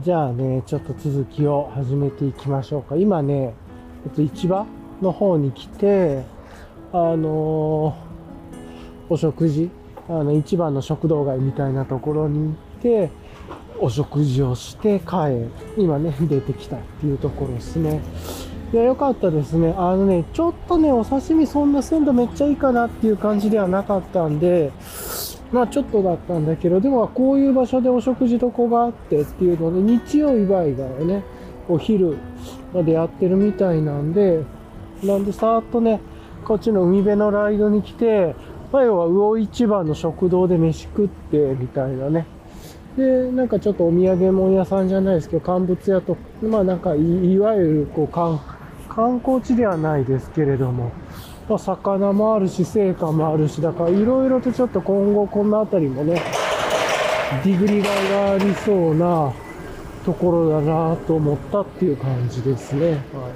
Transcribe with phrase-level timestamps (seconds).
[0.00, 2.94] じゃあね、ちょっと続きを始めていきましょうか。
[2.94, 3.52] 今ね、
[4.04, 4.64] えっと、市場
[5.02, 6.22] の方に来て、
[6.92, 7.96] あの
[9.08, 9.68] お食事、
[10.08, 13.10] あの、市場の食堂街みたいなところに行って、
[13.80, 18.00] お食事をして帰る、今ね、 出てきたっていうところですね。
[18.72, 19.74] いや、よかったですね。
[19.76, 24.70] あのね、ちょっとね、お刺身そんな鮮度めっちゃいいかなっていう感じではなかったんで、
[25.52, 31.22] まあちょっとだったんだけど、でもこういう場所でお食事とこがあってっていうので、日曜以外がね、
[31.68, 32.18] お昼
[32.74, 34.42] までやってるみたいなんで、
[35.02, 36.00] なんでさーっとね、
[36.44, 38.34] こっちの海辺のライドに来て、
[38.72, 42.26] まあ要は魚市場の食堂で飯食ってみたいなね。
[42.96, 50.90] で、なんかちょっとお土産物屋さんじゃないですけど、乾物屋と、まあなんかいわゆるこう観光地ではないですけれども、
[51.48, 56.20] まあ、魚もあるし、成果もあるし、だからいろいろとちょっと今後この辺りもね、
[57.44, 59.32] ディグリがいがありそうな
[60.04, 62.90] ところだなと思ったっていう感じですね。
[62.90, 63.30] は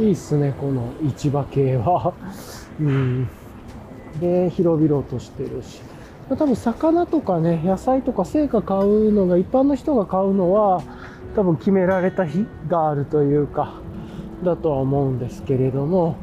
[0.00, 0.04] い。
[0.04, 2.12] いいっすね、この市場系は。
[2.80, 3.28] うん。
[4.20, 5.82] で、広々としてるし。
[6.28, 10.82] 多分魚とかね、野菜とか成果買うのが、一般の人が買うのは、
[11.34, 13.74] 多分決められた日があるというか、
[14.44, 16.16] だとは思うんですけれども、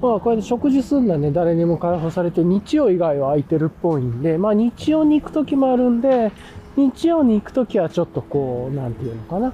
[0.00, 6.30] まあ、これで食事すんだね、誰にも開放されて、日曜以外は空いてるっぽいんで、まあ、日曜に行く時もあるんで、
[6.76, 9.52] 日曜に行く時はちょっとこう、なんていうのかな。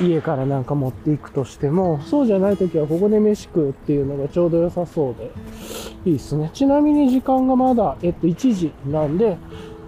[0.00, 5.30] 家からなんか持っていくとしても、そうじゃない時はここで飯食うっていうのがちょうど良さそうで、
[6.10, 6.50] いいですね。
[6.52, 9.36] ちなみに時間がまだ、えっと、1時なんで、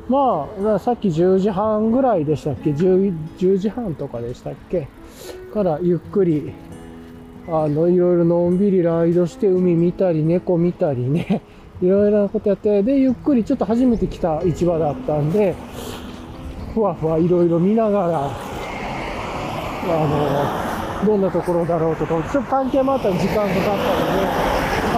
[0.08, 4.86] まあ、さっき10時半ぐらいでしたっけ？10, 10時半とかでしたっけ？
[5.52, 6.52] からゆっくり
[7.48, 11.42] あの、いろいろのんびりライドして海見たり、猫見たりね、
[11.80, 15.54] いろいろなことやって、で、ゆっくりちょっと初めて来た市場だったんで、
[16.74, 18.30] ふわふわいろいろ見ながら、
[19.88, 24.46] あの、どんなところだろうとか、ちょっと関係もあったら時間かかったので、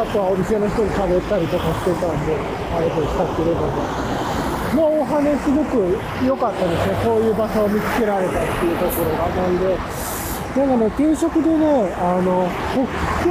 [0.00, 2.36] あとはお店の人に喋ったりとかしてたんで、
[2.74, 4.18] あれでしたけれども。
[4.68, 6.94] まあ、お金すごく良かったですね。
[7.04, 9.28] こういう場所を見つけられたっていうところが。
[9.36, 10.17] なんで、
[10.56, 12.86] なんかね、定食でね、あの、ホッ
[13.24, 13.30] ケ、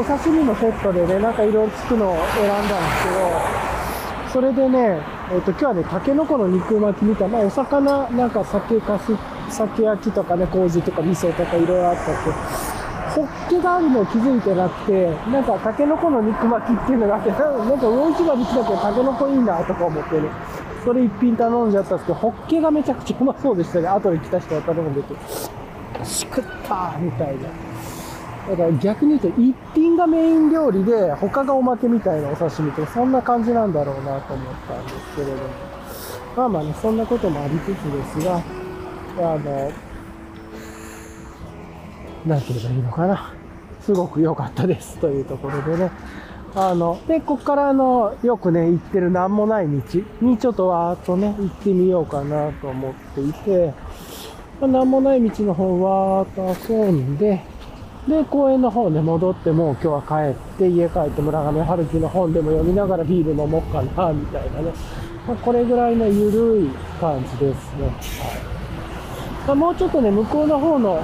[0.00, 3.68] お刺身のセットでね、なんかいろいろつくのを選んだんですけど、
[4.32, 5.00] それでね、
[5.32, 9.16] えっ、と、今日はね、タケノコの肉巻きみたいな、まあ、お魚、なんか酒かす、
[9.50, 12.30] 酒焼きとかね、麹とか味噌とかいろいろあったって、
[13.18, 20.28] ホッケがあるのを気づいてなくて、なんかタケノコの肉巻きっていうのがあって、なんか魚市場に来たけどタケノコいいなとか思ってね、
[20.84, 23.88] それ一品頼んじゃったんですけど、ホッケがめちゃくちゃうまそうでしたね。
[23.88, 25.57] 後で来た人が頼んでて。
[26.08, 27.48] しくったみたいな。
[28.50, 35.38] だから逆に言うと、一品がメイン料理で、他がおまけみたいなお刺身とか、そんな感じなんだろうなと思ったんですけれども。
[36.36, 38.36] まあまあね、そんなこともありつつですが、
[39.18, 39.70] あの、
[42.26, 43.32] なんて言えばいいのかな。
[43.82, 45.90] すごく良かったですというところでね。
[46.54, 53.74] あの、で、こっからあの、よくね、行ってるなんもない道にちょっとわーっとね、行ってみようかなと思っていて、
[54.60, 57.40] まあなんもない道の方わーっと遊んで、
[58.08, 64.72] で、公園の方ね、戻ってもう今日は帰って、家帰って村上春樹の本でも読みながらビール飲もうかな、みたいなね。
[65.26, 67.84] まあ、これぐらいのゆるい感じですね。
[67.84, 67.94] はい。
[69.46, 71.02] まあ、もうちょっとね、向こうの方の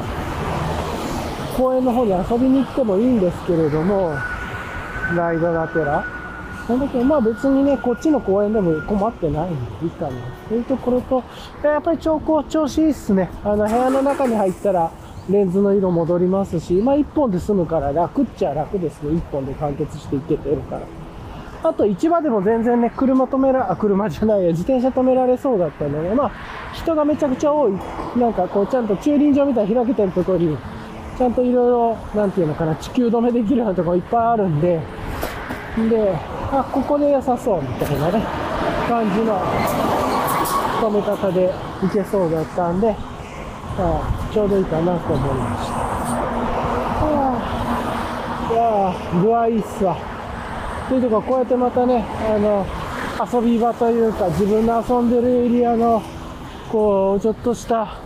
[1.56, 4.14] 公園の方に遊びに行ってもいいんですけれども、
[5.14, 6.04] ライドがてら。
[6.68, 10.12] なんだけど、まあ別にね、こっちの公園でも困ってないんでいいかな。
[10.48, 11.22] というところと、
[11.62, 13.30] やっぱり調光調子いいっすね。
[13.44, 14.90] あの部屋の中に入ったら、
[15.30, 19.16] レンズの色戻りますし、まあ一本で済むから楽っちゃ楽ですね。
[19.16, 20.82] 一本で完結していけてるから。
[21.66, 26.30] あと市場でも全然ね、車止めら、あ、車じゃないや、自転車止められそうだったので、まあ
[26.74, 27.72] 人がめちゃくちゃ多い。
[28.16, 30.58] なんかこうちゃんと駐輪場みたいに開けてるところに、
[31.16, 34.78] ちゃんといろいろ、なんていうのかな、地球止めできるようなとこいっぱいあるんで、
[35.88, 36.14] で、
[36.52, 38.22] あ、ここで良さそうみたいなね、
[38.86, 39.40] 感じの
[40.80, 41.52] 止め方で
[41.84, 42.94] いけそうだったんで、
[43.78, 45.74] あちょうどいいかなと思いました。
[47.06, 47.38] あ
[48.48, 49.96] あ、いや、具合いいっすわ。
[50.88, 52.66] というとここうやってまたね、あの、
[53.32, 56.02] 遊び場というか、自分の遊んでるエリアの、
[56.70, 57.98] こう、ちょっとした、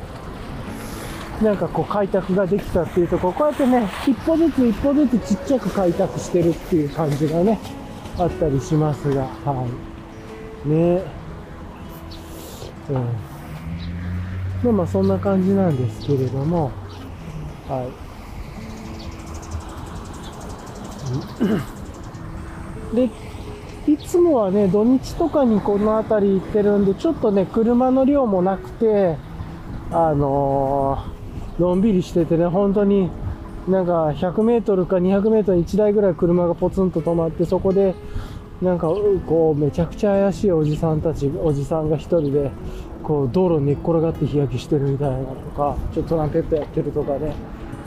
[1.42, 7.58] なんかこう開拓ができたっていうとこ、こうやってね、一歩ずつ一歩ずつちっちゃく開拓してるっていう感じがね、
[8.18, 9.66] あったりしますが、は
[10.66, 10.68] い。
[10.68, 11.17] ね
[12.90, 12.94] うん。
[14.64, 16.70] まあまあそんな感じなんですけれども、
[17.68, 17.88] は
[22.92, 22.96] い。
[22.96, 23.10] で、
[23.92, 29.16] いつもはね、土日とかにこの辺り行ってるんで、ちょっとね、車の量もなくて、
[29.90, 31.18] あのー
[31.58, 33.10] のんびりしててね、本当に
[33.66, 37.94] なんか100メートルか200メートルに1台ぐらい車がポツンと止まって、そこで
[38.62, 38.88] なんか
[39.26, 42.50] こうめちゃくちゃ怪しいおじさんたち、おじさんが一人で
[43.04, 47.34] こう道路に寝っ転がって日焼けしてるみたいなとか、ちょっとトランペットやってるとかね、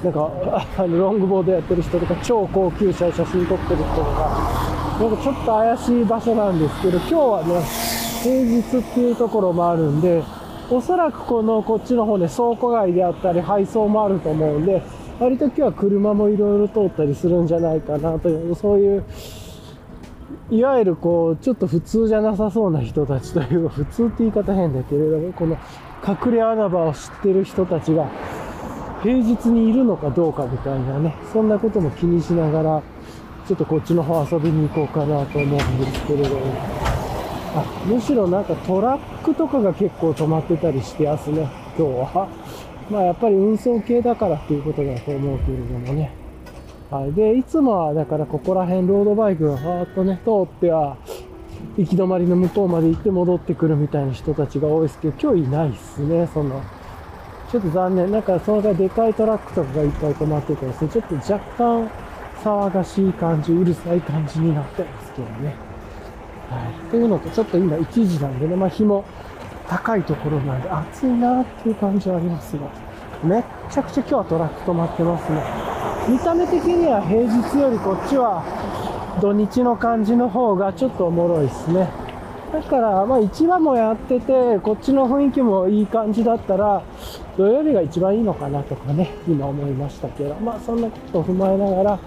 [0.02, 0.32] なんか
[0.78, 7.62] あのロングボードやってる人とか、超高級車写真撮ってる人とか、なんかちょっと怪しい場所なんですけど、今日はね、
[8.24, 10.24] 平日っていうところもあるんで、
[10.70, 14.82] おそらくこのこっちの方で倉庫街であったり配送もあると思うんで、
[15.20, 19.04] 割と今日は車もいろいろ通ったりするんじゃないかなという、そういう、
[20.52, 25.58] いわゆるこう、ちょっと普通じゃなさそうな人たちというか、普通って言い方変だけれども、この
[26.06, 28.10] 隠れ穴場を知ってる人たちが、
[29.02, 32.82] 平日にいるのかどうかみたいなね、そんなことも気にしながら、
[33.48, 36.42] ちょっとこっちの方遊びに行こうかなと思うんですけれども、
[37.56, 42.28] あむしろなんかトラックとかが結構止まってたりしてますね、今日は。
[42.90, 46.21] まあやっぱり運送系だからっていうことだと思うけれどもね。
[46.92, 47.14] はい。
[47.14, 50.98] で、いつもはだからここら辺ロードバイクがファーっとね、通っては、
[51.78, 56.62] 行き止まりの向こうまで行って戻ってくるみたいな人たちが多いですけど、今日いないっすね、その。
[57.50, 58.12] ちょっと残念。
[58.12, 61.90] なんかそのでかいトラックとかがいっぱい止まっててですね、ちょっと若干
[62.44, 65.56] 騒がしい感じ、うるさい感じになってますけどね。
[66.50, 66.90] はい。
[66.90, 69.06] というのと、ちょっと今1時なんでね、まあ日も
[69.70, 72.64] 高いところなんで暑いなっていう感じはありますが、
[73.24, 75.91] めっちゃくちゃ今日はトラック止まってますね。
[76.12, 78.44] 見た目的には平日よりこっちは
[79.22, 81.88] 土日の感じの方がちょっとおもろいですね。
[82.52, 86.84] だから、まあ市場もやってて、こっちの雰囲気もいい感じだったら、
[87.38, 92.00] 土曜日が一番いいのかなとかね、今思いましたけど、まあそんなことを踏まえながら、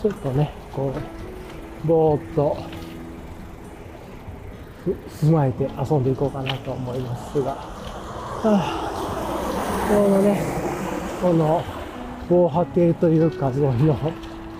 [0.00, 0.92] ちょっとね、こ
[1.84, 2.56] う、ぼーっと、
[4.86, 7.60] 踏まえて遊んでいこうかなと思いますが、は
[8.44, 10.40] あ、ちょうどね、
[11.20, 11.64] この
[12.30, 13.96] 防波堤というか、沿いの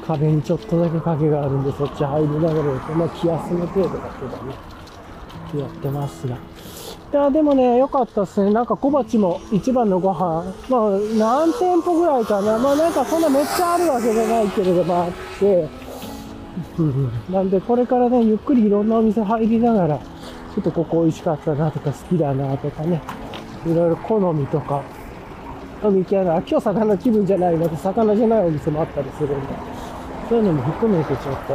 [0.04, 4.54] 壁にちょっとだけ影があるんで、そっち入りながらやって、ま気休め程度だけどね、
[5.54, 6.34] やってますが。
[6.34, 8.52] いや、でもね、良かったですね。
[8.52, 10.44] なんか小鉢も一番のご飯。
[10.68, 12.58] まあ、何店舗ぐらいかな。
[12.58, 15.68] まあなんかそんなめっちゃあるわけじゃないけれどもあって、
[17.30, 23.00] なんでこれからね、ゆっくりいろんなお店入りながら、ちょっとここ美味しかったなとか好きだなとかね、
[23.66, 24.82] いろいろ好みとか、
[25.88, 27.68] 見極めなが、今日魚気分じゃないの？
[27.68, 29.46] で、魚じゃないお店もあったりするんで、
[30.28, 31.54] そういうのも含めてちょっと、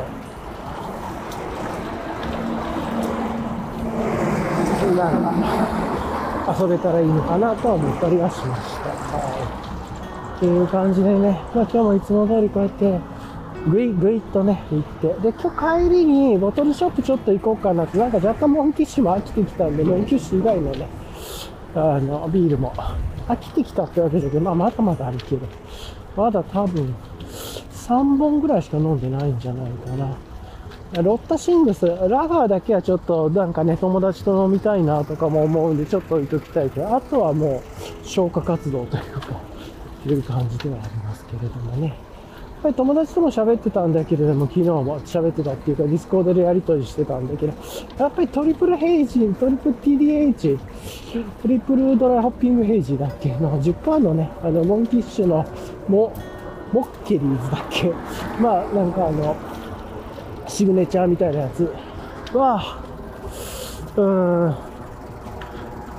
[4.96, 8.90] なんか、遊べたらいいのかなとは思ったりはしました。
[8.90, 9.20] は
[10.34, 10.38] い。
[10.38, 13.00] っていう感じでね、まあ今日もいつも通りこうやって、
[13.68, 15.08] ぐいぐいっとね、行って。
[15.22, 20.88] で、今日帰りにボトルショップちょっと行こうかなって、なんか若干モンキッシュも飽きてきたんで、モンキッシュ以外のね、
[21.74, 22.74] あの、ビールも
[23.28, 25.48] 飽きてきたってわけだけど、まあまだまだあるけど、
[26.16, 26.96] まだ多分
[27.72, 30.16] 3本ぐらいしか飲んでないんじゃないかな。
[31.02, 37.62] Lotta Things、ラガーだけはちょっとなんかね、友達と飲みたいなとかも思うんで、ちょっと置いときたいけど、あとはも
[38.04, 39.40] う消化活動というか、
[40.04, 41.98] という感じではありますけれどもね。
[42.66, 47.54] やっぱり友達とも喋ってたんだけれども、昨日も喋ってたっていうか、ディスコードでやり取りしてたんだけど、
[48.00, 50.58] やっぱりトリプルヘイジ、トリプル TDH、
[51.44, 53.30] トリプルドライホッピングヘイジだっけ？
[53.38, 55.46] の10%のね、あの、モンキッシュの
[55.88, 56.12] モ、
[56.74, 57.94] モッケリーズだっけ？
[58.42, 59.36] まあ、なんかあの、
[60.48, 61.72] シグネチャーみたいなやつ
[62.34, 62.82] は、
[63.96, 64.56] うーん、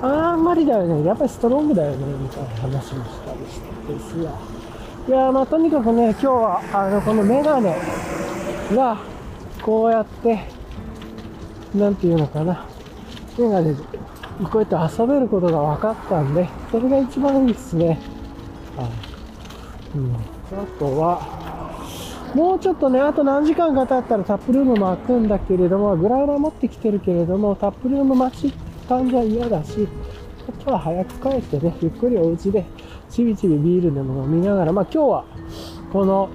[0.01, 1.05] あんまりだよね。
[1.05, 2.05] やっぱりストロングだよね。
[2.21, 4.31] みたいな話もしたりしてですが。
[5.07, 7.73] いやまあとにかくね、今日は、あの、このメガネ
[8.73, 8.97] が、
[9.61, 10.39] こうやって、
[11.73, 12.65] なんていうのかな。
[13.37, 13.81] メガネで、
[14.51, 17.99] こうやって遊べることが分かったんで、それが一番いいですね。
[18.75, 19.97] はい。
[19.97, 20.13] うん。
[20.13, 20.19] あ
[20.77, 21.21] とは、
[22.35, 28.53] もうちょっとね、あと何時間か経ったらタップルームも開くんだけれども、グラウラー持ってきてるけれども、タップルーム待ち
[28.89, 29.87] 感じは嫌だし、
[30.47, 32.65] 今日は早く帰ってね、ゆっくりお家で、
[33.09, 35.25] ちびちびビールでも飲みながら、まあ今日は、
[35.91, 36.29] この、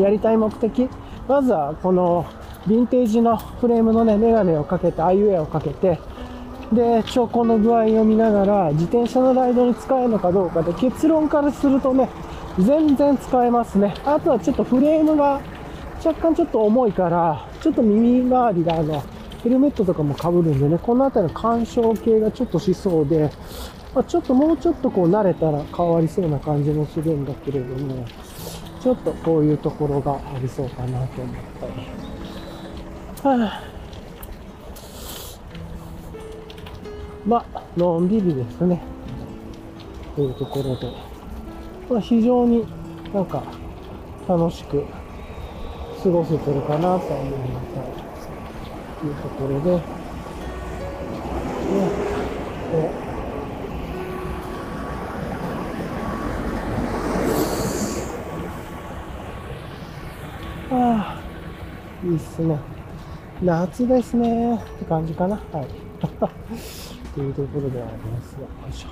[0.00, 0.88] やりたい目的、
[1.28, 2.26] まずはこの、
[2.66, 5.98] ヴィンテージのフレームのね、メガネをかけて、アイウェアをかけて、
[6.72, 12.08] で、兆候の具合を見ながら、自転車のライドに使えるのかどうかで、結論からするとね、
[12.58, 13.94] 全然使えますね。
[14.04, 15.40] あとはちょっとフレームが
[16.04, 19.02] 若干ちょっと重いから、ちょっと耳周りがあの、
[19.44, 23.30] ヘルメットとかも被るんでね、この辺りの干渉系がちょっとしそうで、
[23.94, 28.06] まあ、ちょっともうちょっとこう慣れたら変わりそうな感じもするんだけれども、
[28.80, 31.72] ちょっとこういうところがありそうかなと思ったり。
[33.22, 33.62] はあ
[37.26, 38.80] まあ、のんびりですね。
[40.16, 40.90] というところで、
[41.90, 42.64] まあ、非常に
[43.12, 43.42] なんか
[44.26, 44.84] 楽しく
[46.02, 47.62] 過ごせてるかなと思いま
[47.98, 48.03] す。
[49.06, 49.82] いうところで、ね、
[52.70, 53.04] こう
[60.74, 61.22] ああ、
[62.04, 62.58] いいっすね。
[63.42, 65.36] 夏ですねって感じかな。
[65.52, 65.66] はい。
[67.14, 68.88] というところではありますが、よいしょ。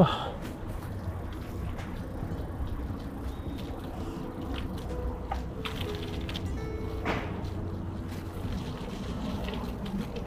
[0.00, 0.37] あ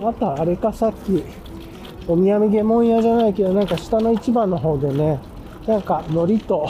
[0.03, 1.23] あとあれかさっき、
[2.07, 5.19] お土産ゲモン屋じゃないけど、なんか下の市場の方でね、
[5.67, 6.67] なんか海苔と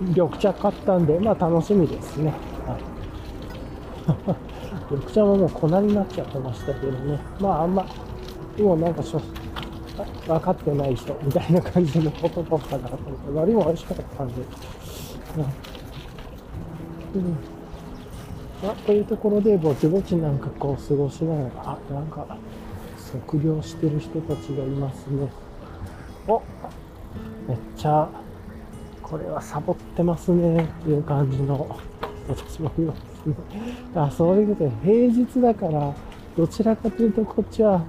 [0.00, 2.32] 緑茶買ったんで、まあ楽しみですね。
[2.66, 2.76] は
[4.90, 7.20] い、 緑茶ももう粉になっちゃってましたけどね。
[7.40, 7.86] まああんま、
[8.58, 9.20] もうなんかしょ、
[10.26, 14.34] 分かってない人みたいな感じのことばっかだったんですけど、海苔も美味しかったんで。
[17.14, 17.56] うんうん
[18.62, 22.26] あというところでぼちぼちなんかこう過ごしながらあなんか
[23.20, 25.28] 測量してる人たちがいますね。
[26.28, 26.42] お
[27.48, 28.08] めっちゃ
[29.02, 30.64] これはサボってますね。
[30.64, 31.78] っていう感じの
[32.28, 33.34] 私もいますね
[33.94, 35.94] あそういうことで平日だから
[36.36, 37.84] どちらかというとこっちは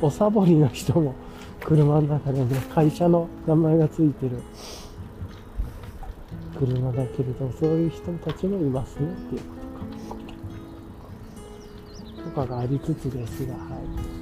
[0.00, 1.14] おサボりの人も
[1.64, 2.60] 車の中でね。
[2.74, 4.38] 会社の名前がついてる。
[6.58, 9.08] 車だけれどそういう人たちもいますね。
[9.12, 9.40] っていう
[10.08, 10.16] こ
[12.30, 12.46] とか。
[12.46, 14.21] とかがありつつですが、はい。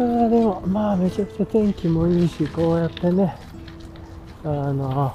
[0.00, 3.34] あでも、まあ、めちゃくちゃ天気もいいし、こうやってね、
[4.44, 5.14] あの、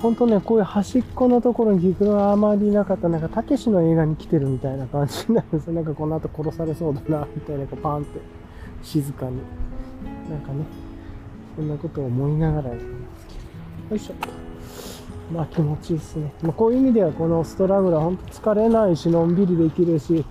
[0.00, 5.72] 本当ね、こういう端っこのところに菊があまりなかった、なんか、たけしの映画に来てるみたいな感じになるんですよ。
[5.74, 8.20] なんか、この後殺されそうだな、みたいな、パンって、
[8.82, 9.38] 静かに。
[10.30, 10.64] なんかね、
[11.56, 13.34] そんなことを思いながらやりますけ
[13.88, 13.90] ど。
[13.90, 14.39] よいしょ。
[15.32, 16.32] まあ気持ちいいですね。
[16.42, 20.24] まあ、こういう意味ではこのストラグラー本当疲れないし、のんびりできるし、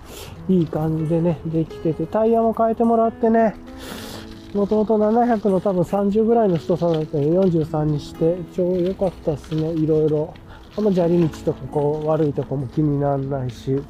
[0.48, 3.54] いい感じでね、できてて、タイヤも変えてもらってね、
[4.54, 10.34] もともと700の多分30ぐらいの太さだったので43にして、ちょうど良かったっすね、いろいろ。
[10.76, 13.80] あんま砂利道とかこう悪いとこも気にならないし、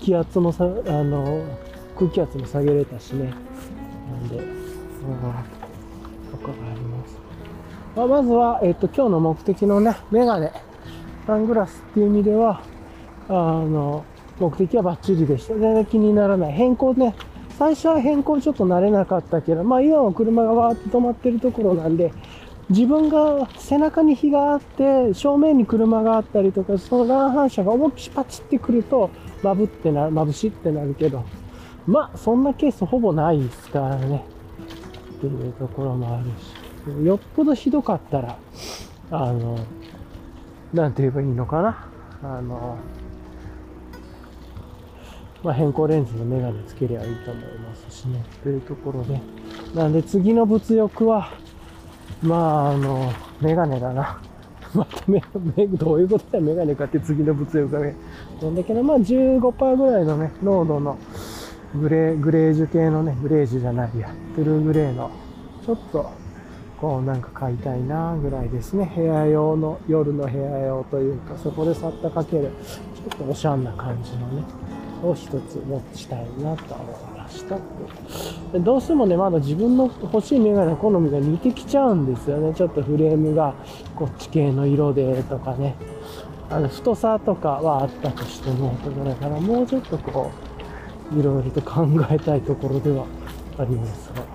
[0.00, 0.68] 気圧もさ、あ
[1.02, 1.42] の、
[1.96, 3.32] 空気圧も下げれたしね。
[4.10, 6.80] なんで、とかあり
[7.96, 8.02] ま。
[8.04, 10.52] あ、まずは、えっと、今日の目的のね、メガネ、
[11.26, 12.62] サングラスっていう意味では、
[13.28, 14.04] あの、
[14.38, 15.54] 目的はバッチリでした。
[15.54, 16.52] 全然気にならない。
[16.52, 17.14] 変更ね、
[17.58, 22.12] 最初は変更ちょっと慣れなかったけど、まあ今は車がわーって止まってるところなんで、
[22.70, 29.10] 自分が背中に火があって、正面に車があったりとか、その乱反射が思いっきりパチってくると、
[29.42, 31.24] まぶってなる、眩しってなるけど、
[31.86, 34.24] まあそんなケースほぼないですからね。
[35.18, 36.30] っていうところもあるし、
[37.04, 38.38] よっぽどひどかったら、
[39.10, 39.58] あの、
[40.72, 41.86] なんて言えばいいのかな？
[42.22, 42.78] あの、
[45.42, 48.24] まあ、変更レンズのメガネつけりゃいいと思いますしね。
[48.42, 49.20] というところで。
[49.74, 51.30] なんで次の物欲は、
[52.22, 54.20] まあ、あの、メガネだな。
[54.74, 55.22] またメ、
[55.56, 57.96] メ、どういうことだメガネかって次の物欲がね。
[58.40, 60.98] なんだけど、まあ15%ぐらいのね、濃度の
[61.74, 65.10] グレー、グレージュ系のね、グレージュじゃないや、トゥルーグレーの、
[65.64, 66.10] ちょっと、
[66.80, 68.90] こうなんか買いたいなぐらいですね。
[68.96, 72.50] 部屋用の、夜の部屋用というか、そこでさったかける、
[72.94, 74.42] ちょっとおしゃんな感じのね、
[75.02, 77.56] を一つ持ちたいなと思いました。
[78.52, 82.54] でどうしてもね、まだ自分の欲しいメガネの好みが似てきちゃうんですよね。
[82.54, 83.54] ちょっとフレームが
[83.94, 85.76] こっち系の色でとかね。
[86.48, 90.30] あの太さとかはあったとしても、だからもうちょっとこ
[91.14, 93.04] う、いろいろと考えたいところでは
[93.58, 94.20] ありますが。
[94.20, 94.26] よ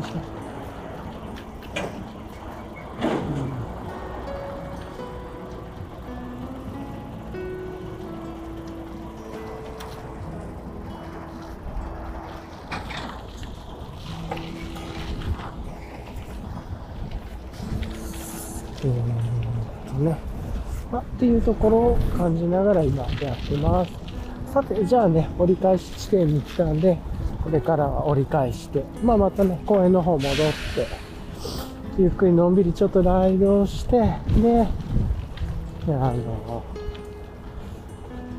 [0.00, 0.35] いしょ
[21.16, 23.92] っていうところを感じながら今やってます。
[24.52, 26.98] さて、じゃあね、折り返し地点に来たんで、
[27.42, 30.32] これからは折り返して、まあまたね、公園の方戻っ
[30.74, 30.86] て、
[31.98, 34.66] ゆっくりのんびりちょっとライドして、で、
[35.88, 36.62] あの、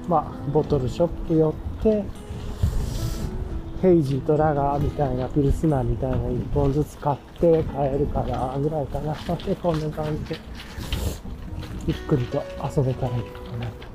[0.07, 2.03] まあ、ボトルショップ寄って、
[3.81, 9.13] ヘイジーとラガーみたいなピルスナーみたいな1本ずつ買って買えるからぐらいかな。
[9.13, 10.39] で こんな感じで、
[11.87, 13.87] ゆっくりと遊べたらいいかなと。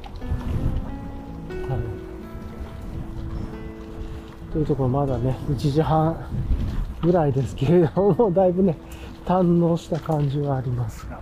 [1.73, 1.81] はい。
[4.53, 6.17] というところまだね、1時半
[7.03, 8.79] ぐらいですけれども、だいぶね、
[9.27, 11.21] 堪能した感じはありますが。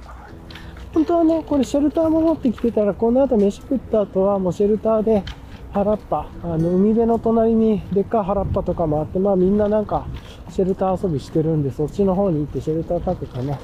[0.95, 5.25] 本当はね、これシェルターも持ってきてたら、この後飯食った後はもうシェルターで
[5.73, 10.07] 原っぱ、あの海辺の隣にでっかい原っぱとかもあって、まあみんななんか
[10.51, 13.59] シェルター遊びしてるんで、そっちの方に行ってシェルター立ててね、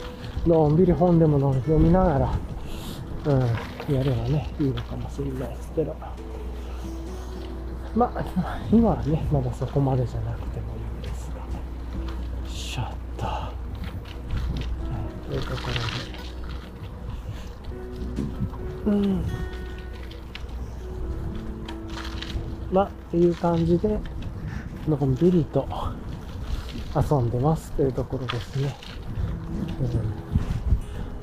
[0.47, 2.33] のんびり本でも読みながら、
[3.27, 5.97] うん、やればね、いいのかもしれないですけど。
[7.97, 8.25] まあ、
[8.71, 11.03] 今はね、まだそこまでじゃなくてもいいん。
[11.03, 12.49] ですが。
[12.49, 13.31] シャッター。
[13.31, 13.53] は
[15.27, 15.57] い、というとこ
[18.87, 18.97] ろで。
[18.97, 19.25] うん。
[22.71, 23.99] まあ、っていう感じで、
[24.87, 25.17] のん。
[25.17, 25.67] びりと
[26.95, 27.29] 遊ん。
[27.31, 28.77] でますというところですね。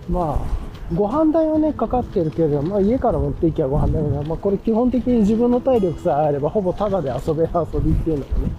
[0.10, 8.52] うん、まあ、ご飯代はね、かかってるけれど、まあ家から持っていきゃご飯代は、まあこれ基本的に自分の体力さえあれば、ほぼタダで遊べる遊びっていうのがね、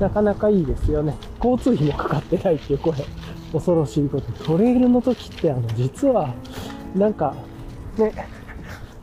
[0.00, 1.16] なかなかいいですよね。
[1.42, 3.04] 交通費もかかってないっていう、これ、
[3.52, 4.32] 恐ろしいこと。
[4.44, 6.34] トレイルの時って、あの、実は、
[6.94, 7.34] なんか、
[7.98, 8.12] ね、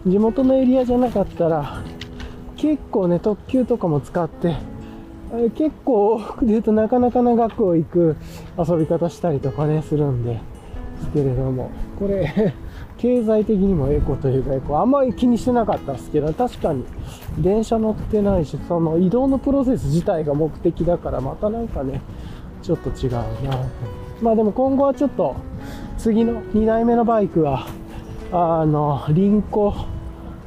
[0.05, 1.81] 地元のエリアじゃなかったら、
[2.57, 4.55] 結構ね、特急とかも使って、
[5.55, 8.15] 結構、で言うとなかなか長く行く
[8.57, 10.39] 遊び方したりとかね、するんで、
[11.03, 12.53] すけれども、これ、
[12.97, 16.83] 経済的にもエコというかエコ、あんまり気にしてなかったですけど、確かに
[17.39, 22.01] 電車乗ってないし、その移動のプロセス自体が目的だから、またなんかね、
[22.61, 23.23] ちょっと違うな
[24.21, 25.35] まあでも今後はちょっと、
[25.97, 27.67] 次の2台目のバイクは、
[28.31, 29.73] あの、輪行、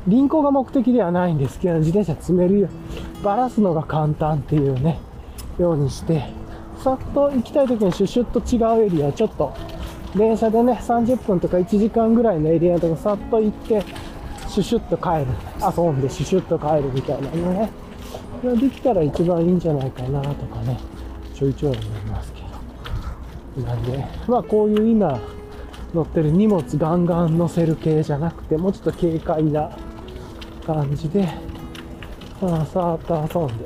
[0.07, 2.69] 輪行が目的ではないんですけど、自転車詰めるよ、
[3.23, 4.99] ばらすのが簡単っていうね、
[5.59, 6.25] ようにして、
[6.79, 9.53] さっと行きたい時にシュシュッと違うエリア、ちょっと、
[10.15, 13.83] 電車でね、30分とか1時間ぐらいのエリアとかさっと行って、
[14.49, 15.27] シュシュッと帰る。
[15.61, 17.71] 遊んでシュシュッと帰るみたいなのね。
[18.41, 20.79] これできたら一番いいんじゃないかなとかね、
[21.35, 22.41] ちょいちょい思いますけ
[23.61, 23.67] ど。
[23.67, 25.19] なんで、まあこういう今
[25.95, 29.71] 乗ってる荷物ガンガン乗せる系じゃなくて、もうちょっと軽快な
[30.67, 31.29] 感じで、
[32.41, 33.65] まあ、さーっと遊んで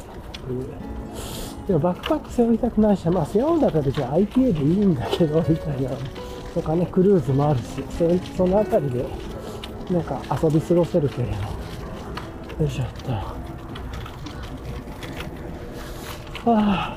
[1.67, 5.91] でもバックパック背負いたくないし、まあ背負うんだったら別に IPA でいいんだけど、みたいな。
[6.55, 9.05] とかね、クルーズもあるし、そそのあたりで、
[9.91, 11.33] なんか遊び過ごせるけれど。
[12.65, 13.13] よいしょっと。
[16.51, 16.97] は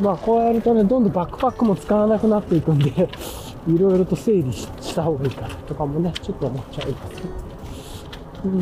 [0.00, 2.90] まあこうやるとね、どんどんバックパックも使わなくなっていくんで、
[3.68, 7.22] いろいろと整理した方がいいかなとかもね、ちょっと思っちゃいます。
[8.44, 8.58] うん。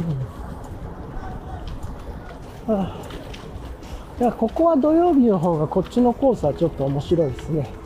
[2.74, 2.96] はあ、
[4.20, 7.83] いやここは土曜日の方がこっちのコースはちょっと面白いですね。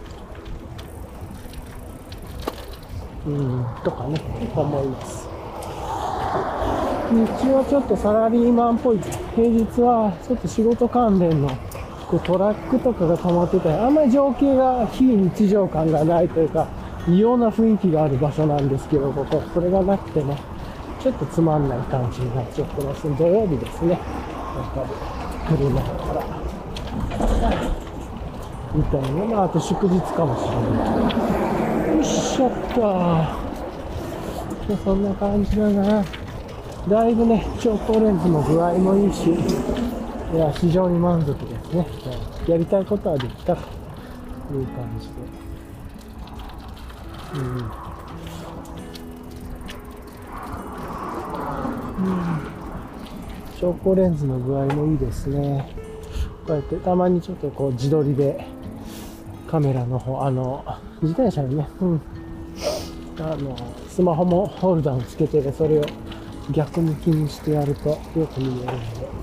[3.29, 4.19] うん、とかね、
[4.57, 5.29] 思います。
[7.11, 8.99] 日中はちょっとサラリーマンっぽい。
[9.37, 11.49] 平日はちょっと仕事関連の
[12.09, 16.69] こうトラックとかが止まってたり、あんまり情景が非日常感がないというか、
[17.07, 20.39] 異様な雰囲気がある場所なんですけど、ここ、それがなくてね、
[21.01, 23.03] ちょっとつまんない感じになっちゃってます。
[23.17, 23.93] 土曜日ですね。
[23.93, 24.01] やっ
[24.75, 24.85] ぱ
[25.53, 26.25] り、車から。
[28.75, 29.25] みたいな。
[29.25, 31.68] まあ、あと祝日かもしれない。
[31.99, 32.81] よいしょっと。
[34.85, 36.05] そんな感じだな。
[36.89, 39.33] だいぶね、超高レンズの具合もいいし、い
[40.37, 41.85] や、非常に満足ですね。
[42.47, 43.63] やりたいことはできたと
[44.55, 45.15] いう感じで。
[47.35, 47.45] うん。
[52.07, 52.13] うん。
[53.61, 55.75] 超高レンズの具合もいいですね。
[56.47, 58.47] こうやってたまにちょっとこう自撮りで
[59.49, 60.65] カメラの方、あの、
[61.01, 62.01] 自転車にね、うん。
[63.19, 63.57] あの、
[63.89, 65.85] スマホもホルダーをつけて、それを
[66.53, 68.75] 逆向きにしてやるとよく見えるので、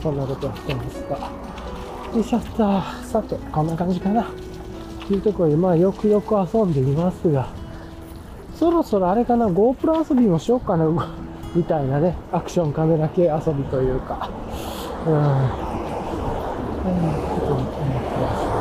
[0.02, 1.18] そんなことはしてますが。
[2.14, 2.82] よいしょっと。
[3.08, 4.26] さて、こんな感じかな。
[5.08, 7.48] というところで、まあ、よくよく遊んでいますが、
[8.56, 10.86] そろそろあれかな、GoPro 遊びもしようかな、
[11.54, 14.30] みたいなね、アクションカメラ系遊びというか、
[15.06, 15.14] うん。
[15.14, 15.22] うん、
[17.30, 17.82] ことに思って
[18.22, 18.56] ます。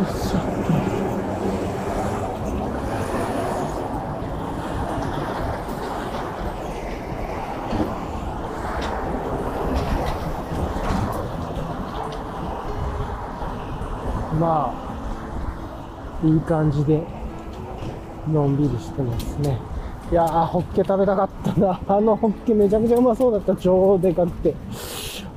[0.00, 1.10] よいしょっと。
[14.40, 14.72] ま
[16.22, 17.02] あ、いい感じで、
[18.32, 19.58] のんびりしてますね。
[20.10, 21.80] いやー、ホッケ食べたかったな。
[21.86, 23.54] あのホッケめちゃくちゃうまそうだった。
[23.54, 24.54] 超でかくて。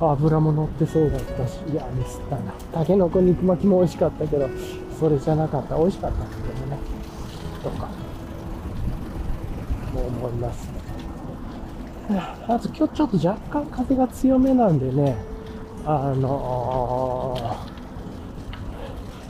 [0.00, 2.52] 油も乗ってそうだったし、いや、ミスったな。
[2.72, 4.48] たけのこ肉巻きも美味しかったけど、
[4.98, 5.76] それじゃなかった。
[5.76, 6.78] 美味しかったんだけどね。
[7.62, 7.88] とか、
[9.92, 10.84] も思いますね。
[12.48, 15.16] あと今日ちょっと若干風が強めなんでね、
[15.86, 17.73] あのー、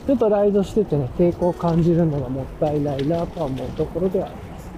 [0.07, 4.71] ちょっとライドしててね、抵抗を感じるのがもったいないなとは思うところではあります。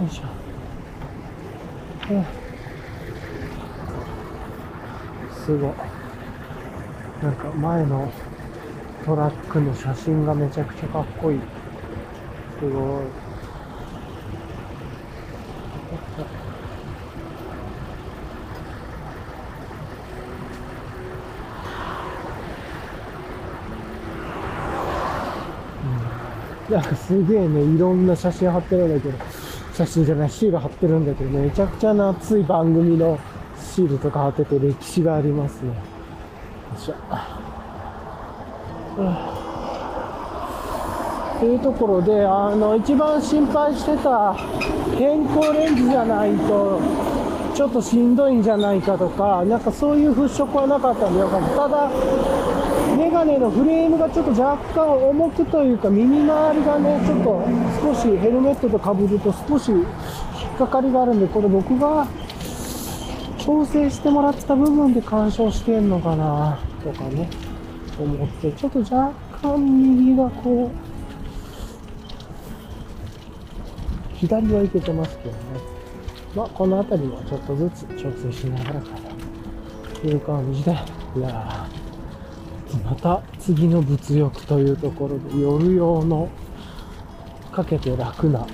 [0.00, 2.14] よいしょ。
[2.14, 2.44] うん
[5.44, 5.72] すごい。
[7.22, 8.10] なんか前の
[9.04, 11.40] トラックの写真がめちゃくちゃかっこいい。
[12.58, 13.23] すごい。
[26.74, 29.16] なんかすげえね、いろんな写真貼ってるんだけど、
[29.74, 33.16] 写真じゃない、シール貼ってるんだけど、めちゃくちゃ熱い番組の
[33.56, 35.68] シールとか貼ってて歴史がありますね。
[35.68, 35.74] よ
[36.76, 36.94] いしょ。
[41.38, 44.34] というところで、あの、一番心配してた
[44.98, 46.80] 変更レンズじゃないと、
[47.54, 51.48] ちょっとしんどいんじゃないかとか、なんかそういう払拭はなかったんでよかった。
[51.56, 51.90] ただ、
[52.96, 57.42] メガネのフレームがちょっと若干重くというか、耳周りがね、ちょっと
[57.94, 59.84] 少しヘルメットとかぶると少し引っ
[60.58, 62.06] かかりがあるんで、これ僕が
[63.38, 67.28] 調整してもらった部分で干渉してんのかなとかね、
[67.98, 70.76] 思って、ちょっと若干右がこう、
[74.16, 75.36] 左はいけてますけどね。
[76.34, 78.96] まあ、この辺りもちょっとずつ調整しながらかな。
[80.00, 80.74] という感じで、い
[81.20, 81.83] やー
[82.78, 86.28] また次の物欲というところで夜用の
[87.52, 88.46] かけて楽な。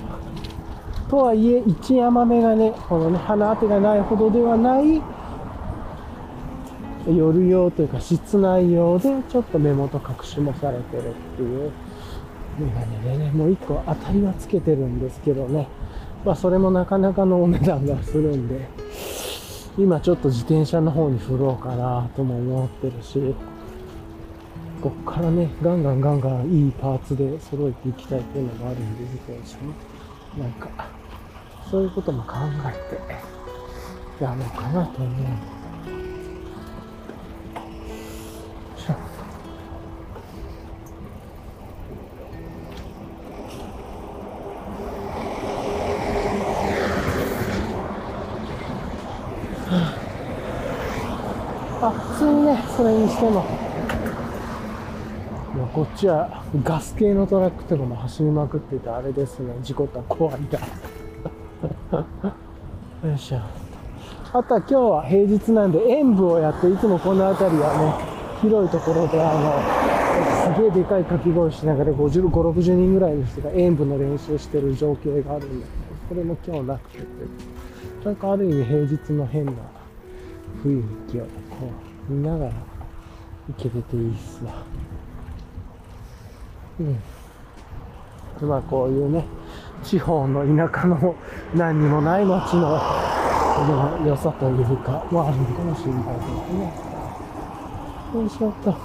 [1.09, 5.01] とはいえ、一山目がね、このね、鼻当てがないほどではない、
[7.07, 11.71] 夜用というか室内用で、ちょっと目元隠しもされてるっていう、
[12.59, 15.67] メガネでね、もう一個当たりはつけてるんですけどね、
[16.23, 18.69] まあそれもなかなかのお値段がするんで、
[19.77, 23.35] 今ちょっと自転車の方に振ろうかなとも思ってるし、
[24.81, 29.73] こっからね、ガンガンガンガンいいパーツで揃えていきたいっていうのもあるんで、自転車ね。
[30.39, 30.69] なんか、
[31.69, 32.29] そういうことも考
[32.65, 32.71] え
[34.19, 35.61] てやろうかなと思う。
[51.83, 53.70] あ、普通にね、それにしても、
[55.73, 60.59] こっちはガス系のトラックとかも走りまくってて、あれですね、事故った怖いな。
[63.09, 63.37] よいしょ。
[64.33, 67.93] あとは今日は平日なんで演舞をやって、いつもこの辺りはね、
[68.41, 69.53] 広いところで、あの、
[70.55, 75.67] すげえでかい掛け声しながら50、5、60人ぐらいの人が演舞の練習してる情景があるんだ
[76.09, 76.99] けど、それも今日なくて、
[78.03, 79.53] なんかある意味平日の変な
[80.65, 81.27] 雰囲気をこ
[82.09, 82.51] う見ながら
[83.47, 84.65] 行けてていいっすわ。
[88.41, 88.49] うん。
[88.49, 89.25] まあこういうね、
[89.83, 91.15] 地方の田舎の
[91.55, 92.79] 何にもない町の
[94.05, 96.73] 良さというか、もあるのかもしれないですね。
[98.13, 98.75] よいしょっと。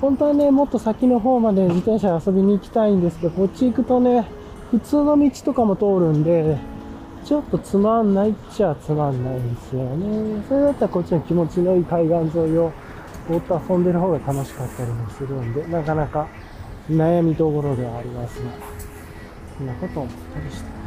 [0.00, 4.26] 本当はね、もっと先の方まで自転車遊びに行きたいんですけど、こっち行くとね、
[4.70, 6.56] 普通の道とかも通るんで、
[7.24, 10.42] ちょっとつまんないっちゃつまんないんですよね。
[10.48, 12.70] それだったらこっちの気持ちのいい海岸沿いを
[13.28, 16.28] ぼーっと遊んでる方が楽しかったりもするんで、なかなか
[16.88, 18.50] 悩みどころではありますが、
[19.56, 20.77] そんなことを思ったりして。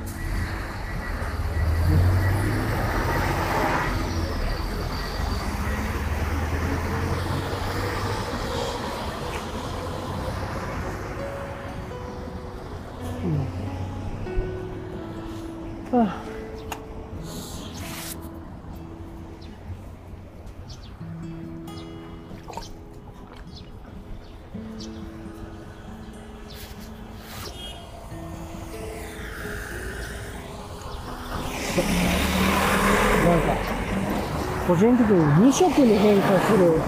[35.51, 36.79] 2色に変化する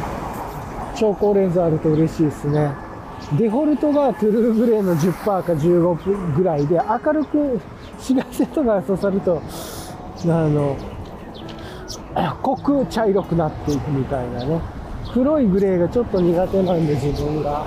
[0.95, 2.71] 超光レンズあると嬉しいですね。
[3.37, 7.59] デフォルトがトゥルーグレーの10%か15%ぐらいで、明るく
[7.97, 10.77] 紫外線とかが刺さると、あの、
[12.41, 14.61] 濃く茶色くなっていくみたいなね。
[15.13, 17.65] 黒いグレーがちょっと苦手なんで自分が。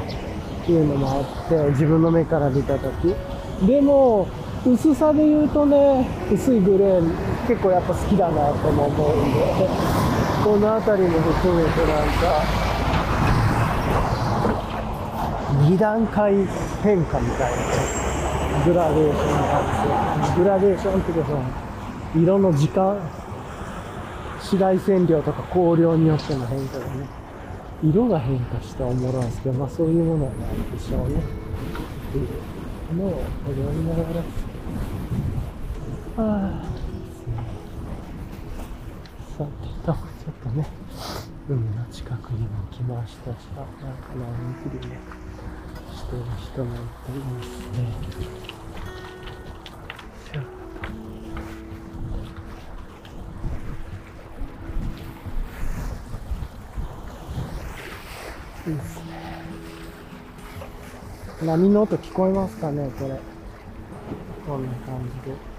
[0.62, 3.66] っていうのもあって、自分の目から見たとき。
[3.66, 4.26] でも、
[4.66, 10.05] 薄さで言うとね、薄いグレー結構やっぱ好きだなとも思うんで、
[10.46, 12.44] この辺りも含めてなんか、
[15.68, 16.34] 2段階
[16.84, 19.60] 変化みたいな、グラデーションがあ
[20.30, 21.42] って、グラデーションっていうかその、
[22.22, 22.96] 色の時間、
[24.36, 27.08] 紫外線量とか光量によっての変化がね、
[27.82, 31.16] 色が変化しておもろいんですけど、まあそういうものなんでしょうね。
[31.16, 32.28] っていう
[32.96, 34.20] のを思いながら、
[36.18, 36.75] ああ
[40.46, 40.66] とね、
[41.48, 44.98] 海の近くにも来ましたし、あ、なんかのんびりね、
[45.94, 47.78] してる人もいていいですね。
[58.68, 59.02] いいですね。
[61.42, 63.20] 波の音聞こえますかね、これ。
[64.46, 65.55] こんな感じで。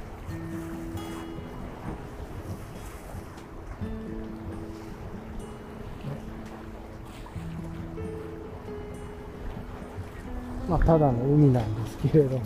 [10.68, 12.46] まあ、ただの海なんですけれども、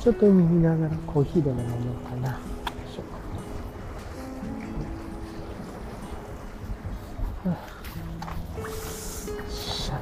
[0.00, 2.30] ちょっと海見ながらコーヒーでも飲もうかな。
[2.30, 3.02] よいしょ
[7.50, 7.58] はあ
[8.58, 9.94] よっしゃ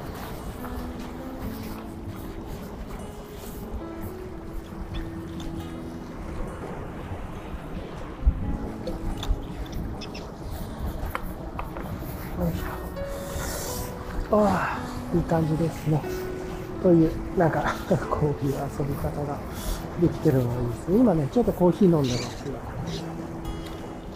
[12.41, 14.79] よいしょあ
[15.11, 16.28] あ、いい感じですね。
[16.81, 17.75] という、なんか、
[18.09, 19.37] こういう遊び方が
[20.01, 20.97] できてるのがいいですね。
[20.97, 22.51] 今ね、ちょっとコーヒー飲んでますが。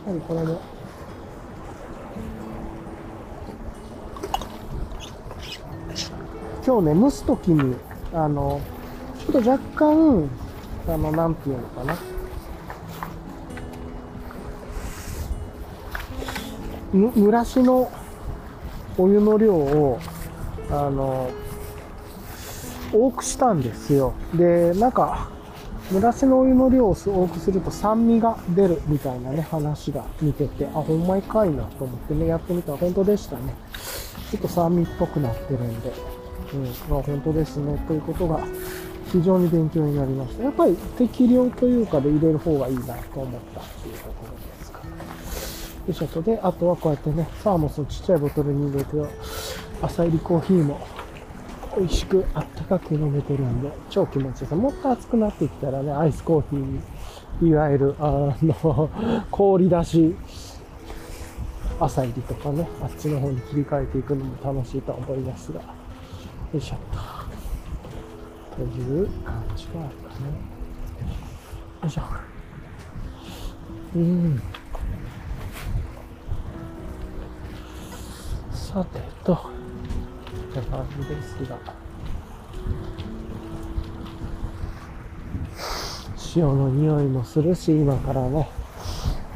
[0.05, 0.59] やはりこれも、
[6.65, 7.75] 今日ね、蒸すときに、
[8.13, 8.61] あの、
[9.19, 10.29] ちょっと若干、
[10.87, 11.95] あの、なんていうのかな。
[16.93, 17.91] む蒸らしの
[18.97, 19.99] お湯の量を、
[20.69, 21.29] あの、
[22.93, 24.13] 多くしたんですよ。
[24.33, 25.29] で、なんか、
[25.91, 33.55] 蒸らしのお湯の量を多くすると酸味が出るみたいなね、話が見てて、あ、ほんまにかいなと思ってね、やってみたら本当でしたね。
[34.31, 35.91] ちょっと酸味っぽくなってるんで、
[36.53, 38.39] うん、まあ、本当ですね、ということが
[39.11, 40.43] 非常に勉強になりました。
[40.43, 44.79] やっぱり適量というかで入れる方がいいなと思ったっていうところですか。
[45.85, 48.97] で、ちょとで、あとはこうやってね、サーモスをちっちゃいボトルに入れて、
[49.81, 50.79] 朝入りコーヒーも
[51.77, 54.55] 美味しくあったかく飲めてるんで、超気持ちいいです。
[54.55, 58.89] もっと暑くなってきたらね、アイスコーヒー、いわゆる、あの、
[59.31, 60.15] 氷出し、
[61.79, 65.65] 朝入りとかね、あっちの方に切り替えていくのも楽しいと思いますが、よ
[66.53, 67.23] いしょっと。
[68.55, 70.25] という感じがあるかね。
[71.81, 72.01] よいしょ。
[73.95, 74.41] うん。
[78.51, 79.62] さてと、
[80.59, 81.57] って感じですが、
[86.15, 88.47] 潮の匂いもするし、今からね、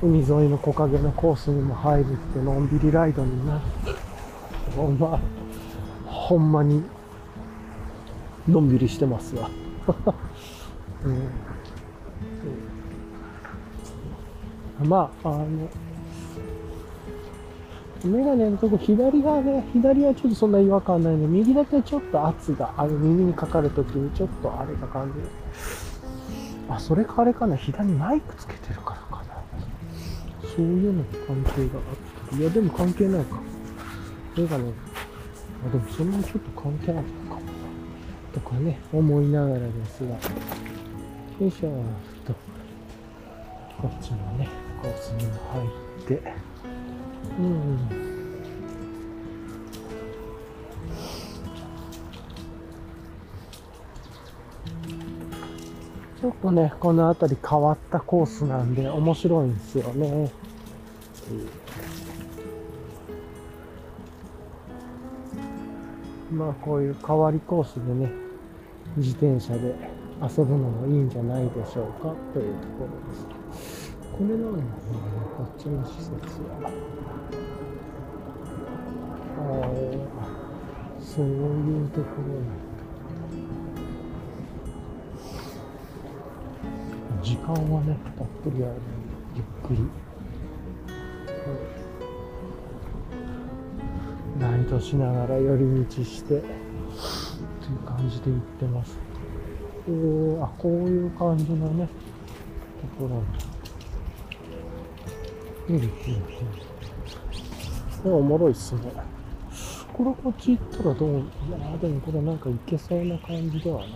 [0.02, 3.62] 海沿いの木陰のコースにも入るってのんびりライドになる。
[4.76, 5.20] ほんま、
[6.06, 6.84] ほんまに、
[8.48, 9.50] のんびりしてますわ。
[14.82, 15.48] うん、まあ、あの、
[18.04, 25.20] メガネのとこ左側ね、左はちょっとそんな違和感ないので、右だけちょっと圧が、あの耳にかかるときにちょっとあれが感じ。
[26.70, 29.42] あ、それかあれかな、左にマイクつけてるからかな。
[30.56, 32.36] そういうのに関係があって。
[32.36, 33.40] いや、でも関係ないか。
[34.38, 34.72] メガネ、
[35.66, 37.48] あ、でもそんなにちょっと関係ないのかもな。
[38.34, 40.10] とかね、思いながらですが。
[40.10, 40.20] よ
[41.48, 41.82] いしょー
[42.26, 42.34] と。
[43.82, 44.48] こっちのね、
[44.82, 45.30] コースに入
[46.04, 46.47] って。
[47.40, 47.78] うん。
[56.20, 60.32] ちょっとね、この辺り変わったコースなんで面白いんですよね。
[66.32, 68.12] まあこういう変わりコースでね、
[68.98, 69.76] 自転車で
[70.22, 73.92] 遊ぶのもいいんじゃないでしょうかというところです。
[74.12, 74.64] これなんだね、
[75.38, 76.12] こっちの施設
[76.62, 76.97] は。
[81.00, 82.78] そういうところなんだ。
[87.24, 88.74] 時間はね、たっぷりある、
[89.36, 89.80] ゆっくり。
[94.40, 96.44] ライトしながら寄り道して、という
[97.86, 99.00] 感じで行ってます。
[99.88, 101.88] おーあ、こういう感じのね、
[102.82, 103.16] ところ
[105.74, 105.80] に。
[105.80, 105.86] うん、
[108.06, 108.14] うん、うん。
[108.20, 109.17] おもろいっすね。
[109.98, 113.90] これこっち行ったらどういやーでもこれなんか行けそうな感じではない。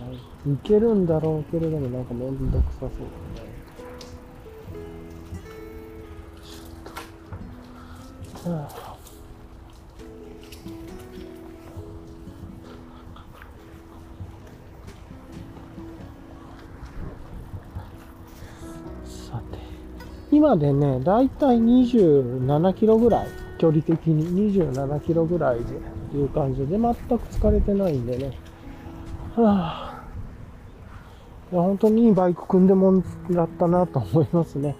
[0.44, 2.98] 行けるんだろうけれどもなんかめんどくさそうだね。
[6.42, 8.50] ちょっと。
[8.50, 8.96] はあ
[19.04, 19.58] さて。
[20.32, 23.28] 今でね、だいたい27キロぐらい、
[23.62, 25.60] 距離的に27キロぐらい
[26.12, 26.92] でいう感じで、全く
[27.28, 28.36] 疲れてないんでね。
[29.36, 30.04] はあ、
[31.52, 34.74] いや本当にいいバイク組んでもらったなと思いますね。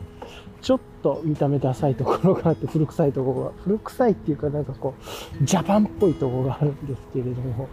[0.60, 4.94] ちょっと見た目ダサいところがあって、古臭いところが、古臭いっていうかなんかこ
[5.40, 7.68] う、ジャパンっぽいところがあるんですけれども、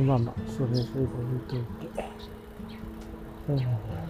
[0.00, 2.04] まあまあ、それそれで置いといて。
[3.50, 4.03] うん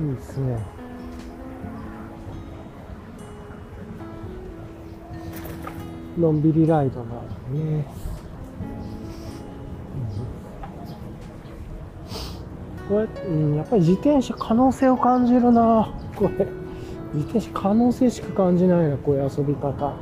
[0.00, 0.58] いいですね。
[6.18, 7.84] のんびりライドがあるね。
[12.88, 15.94] これ、うん、やっぱり自転車可能性を感じるな。
[16.16, 16.46] これ。
[17.12, 19.94] 自転車可能性しか感じないな、こういう遊び方。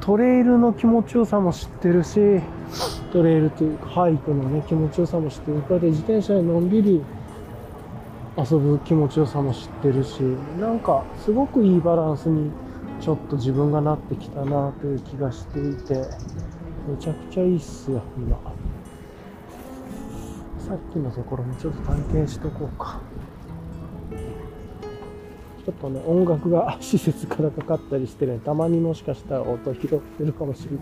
[0.00, 2.40] トレイルの気持ちよさも知ってるし、
[3.12, 5.62] トレイルというかハイクのね、気持ちよさも知ってる。
[5.62, 7.02] これで自転車でのんびり
[8.38, 10.20] 遊ぶ気持ちよさも知ってるし、
[10.60, 12.52] なんかすごくいいバランスに
[13.00, 15.94] ちょっと自分がなってきたなという気がしていて、
[16.88, 18.38] めちゃくちゃいいっすよ、今。
[20.58, 23.00] さっきのところもちょっと探検しとこうか。
[25.64, 30.78] ちょっとね、音楽が施設からかかったりしてね、たまにもしかしたら音拾ってるかもしれま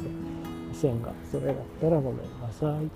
[0.75, 2.91] せんが、それだったらごめんなさい。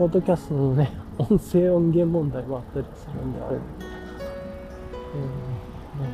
[0.00, 3.56] ポッドキャストのね、音声音源問題もあったりするんで、あれ。
[3.56, 3.60] うん
[6.00, 6.08] ね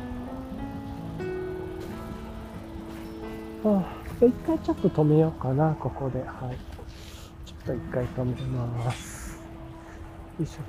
[3.63, 3.83] はあ、
[4.19, 6.19] じゃあ一回ちょっと止めようかな、ここで。
[6.19, 6.57] はい。
[7.45, 9.41] ちょっと一回止めます。
[10.37, 10.65] よいしょっ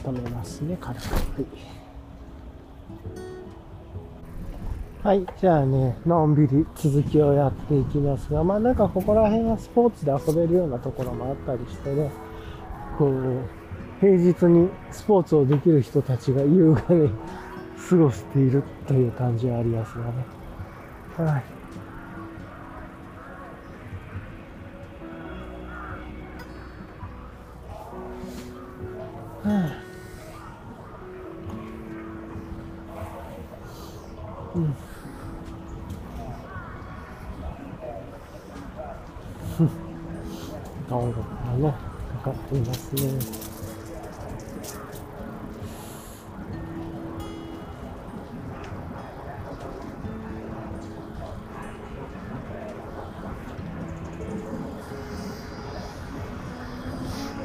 [0.00, 0.08] と。
[0.10, 1.02] 止めますね、軽く。
[1.02, 1.10] は
[3.28, 3.31] い。
[5.02, 12.12] はい、じゃあね、のんびり続きをやっていきますが、まあなんかここら辺はスポーツで遊べるようなところもあったりしてね、
[12.96, 13.42] こう、
[14.00, 17.10] 平日にスポーツをできる人たちが優雅に
[17.88, 20.24] 過ごしているという感じはありますがね。
[21.16, 21.44] はい。
[29.48, 29.82] はあ
[34.54, 34.76] うん。
[40.90, 41.74] 音楽がね、
[42.24, 43.02] かかっていますね。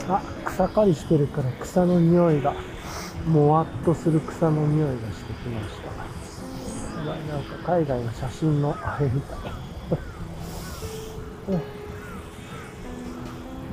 [0.09, 2.55] あ、草刈りしてるから草の匂いが、
[3.27, 5.91] もわっとする草の匂いがしてきました。
[7.05, 9.56] なんか海外の写真のあれみたい。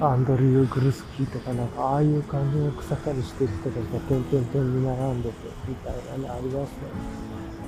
[0.01, 5.35] アンドリュー・グルスキーとかなんかああいう感じの草刈りしてる人たちが点々点に並んでて
[5.69, 6.77] みたいなねありますね。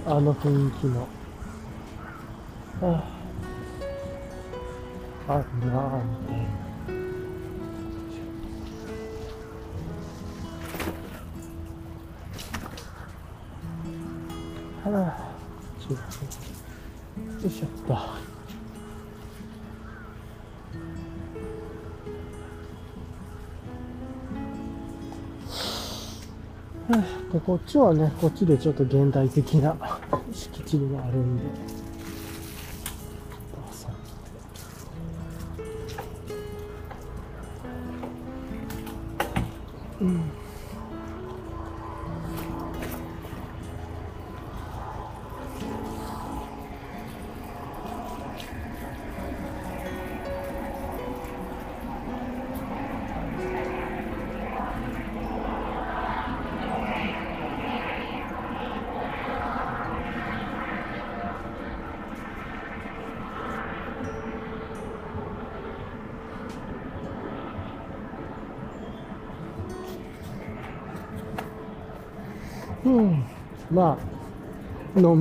[0.07, 1.09] あの雰囲気の。
[2.81, 3.03] は
[5.29, 6.37] あ、あるなぁみたい
[14.91, 14.99] な。
[14.99, 15.11] はあ、
[15.81, 16.03] ちょっと、
[17.43, 18.16] よいしょっと。
[27.47, 29.77] こっちはね、こっちでちょっと現代的な
[30.33, 31.76] 敷地があるんで。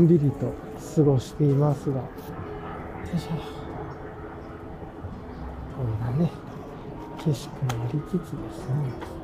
[0.05, 0.53] ん、びりと
[0.95, 1.97] 過ごしていますが。
[1.97, 2.03] よ
[3.15, 3.29] いしょ。
[5.75, 6.31] こんなね、
[7.17, 9.15] 景色もありつつですね。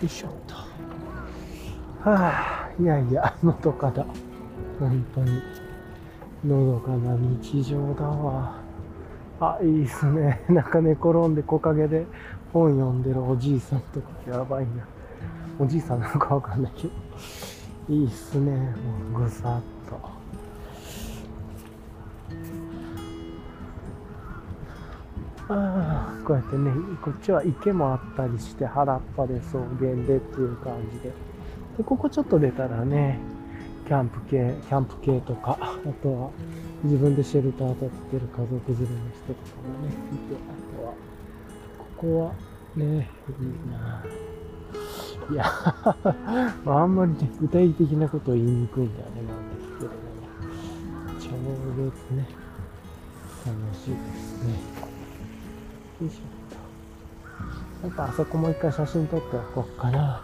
[0.00, 0.54] よいしょっと。
[2.10, 4.04] はあ、いやいや、のどかだ。
[4.78, 5.42] 本当に。
[6.44, 8.54] のどかな日常だわ。
[9.40, 10.42] あ、いいっすね。
[10.48, 12.06] なんか寝転んで木陰で
[12.52, 14.86] 本読んでるおじいさんとかやばいな。
[15.58, 16.94] おじいさんなのかわかんないけど。
[17.88, 18.52] いいっすね。
[19.12, 20.20] もうぐさっと。
[25.52, 26.70] ああ、こうやってね、
[27.02, 29.68] こっちは池もあったりして原っぱで草原
[30.06, 31.12] でっていう感じで。
[31.78, 33.18] で、ここちょっと出たらね、
[33.88, 36.30] キャンプ系、キャンプ系とか、あとは
[36.84, 43.10] 自分でシェルター立ってる家族連れの人とかもね、いて、あとは、ここはね、
[43.40, 44.04] いいな。
[45.30, 45.44] いや、
[46.66, 50.00] あんまりね、具体的なことを言いにくいんだよねなんですけれども、
[51.18, 51.30] 超
[51.76, 52.28] 絶ね、
[53.46, 54.52] 楽しいですね。
[56.00, 56.20] よいしょっ
[57.82, 57.88] と。
[57.88, 60.22] なんかあそこもう一回写真撮っておこうかな。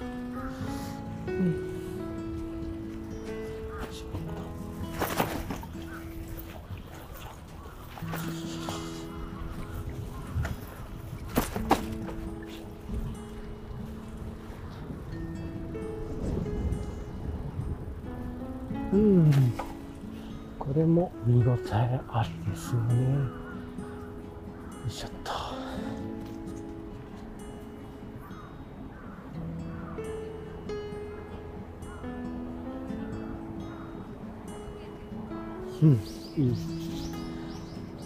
[35.83, 36.57] うん、いい。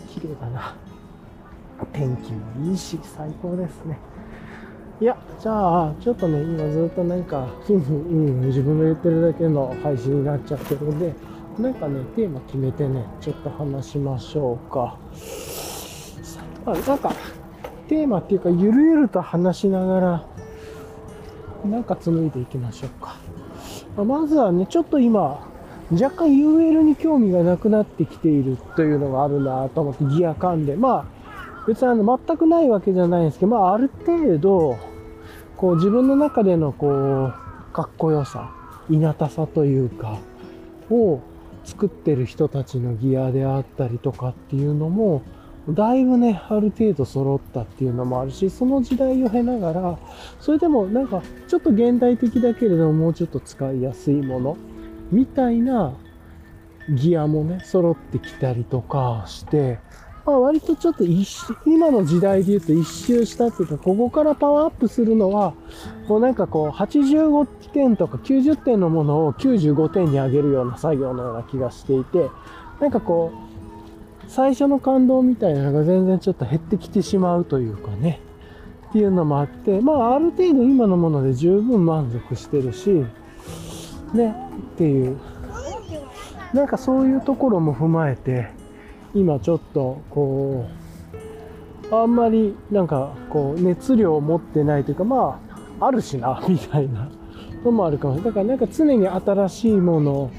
[0.09, 0.75] 綺麗だな。
[1.93, 3.99] 天気もいいし、最高ですね。
[5.01, 11.15] いや、じゃあ、ちょっとね、今ずっとなんか、うん、自分が言ってるだけの配信になっちゃってるんで、
[11.59, 14.99] なんかね、テーマ決めてね、ちょっと話しましょうか。
[16.67, 17.13] あなんか、
[17.89, 20.27] テーマっていうか、ゆるゆると話しながら、
[21.65, 23.17] なんか紡いでいきましょうか。
[24.05, 25.50] まずはね、ちょっと今、
[25.93, 30.77] 若干 UL に興味がなくなってきているというのがあるなと思って、ギア感で。
[30.77, 34.79] まあ、別にあの、全くないわけじゃないんですけど、まあ、ある程度、
[35.57, 38.53] こう、自分の中での、こう、かっこよさ、
[38.89, 40.19] いなたさというか、
[40.91, 41.21] を
[41.65, 45.23] 作ってる人たちのギアであったりとかっていうのも、
[45.69, 49.99] だいぶね、ある程度揃ったっていうのもあるし、その時代を経ながら、
[50.41, 54.57] それでもなんか、ちょっと現代的だけれども、もうちょっと使いやすいもの、
[55.11, 55.95] みたいな
[56.89, 59.79] ギアもね、揃ってきたりとかして、
[60.27, 65.55] まあ割とちょっと一周、今の時代で言うと一周したっていうか、ここからパワーアップするのは、
[66.09, 72.29] もうなんかこう、85点とか90点のものを95点に上げるような作業のような気がしていて、
[72.81, 78.21] なんかこう、最初の感動みたいなのが全然ちょっと減ってきてしまうというかね、
[78.91, 83.05] っていうのもあって、まあある程度今のもので十分満足してるし、
[84.15, 84.35] ね、
[84.75, 85.19] っていう、
[86.53, 88.49] なんかそういうところも踏まえて、
[89.15, 90.67] 今ちょっとこ
[91.91, 95.41] う、あんまりなんかこう熱量を持ってないというか、ま
[95.81, 97.09] あ、あるしな、 みたいな
[97.65, 98.31] のもあるかもしれない。
[98.31, 100.31] だからなんか常に新しいもの、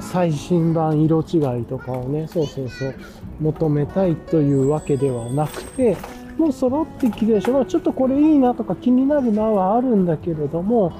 [0.00, 2.94] 最新版色違いとかをね、そうそうそう、
[3.40, 5.96] 求めたいというわけではなくて、
[6.38, 7.52] もう揃ってきてるでしょ。
[7.52, 10.92] まあちょっとこれいいなとか気になるなはあるんだけれども、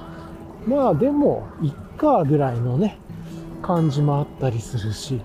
[0.67, 2.99] まあでも、いっかぐらいのね、
[3.63, 5.21] 感じもあったりするし、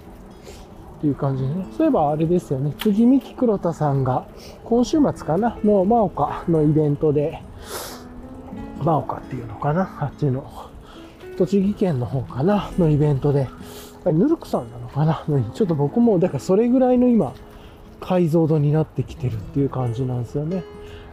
[0.99, 1.65] っていう感じでね。
[1.77, 2.73] そういえばあれですよね。
[2.77, 4.25] 次三木黒田さんが、
[4.65, 7.41] 今週末かなの真岡のイベントで、
[8.83, 10.45] 真岡っていうのかなあっちの、
[11.37, 13.47] 栃木県の方かなのイベントで、
[14.05, 15.23] ヌルクさんなのかな
[15.53, 17.33] ちょっと僕も、だからそれぐらいの今、
[18.01, 20.63] 解像度になってきてるっていう感じなんですよね。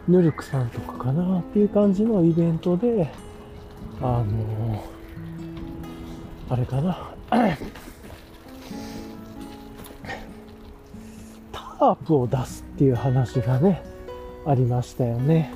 [0.07, 3.09] ヌルクさんとかかなっていう感じのイベントで、
[4.01, 4.83] あの
[6.49, 6.97] あれかな。
[11.51, 13.83] タープを出すっていう話がね、
[14.45, 15.51] ありましたよね。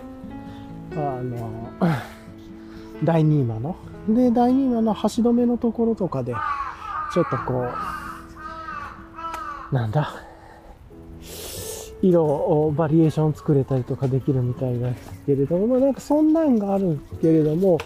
[0.94, 1.70] あの、
[3.04, 3.76] 第2馬の。
[4.10, 6.34] で、第2馬の橋止めのところとかで、
[7.14, 7.66] ちょっとこ
[9.72, 10.14] う、なんだ、
[12.02, 17.78] 色をバリエーション作れたりとかできるみたいですけれども、なんかそんなんがあるけれども、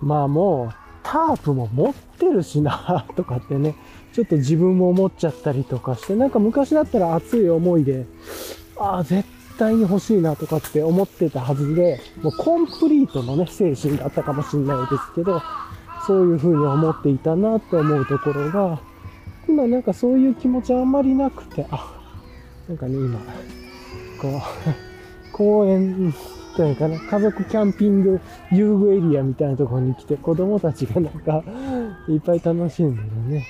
[0.00, 3.76] まあもう、タープも持ってるしな、とかってね、
[4.12, 8.06] ちょっと自分も思っちゃったりとかして、なんか昔だったら熱い思いで、
[8.78, 9.28] ああ、絶
[9.58, 15.40] 対に欲しいなとかって思ってたはずで、もうコンプリートのね、精神だったかもしれないですけど、
[16.06, 18.80] そういうふうに思っていたなって思うところが、
[19.48, 21.94] 今なんかそういう気持ちあんまりなくて、あ、
[22.68, 23.18] なんかね、今、
[24.20, 24.40] こう、
[25.32, 26.12] 公園
[26.56, 31.44] といかな、家族キャンピング遊具エリアみたいなところに来て、子供たちがなんか、
[32.08, 33.46] いっぱい楽しんでるね。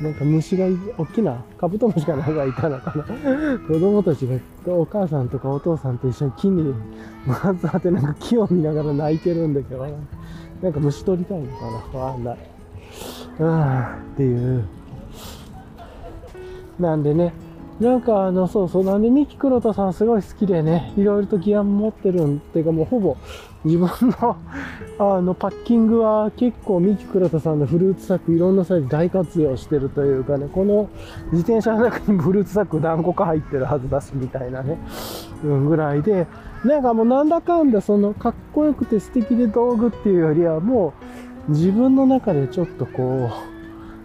[0.00, 3.58] なんか虫が大きなカブトムシかなんかいたのかな。
[3.66, 4.28] 子供たち
[4.64, 6.72] がお母さんとかお父さんと一緒に木に
[7.26, 9.84] まずってなんか木を見ながら泣いてるんだけど
[10.62, 11.98] なんか虫取りたいのかな。
[11.98, 12.38] わかんない。
[13.40, 13.86] うんっ
[14.16, 14.64] ていう。
[16.78, 17.32] なんでね
[17.80, 23.16] なんかあのそうそうなんでミキ黒田さんすごい好きでねいろいろとギア持ってるんっていうかもうほぼ
[23.64, 23.88] 自分
[24.20, 24.36] の
[25.16, 30.88] あのパッキングは結構三木倉田さんのフルーツサックいろんなサイズ大活用してるというかねこの
[31.30, 34.78] 自転車の中にフルーツサック何個か入ってるはずだしみたいなね、
[35.44, 36.26] うん、ぐらいで
[36.64, 40.94] なんかもうなんだかんだそのかっこよくて素敵で道具っていうよりはも
[41.48, 43.30] う自分の中でちょっとこ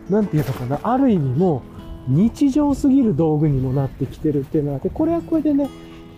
[0.09, 1.72] うなんていうのかなある意味もう
[2.07, 5.69] 日常すぎる道具にもなってきてるっていうのはでこれはこれでね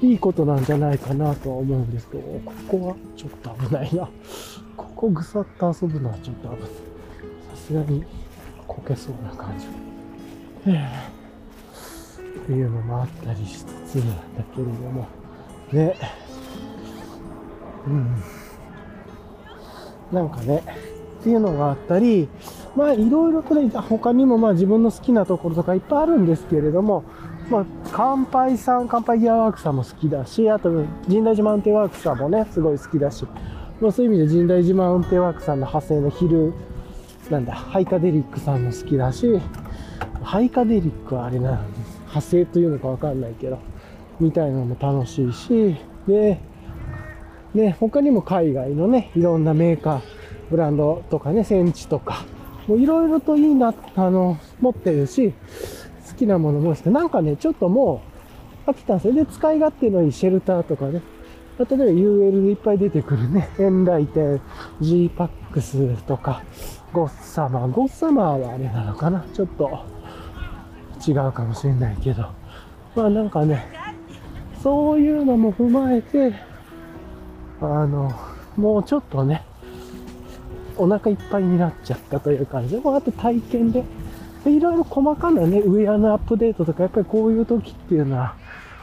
[0.01, 4.09] いいことなんじゃないかなとは思うんですけど、ここはちょっと危ないな。
[4.75, 6.69] ここぐさっと遊ぶのはちょっと危ない。
[6.69, 8.03] さすがに
[8.67, 9.67] こけそうな感じ。
[9.67, 9.69] っ
[12.45, 15.07] ていうのもあったりしつつなんだけれども、
[15.71, 15.95] ね。
[17.87, 18.21] うん。
[20.11, 20.61] なんかね、
[21.25, 22.29] っていうのがあったり、
[22.75, 27.03] まあいろいろとね、他にもまあ自分の好きなところとかいっぱいあるんですけれども、
[27.49, 33.25] まあ、乾杯さん、乾杯ギアワークさんも好きだし、あと、神大寺マウンテンワークさんもね、すごい好きだし、
[33.81, 36.53] まあ、そういう意味で神大寺マウンテンワークさんの派生の昼、
[37.31, 39.39] なんだ、ハイカデリックさんも好きだし、
[40.23, 41.61] ハイカデリックはあれな、
[42.01, 43.59] 派生というのかわかんないけど、
[44.19, 45.75] みたいなのも楽しいし、
[46.07, 46.39] で、
[47.55, 50.14] ね、他にも海外のね、いろんなメーカー、
[50.49, 52.25] ブランドとかね、センチとか、
[52.67, 55.33] もういろいろといいな、あの、持ってるし、
[56.09, 58.01] 好きなものもしてなんかね、ちょっとも
[58.67, 59.13] う飽きたんですよ。
[59.13, 61.01] で、使い勝手のいいシェルターとかね。
[61.57, 64.41] 例えば UL でいっぱい出てくるね、エンライテン、
[64.81, 66.43] G-PAX とか、
[66.91, 67.71] ゴッサマー。
[67.71, 69.85] ゴッサマーはあれなのかなちょっと
[71.07, 72.25] 違うかもしれないけど。
[72.95, 73.65] まあなんかね、
[74.61, 76.33] そういうのも踏まえて、
[77.61, 78.11] あの、
[78.57, 79.43] もうちょっとね、
[80.77, 82.75] お腹いっぱいになっちゃったという感じ。
[82.75, 83.83] で、もうあと体験で
[84.45, 88.35] でいろいろ細かなね、ウェアのアップデートとか、やっぱりこういう時っていうのは、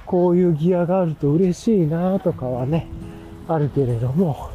[0.05, 2.89] こういうギアがあると嬉しいなとかはね、
[3.49, 4.51] あるけれども、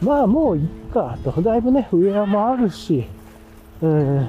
[0.00, 3.04] まあもういっかと、だいぶね、ウェアもあるし、
[3.80, 4.28] うん、ま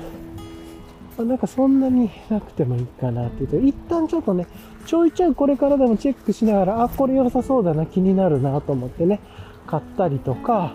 [1.20, 4.48] あ、なんかそんなになくてもいいかなっていうと、一旦ちょっとね、
[4.88, 9.20] ちょいちょいこれからでもチェックしながら、あ、これ良さそうだな、気になるなと思ってね、
[9.68, 10.74] 買ったりとか、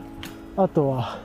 [0.56, 1.18] あとは、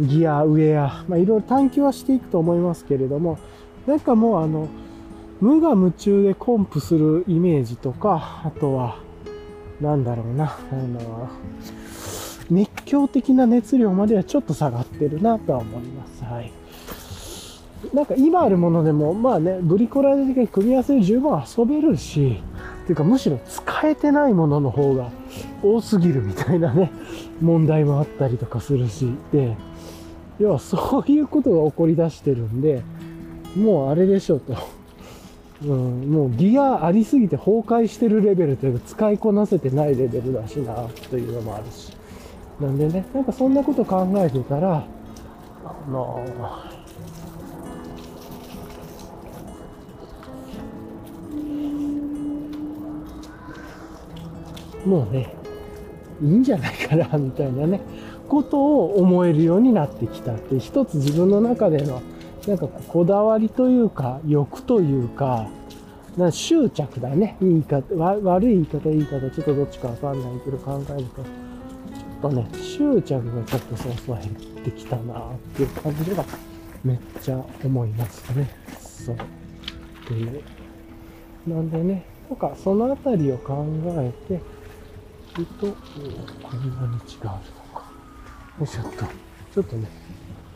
[0.00, 3.38] ギア、ウェア、まあ、いろいろ探求はしていくと思いますけれども、
[3.86, 4.68] なんかもうあの、
[5.40, 8.98] 無我夢中でコンプするイメージとか、あとは、
[9.80, 11.28] なんだろうな、あの、
[12.50, 16.24] 熱狂的な熱量まではちょっと下がってるなとは思います。
[16.24, 16.52] はい。
[17.92, 22.40] なんか今あるものでも、まあね、ブリコラで組み合わせで十分遊べるし、
[22.84, 25.10] っていうかむしろ使えてないものの方が
[25.62, 26.90] 多すぎるみたいなね、
[27.40, 29.56] 問題もあったりとかするし、で、
[30.38, 32.82] 要はそういうことが起こり出してるんで、
[33.56, 34.54] もうあれでしょうと。
[35.64, 40.74] うん、もうギアありすぎて崩壊してるレベルというか使いこなせてないレベルだしな
[41.08, 41.92] というのもあるし。
[42.60, 44.84] なんでね、なんかそんなこと考えてたら、
[45.64, 46.24] あの
[54.86, 55.34] もうね、
[56.22, 57.80] いいんじゃないかな、みたいなね。
[58.28, 62.02] ことを思えるようになってきたって一つ自分の中での
[62.46, 65.48] なんかこだわりというか欲というか
[66.16, 67.36] な執着だね。
[67.40, 71.22] 言い方悪い言い方言い方ちょっとどっちかわかんないけど考えると。
[71.22, 74.30] ちょっとね執着がちょっとそうそう減っ
[74.64, 76.24] てきたなっていう感じでは
[76.84, 78.48] めっちゃ思いますね。
[78.80, 79.16] そう。
[79.16, 79.18] っ
[80.06, 80.42] ていう。
[81.46, 83.66] なんでねなんかそのあたりを考
[83.98, 84.38] えてい
[85.40, 87.53] るとこんなに違う。
[88.58, 89.04] よいしょっと。
[89.54, 89.88] ちょっとね、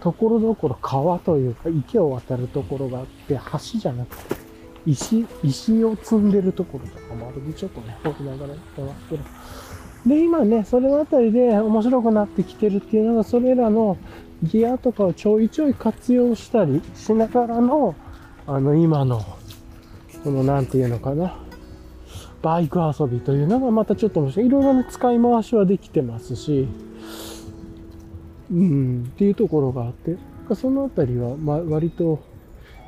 [0.01, 4.37] ところどころ川というか池を渡るところがあって、橋じゃなくて、
[4.87, 9.25] 石、石を積んでるところとかもあるんで、ちょっとね、掘りながらやってますけど。
[10.07, 13.97] で、今ね、それのあたりで面白くなってきてるっていうのが、それらの
[14.43, 17.95] ギアとかをちょいちょい活用したりしながらの、
[18.47, 19.21] あの、今の、
[20.23, 21.37] この、なんていうのかな。
[22.41, 24.47] バイク遊びというのがまたちょっと面白い。
[24.47, 26.69] いろいろね、使い回しはできてますし、
[28.51, 30.17] うん、っていうところがあって、
[30.55, 32.21] そのあたりは、まあ、割と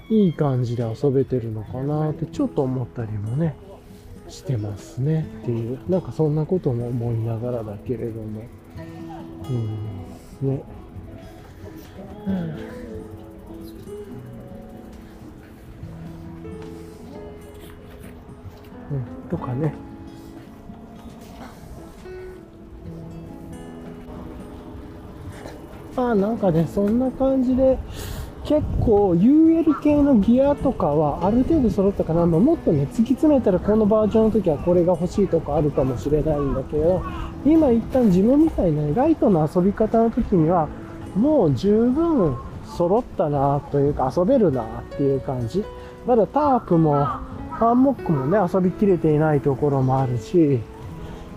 [0.09, 3.57] いい感じで遊べてるのかなってちょっと思ったりもね、
[4.29, 5.27] してますね。
[5.43, 8.43] っていう、なんかそんなことも思いながらだけれども、
[10.43, 10.63] うん、ね。
[12.27, 12.81] うん
[18.91, 19.73] うん、とかね。
[25.97, 27.79] まあなんかね、そんな感じで、
[28.45, 37.03] 結構 UL 系のギアとかはある程度揃ったかな、まあ、もっとね、突き詰めたらこのバージョンの時はこれが欲しいとかあるかもしれないんだけど、
[37.45, 40.69] 今一旦自分みたいな、ね、ライトの遊び方の時には、
[41.15, 44.67] もう十分揃ったなというか遊べるなっ
[44.97, 45.65] ていう感じ。
[46.07, 46.95] まだタープも
[47.51, 50.61] ハンモックもね、遊びきれていないところもあるし、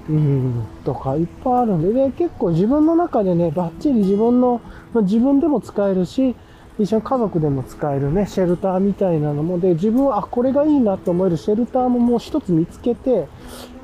[0.10, 4.60] うん、とかいっぱいあるんで、で、結構自分の中でね、バッチリ自分の、
[4.94, 6.36] ま、自分でも使えるし、
[6.80, 13.28] 一緒に家族でも使えるね、シェルターみたいなのも、で、自分は、あ、これがいいなと思えるシェルターももう一つ見つけて、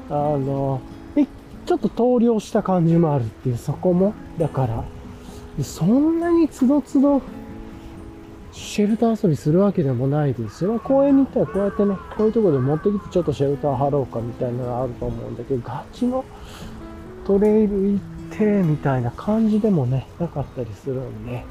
[0.09, 0.82] あの、
[1.15, 1.26] え
[1.65, 4.13] ちょっと投了した感じもあるっていう、そこも。
[4.38, 4.84] だから、
[5.63, 7.22] そんなにつどつど、
[8.52, 10.80] シェルター遊びするわけでもないですよ。
[10.80, 16.26] 公園に行ったらこうやってね、こういうとこで持ってきてちょっとシェルター張ろうかみたいなのがあると思うんだけど、ガチの
[17.26, 21.43] トレイル行ってみたいな感じでもね、なかったりするんで、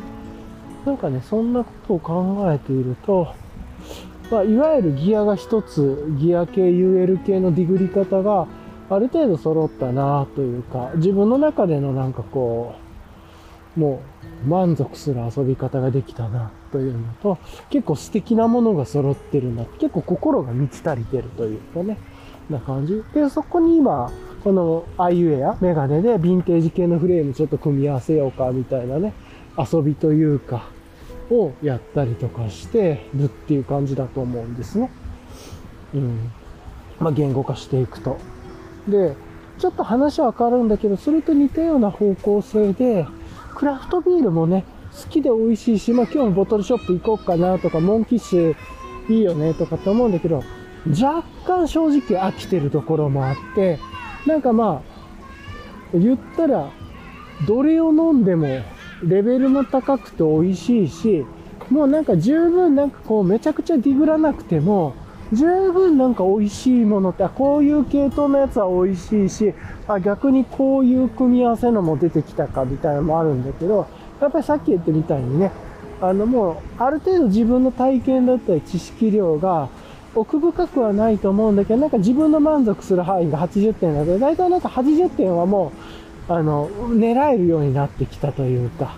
[0.84, 3.34] なんかね、そんなことを考えていると、
[4.30, 8.46] まあ、いわゆるギアが一つ、ギア系、UL 系のディグり方が
[8.90, 12.74] ある程度揃ったなというか、自分の中でのなんかこ
[13.76, 14.00] う、も
[14.44, 17.38] う満足する遊び方ができたなというのと、
[17.70, 19.64] 結構素敵なものが揃ってるな。
[19.64, 21.98] 結構心が満ち足りてるというかね、
[22.50, 23.02] な感じ。
[23.14, 24.10] で、そこに今、
[24.44, 29.12] このアイウェア、メガネでヴィンテージ系のフレームちょっと組み合わせようかみたいなね、
[29.58, 30.70] 遊びというか、
[31.30, 34.90] をやったりとかしてるっていう感じだと思うんですね。
[35.94, 36.30] うん。
[37.00, 38.18] まあ、言語化していくと。
[38.88, 39.14] で、
[39.58, 43.06] ちょっと話は変わるんだけど、それと似たような方向性で、
[43.54, 44.64] クラフトビールもね、
[44.98, 48.56] 好きで美味しいし、まあ今日もボトルショップ行こうかなとか、モンキッシュ
[49.08, 50.42] いいよねとかって思うんだけど、
[50.88, 53.78] 若干正直飽きてるところもあって、
[54.26, 54.82] なんかま
[55.94, 56.70] あ、言ったら、
[57.46, 58.46] どれを飲んでも
[59.02, 61.24] レベルも高くて美味しいし、
[61.70, 64.94] もうなんか十分なんかこうめちゃくちゃディグらなくても、
[65.32, 69.54] 十分なんか美味しいものって、こういう系統のやつは美味しいし、
[69.86, 73.86] あ、逆にこういう組み合わせのも出てきたかみたいなのもあるんだけど、
[74.20, 75.50] やっぱりさっき言ったみたいにね、
[76.00, 79.68] あのもうある程度自分の体験だったり知識量が
[80.14, 85.72] 奥深くはないと思うんだけど、なんか自分の満足する範囲が80点だけど、大体なんか80点はも
[86.28, 88.96] う、あの、狙えるようになってきたというか、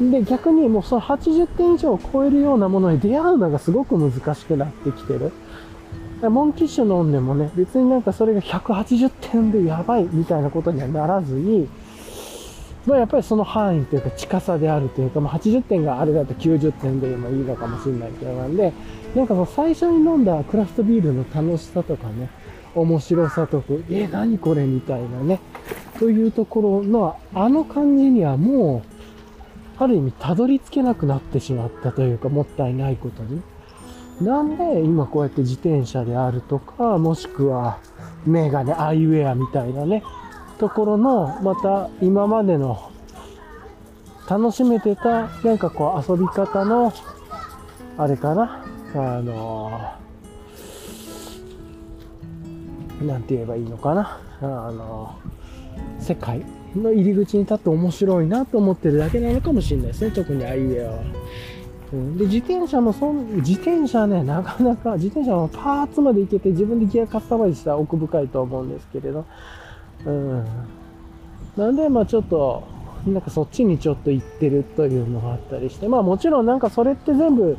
[0.00, 5.32] で、逆にもうその80点以上を超えるようなものに出会うのがすごく難しくなってきてる。
[6.22, 11.68] モンキッシュ飲んでもね、別になんかそれが180点でやばいみたいなことにはならずに、
[12.86, 18.72] まあやっぱりその範囲というか近さであるというか、まあ、80点があれだと90点でもいいのかもしれないけどなんで、
[19.14, 22.30] なんかその最初に飲んだクラフトビールの楽しさとかね、
[22.74, 25.40] 面白さとか、え、何これみたいなね、
[25.98, 28.82] というところのあの感じにはも
[29.78, 33.42] う、ある意味たどり着けなくなってしまったというか、もったいないことに。
[34.20, 37.78] なんで今こうやって自転車であるとか、もしくは
[38.24, 40.02] メガネ、アイウェアみたいなね、
[40.58, 42.90] ところの、また今までの
[44.28, 46.92] 楽しめてた、なんかこう遊び方の、
[47.98, 49.70] あれかな、あの
[53.02, 55.14] なんて言えばいいのかな、あの
[55.98, 56.44] 世界
[56.74, 61.02] の入り口に立って面白いなと思ってるだけなのかもしれないですね、特にアイウェアは。
[61.92, 69.24] うん、で、自転車もそん、自転車ね、なかなか、自転車もパーツまで行けて自分でギアカスタマイズしたら奥深いと思うんですけれど、
[70.06, 70.44] うん。
[71.56, 72.62] なんで、まあちょっと、
[73.06, 77.56] なんかそっちにちょっと行ってるというのがあったりして、まあもちろんなんかそれって全部、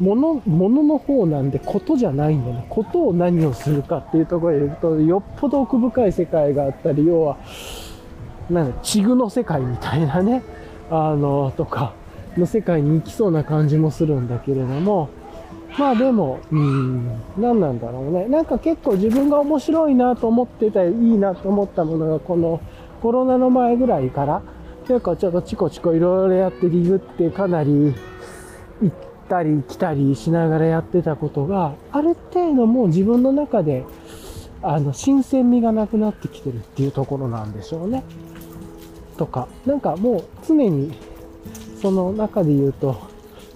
[0.00, 7.36] もの、ものの方なんで、ことじゃないんでね、ことを何をするかっていうところで言うと、よっぽど奥深い世界があったり、要は、
[8.50, 10.42] なんか、地具の世界みたいなね、
[10.90, 11.92] あの、とか、
[12.36, 15.08] の世界に行きそうな感じもするんだけれども、
[15.78, 18.26] まあでも、うん、何なんだろうね。
[18.26, 22.60] なんか結構自分が面白いなと思ってた、いいなと思ったものが、この
[23.02, 24.42] コロナの前ぐらいから、
[24.86, 27.94] 結構ちょっとチコチコいろいろやってリグってかなり
[28.82, 28.96] 行っ
[29.28, 33.84] たり来たりしながらやってたことが、ある程度もう自分の中で、
[34.62, 38.04] あの、新鮮味がなくなってきてるっていうところなんでしょうね。
[39.16, 40.92] とか、なんかもう常に、
[41.82, 42.96] その中で言うと、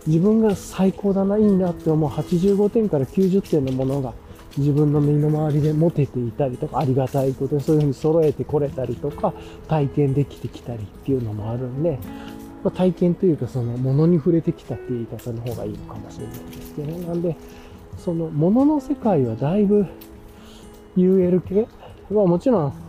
[0.09, 4.15] 自分が最高だな、いいなって思う85点から90点のものが
[4.57, 9.35] 自分の身の回りで持てていたりとか、ありがたいことでそういうふうに揃えてこれたりとか、
[9.69, 11.99] 体験できてきたりっていうのもあるんで、
[12.65, 17.07] まあ、体験というかその物に触れてきたっていう言い方の方がいいのかもしれないですけどね。
[17.07, 17.37] なんで、
[17.99, 19.87] その物の世界はだいぶ
[20.97, 21.69] UL 系？
[22.11, 22.88] まあもちろん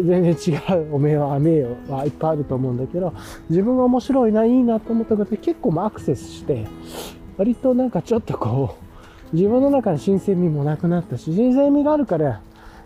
[0.00, 3.12] 全然違うおめえは雨よはいっぱいあると思うんだけど、
[3.50, 6.66] 自分が面白いな、いいなと思ったことで結構アクセスして、
[7.36, 8.76] 割となんかちょっとこ
[9.32, 12.40] う、自分の中に新鮮味もなくなったし、新鮮味があるから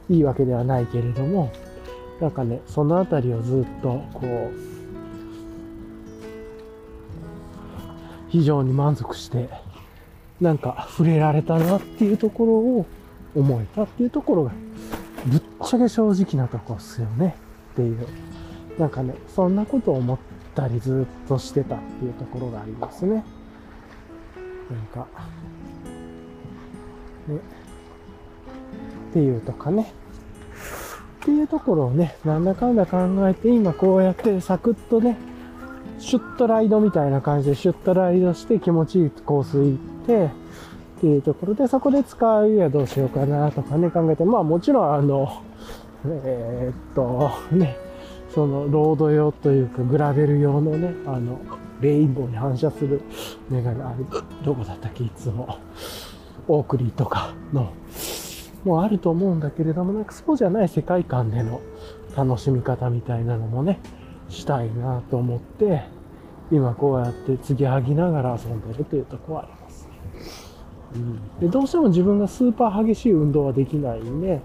[0.08, 1.50] いいわけではないけれども、
[2.20, 4.50] なんかね、そのあたりをずっとこう、
[8.28, 9.48] 非常に満足して、
[10.40, 12.86] なんか触れられたなっていうところを
[13.34, 14.52] 思えたっていうところが
[15.26, 17.36] ぶっちゃけ正直なとこっすよね
[17.72, 18.06] っていう。
[18.78, 20.18] なんかね、そんなことを思っ
[20.54, 23.24] たりずっとしてたっていうところがありますね。
[24.70, 25.06] なんか、
[27.28, 27.36] ね。
[29.10, 29.92] っていうとかね。
[31.22, 32.98] っていうところをね、なんだかんだ考
[33.28, 35.16] えて、今こうやってサクッとね、
[35.98, 40.30] シュッとライドみたいな感じでシュッとライドして気持ちいいコース行って、
[40.96, 45.42] っていうところで、そこで使うにはどうしようかなとかね、考えて、まあもちろんあの、
[46.04, 47.76] えー、っと、ね、
[48.34, 51.38] そのロード用というかグラベル用のね、あの、
[51.80, 53.02] レインボーに反射する
[53.50, 54.06] メガネある、
[54.44, 55.58] どこだったっけ、いつも。
[56.48, 57.72] オークリーとかの、
[58.64, 61.60] もうあると思うんだけれども、なんかそうじゃない世界観での
[62.16, 63.80] 楽しみ方みたいなのもね、
[64.28, 65.82] したいなと思って、
[66.50, 69.55] 今こうやって継ぎはぎながら遊んでるというところはあり。
[71.40, 74.40] でどうしても自分がスーパー激しい運動はできないんで、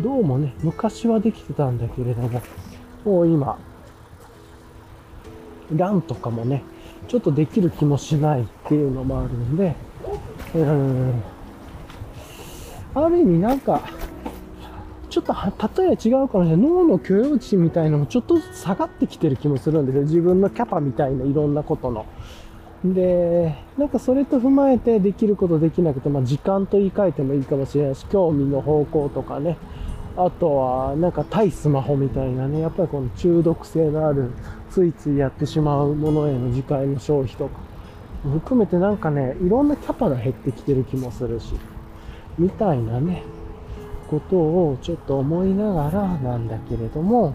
[0.00, 2.42] どうもね、昔はできてたんだけれども、
[3.04, 3.58] もう今、
[5.74, 6.62] ランとかもね、
[7.08, 9.74] ちょっとできる気もしないっていうのもあるんで、
[10.54, 11.22] うん、
[12.94, 13.82] ある意味なんか、
[15.10, 15.32] ちょっと
[15.84, 16.66] 例え違うかもしれない。
[16.68, 20.02] 脳の許容値みたいなのもちょっとずつ下がってきてる気もするんですよ。
[20.02, 22.04] 自分のキャパみたいないろんなことの。
[22.84, 29.56] で、なんかそれと踏まえてできることできなくて、まあ時間と言い換えてもいいかもしれないし、興味の方向とかね、
[30.16, 34.30] あとはなんか対スマホみたいなね、やっぱりこの中毒性のある、
[34.70, 37.58] ついついやってしまうものへの時間の消費とか、
[38.22, 41.54] 含めてなんかね、いろんなキャパが減ってきてる気もするし、
[42.38, 43.22] みたいなね、
[44.10, 47.34] ことをちょっと思いながらなんだけれども、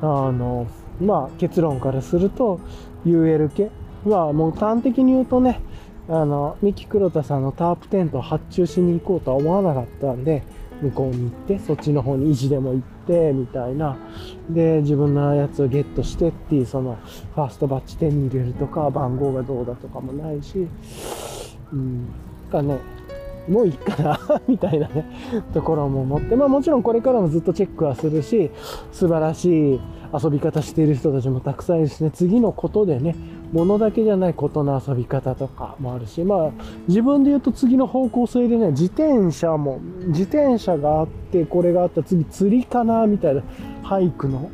[0.00, 0.66] あの、
[0.98, 2.58] まあ結論からすると、
[3.04, 3.70] UL 系、
[4.04, 5.60] はもう端的に言うとね、
[6.08, 10.42] あの、三木黒田さんのタープテントを発注しに行こうとは思わなかったんで、
[10.82, 13.96] 向こうに行って、そっちの方に維持でも行って、みたいな。
[14.48, 16.98] で、自分のやつをゲットしてっていう、その、
[17.34, 20.66] ファーストバッチ手に入れるとか、番号がどうだとかもないし、
[21.72, 22.08] うん、
[22.50, 22.78] かね、
[23.48, 25.04] もういいかな みたいなね、
[25.52, 28.50] ところも持って、まあもちろんこれからもずっとチェックはするし、
[28.92, 29.80] 素晴らしい
[30.12, 33.14] 遊び方している人たちもたくさんいるしね、次のことでね、
[33.52, 36.50] 物だけじゃないことの遊び方とかもあるし、まあ、
[36.86, 43.42] 自分で言うと次の方向性でね、自転車も、自転車があって、これがあった次釣りかな、みたいな、
[43.82, 44.50] 俳句の、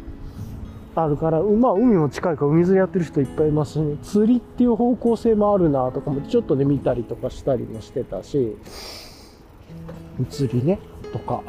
[0.94, 8.56] あるから、まあ、海も近いから海釣りやってる人いっぱいいますし、ね、釣りっていう方向性もあるな、とかもちょっとね、見たりとかしたりもしてたし、
[10.30, 10.78] 釣りね、
[11.12, 11.42] とか。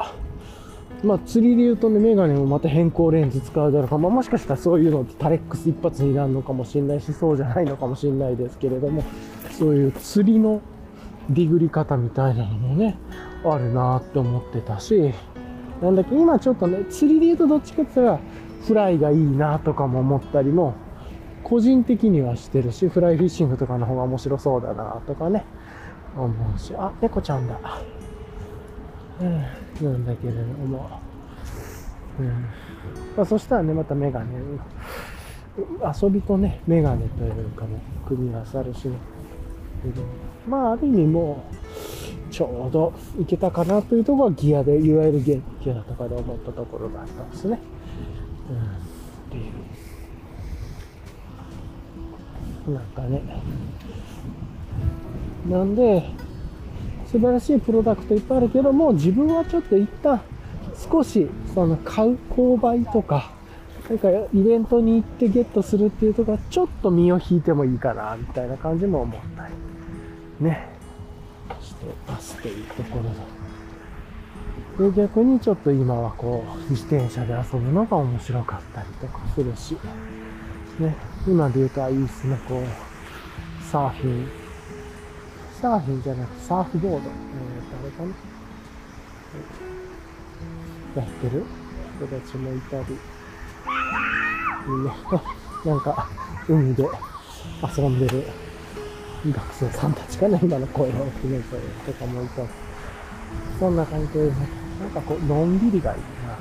[1.04, 9.04] まあ、釣りで言うとね、メガネもまた変更レンズ使うだろうか、まあ、もしかしたらそういうのってタレックス一発になるのかもしれないし、そうじゃないのかもしれないですけれども、
[9.52, 10.60] そういう釣りの
[11.30, 12.98] ディグり方みたいなのもね、
[13.44, 15.12] あるなって思ってたし、
[15.80, 18.20] なんだっけ、今ちょっとね、釣りで言うとどっちかって言ったら、
[18.66, 20.74] フライがいいなとかも思ったりも、
[21.44, 25.44] 個人的にはしてるし、フライフィッシングとかの方が面白そうだなとかね、
[26.16, 27.58] 思うし、あ、猫ちゃんだ。
[29.20, 31.00] なんだけれども、
[32.18, 32.28] うん
[33.16, 34.36] まあ、そしたらね、またメガネ、
[36.02, 38.96] 遊びとね、メガネというかね、組み合わさるしね。
[40.46, 47.58] まあ、ある意味もう、ちょうどいけたかなというところはギアで、いわゆるギアとかで思ったところがあったんですね。
[48.50, 48.60] うん、っ
[49.30, 49.40] てい
[52.68, 52.74] う。
[52.74, 53.22] なんかね。
[55.48, 56.04] なんで、
[57.10, 60.20] 素晴らしいプロダクトいっぱいあるけども、自分はちょっと一旦
[60.90, 63.32] 少しその買う購買とか、
[63.88, 69.54] なんかイベントに行ってゲットするっていうとこはちょっと身を引いてもいいかな、みたいな感じも思ったり。
[70.44, 70.68] ね、
[71.60, 74.90] してますというところで。
[74.90, 79.76] で、逆にちょっと今はこう、自転車で遊ぶのが面白かったりとかするし、
[80.78, 80.94] ね、
[81.26, 84.28] 今で言うと、あ、いいっすね、こう、サーフィン、
[85.60, 87.04] サーフィンじゃなくてサーフボード、えー、
[87.82, 88.02] 誰か
[90.96, 91.44] な、やってる？
[91.98, 92.98] 人たちもいたり、ね、
[95.66, 96.08] なんか、
[96.48, 96.88] 海で
[97.76, 98.24] 遊んでる。
[99.26, 101.56] 学生さんたちかな、今の声を含めて
[101.86, 102.48] とかもいたり。
[103.58, 106.36] そんな感じで、なんかこう、のんびりがいいな。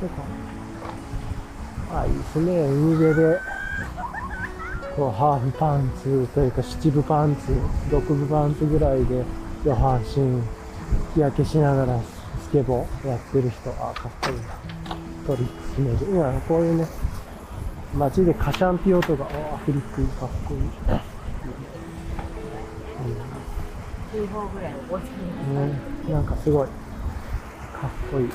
[0.00, 0.08] と
[1.92, 3.40] か、あ、いいですね、海辺で、
[4.96, 7.52] こう、ハーフパンツというか、七分パンツ、
[7.90, 9.24] 六分パンツぐらいで、
[9.64, 10.40] 上半身、
[11.14, 12.00] 日焼けしながら
[12.42, 14.58] スケボーやってる人、あ、かっこいいな。
[15.26, 15.96] トリック決める。
[16.08, 16.86] 今、こういうね、
[17.96, 20.60] 街でカシャンピオとか、ああフリックかっこいい。
[24.12, 25.16] 通報ぐらい落ちて
[26.08, 26.72] ね、なんかすごい、か
[27.88, 28.28] っこいい。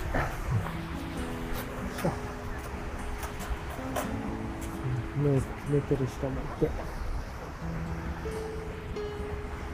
[5.24, 5.34] 寝
[5.72, 6.70] 寝てる人もいて。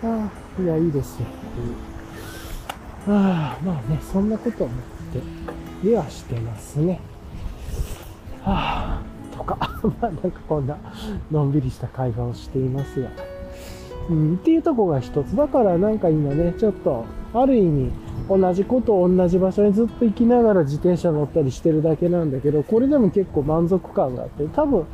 [0.04, 0.30] あ
[0.60, 1.28] あ、いや、いいですよ。
[3.08, 4.78] ああ、まあね、そんなこと思っ
[5.82, 7.00] て、ではしてますね。
[8.43, 9.58] はあ、とか、
[10.02, 10.78] まあなんかこんな、
[11.32, 13.10] のんびりした会話をしていますが。
[14.10, 15.36] うん、っていうとこが一つ。
[15.36, 17.91] だからなんか今ね、ちょっと、ある意味、
[18.30, 24.86] 同じことを同じ場所にずっと行きながら自転車乗ったりしてるだけなんだけど、これでも結構満足感があって、多分、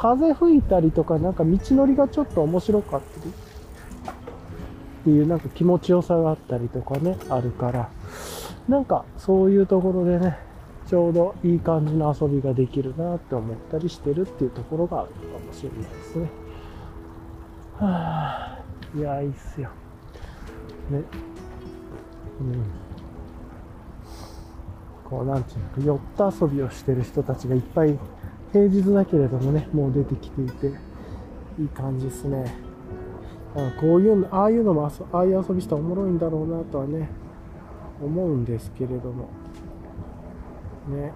[0.00, 7.90] 風吹いたりとか、なんか道のりがちょっと面白かったり、っていうなんか気持ちよさがあったりとかね、あるから、
[8.68, 10.38] なんかそういうところでね、
[10.86, 16.30] ちょうどいい感じの遊びができるなって思ったりしてるっていうところがあるかもしれないですね。
[17.80, 18.62] はあ、
[18.96, 19.68] いや、いいっすよ。
[20.90, 21.02] ね。
[22.40, 22.62] うん。
[25.10, 27.98] こう、なんていうのか、寄った遊びをしてる人たちがいっぱい、
[28.52, 30.66] 平日だけれどもね、もう出てきていて、
[31.58, 32.44] いい感じですね。
[33.54, 37.08] あこういうの、ああいうのも、ああいう遊びしたらおもろいんだろうなとはね、
[38.02, 39.28] 思うんですけれども、
[40.88, 41.12] ね。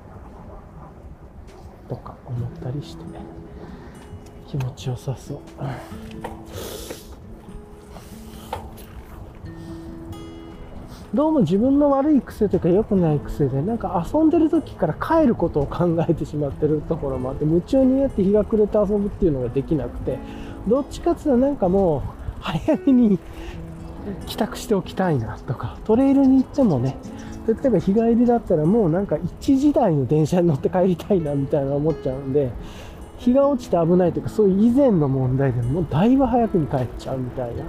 [1.88, 3.04] とか思ったりして、
[4.46, 5.38] 気持ちよさそう。
[11.14, 20.18] どうも自分の悪い癖というか良くない癖で、なんか遊んでる時から帰ることを考えてしまってるところもあって、夢中になって日が暮れて遊ぶっていうのができなくて、
[20.66, 22.00] どっちかっていうとなんかもう、
[22.40, 23.18] 早めに
[24.26, 26.96] 帰宅しておきたいなとか、トレイルに行ってもね、
[27.46, 32.50] 例えば日帰りだったらもうなんか1時台の電車に乗って帰りたいなみたいな思っちゃうんで、
[33.18, 37.64] 日が落ちて危ないというか、そういう以前の問題でもうだいぶ早くに帰っちゃうみたいな。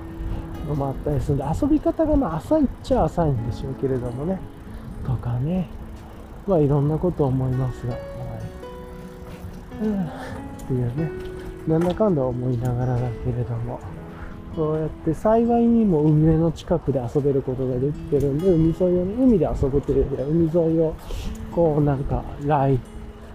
[0.68, 4.40] のもあったりするんで、遊び方がまあ浅いっちゃ浅いんでしょうけれどもね、
[5.06, 5.68] とかね、
[6.48, 8.00] まあいろんなこと思いますが、は
[9.82, 9.86] い。
[9.86, 10.08] うん、っ
[10.68, 11.12] ていうね、
[11.68, 13.80] なんだかんだ思いながらだけれども、
[14.56, 20.94] こうやって幸いにも海辺の近くで遊べることができてるんで、海沿いをね、海で遊ぶというよりは海沿いを
[21.52, 22.93] こうなんかライト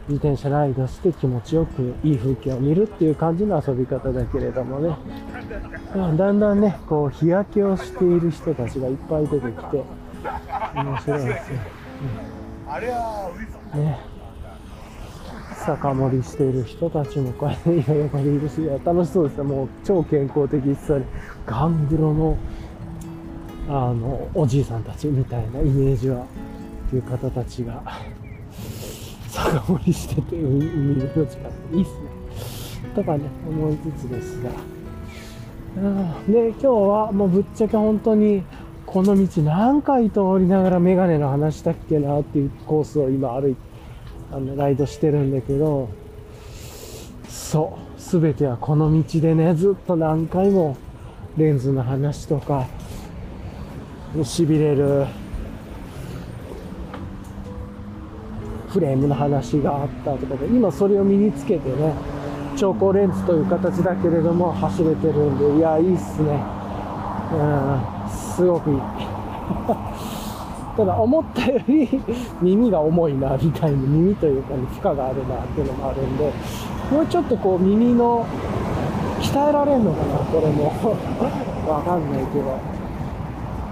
[0.09, 4.97] 自転車ライドして気持ちよくいい風景を見るっていう感じの遊び方だけれどもね、
[5.95, 9.85] だんだんね、こう日焼けをしている人たちがいっぱい出てきて、
[10.75, 11.59] 面白いですよ。
[13.75, 14.19] うんね
[15.67, 19.45] 酒盛りしている人たちもこうやって今横にいるし、いや楽しそうですよ。
[19.45, 21.03] もう超健康的一切
[21.45, 22.39] ガングロの、
[23.69, 27.83] あの、おじいさんたちみたいなイメージは、っていう方たちが、
[29.45, 32.95] 酒盛りしてて、海の近くいいっすね。
[32.95, 34.51] とかね、思いつつですが。
[36.29, 38.43] で、今日はもうぶっちゃけ本当に、
[38.87, 43.61] この道何回通りながらメガネの話したっけなっていうコースを今歩いて、
[44.33, 45.89] あの、ライドしてるんだけど、
[47.29, 50.77] そう、すべてはこの道でね、ずっと何回も
[51.37, 52.67] レンズの話とか、
[54.15, 55.07] 痺れる
[58.69, 61.95] フレームの話があったとかで、今それを身につけてね、
[62.57, 66.41] 超光レンズという形だけれども走れてるんで、いや、いいっすね。
[67.33, 68.79] うん、すごくいい。
[70.79, 71.89] ただ思ったより
[72.41, 76.33] 耳が重いなみたいに耳というかに負荷があるなっていうのもあるんで
[76.93, 78.25] もうちょっとこう耳の
[79.21, 80.73] 鍛えられんのかなこれも
[81.69, 82.78] わかんないけど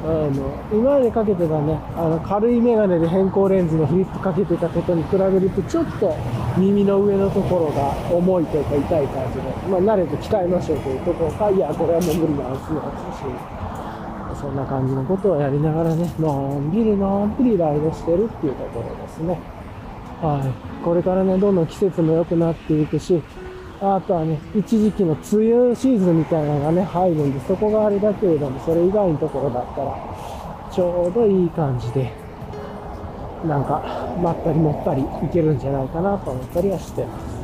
[0.07, 6.14] あの今までかけてたねあの軽いメガネで変更レンズのフリップかけてたことに比べるとちょっと
[6.59, 12.80] 耳の上のところが重いというか痛い感じで、まあ、慣れて鍛えましょうというところか、いや、これはもう無理なんですよ、
[14.36, 19.38] し、そんな感じのことをやりながらね、のんびりのんびりライドしてるっていうところですね。
[20.22, 20.84] はい。
[20.84, 23.22] これからね、どんどん季節も良くなっていくし、
[23.81, 29.95] あとはね、一時期の梅雨シーズンみたいなのがね、入るんで、そこがあれだけれども、それ以外のところだったら、
[30.72, 32.11] ちょうどいい感じで、
[33.47, 33.83] なんか、
[34.22, 37.37] まったりもったりいけるんじゃないかなと思ったりはしてます。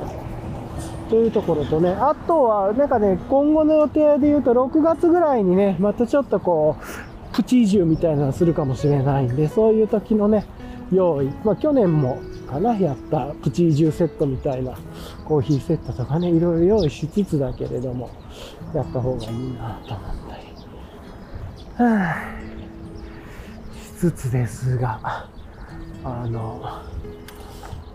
[1.11, 10.47] というところとね、あとは、なんかね、今後の予定で言うと、6月ぐらいにね、またちょっとこう、プチ移住みたいなのするかもしれないんで、そういう時のね、
[10.91, 11.31] 用意。
[11.45, 12.19] まあ去年も
[12.53, 14.75] かな、やったプチ移住セットみたいな、
[15.25, 18.11] コーヒーセットとかね、いろいろ用意しつつだけれども、
[18.75, 20.43] やった方がいいなと思ったり。
[21.79, 25.01] はぁ、しつつですが、
[26.05, 26.61] あの、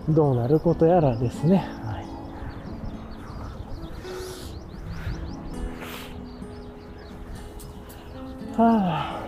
[0.10, 1.58] どうなることやらですね。
[1.84, 2.06] はい。
[8.58, 9.27] はあ。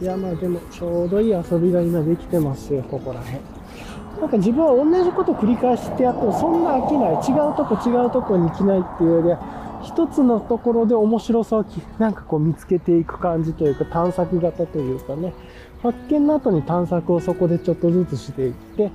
[0.00, 3.38] いや、まあでも、ちょうどいい遊びが今できてますよ、ここら辺。
[4.20, 7.10] なんか自分は同じこと繰り返してやっても、そんな飽きない。
[7.12, 11.64] 違うとこ違うとこに行きないっていうよりは、一つのところで面白さを
[11.98, 15.34] なんかこう見つけていく感じというか、探索型というかね、
[15.82, 18.90] 発見の後に探索をそこでちょっとずつしていって、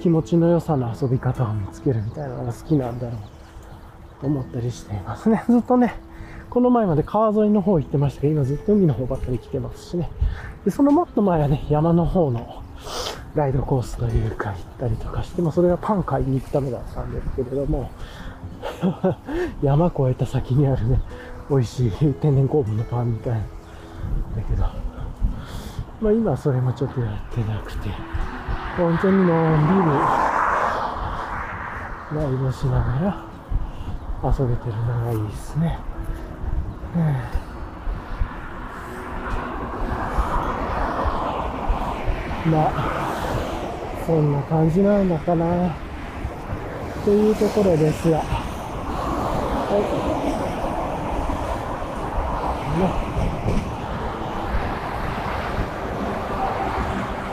[0.00, 5.42] 気持ちの良さの遊び方を見つけるみたいなのが好きなんだろうと思ったりしていますね。
[5.48, 5.94] ずっとね、
[6.54, 10.08] この前まで川沿いの方行ってましたけど、今ずっと海の方ばっかり来てますしね。
[10.64, 12.62] で、そのもっと前はね、山の方の
[13.34, 17.90] ライドコースというか行ったりとかして、まあそれはパン買いに行くためだったんですけれども、
[19.62, 21.00] 山越えた先にあるね、
[21.50, 23.40] 美味しい天然酵母のパンみたいな。
[23.40, 23.46] だ
[24.48, 24.62] けど、
[26.00, 27.88] まあ今それもちょっとやってなくて、
[28.76, 29.28] 本当にのん
[29.66, 29.80] びり
[32.22, 32.84] ライドしなが
[34.22, 35.80] ら遊べてるのがいいですね。
[36.94, 37.00] ま
[42.68, 45.76] あ、そんな感じなのかな、
[47.04, 48.18] というところですが。
[48.18, 48.24] は
[49.76, 49.80] い。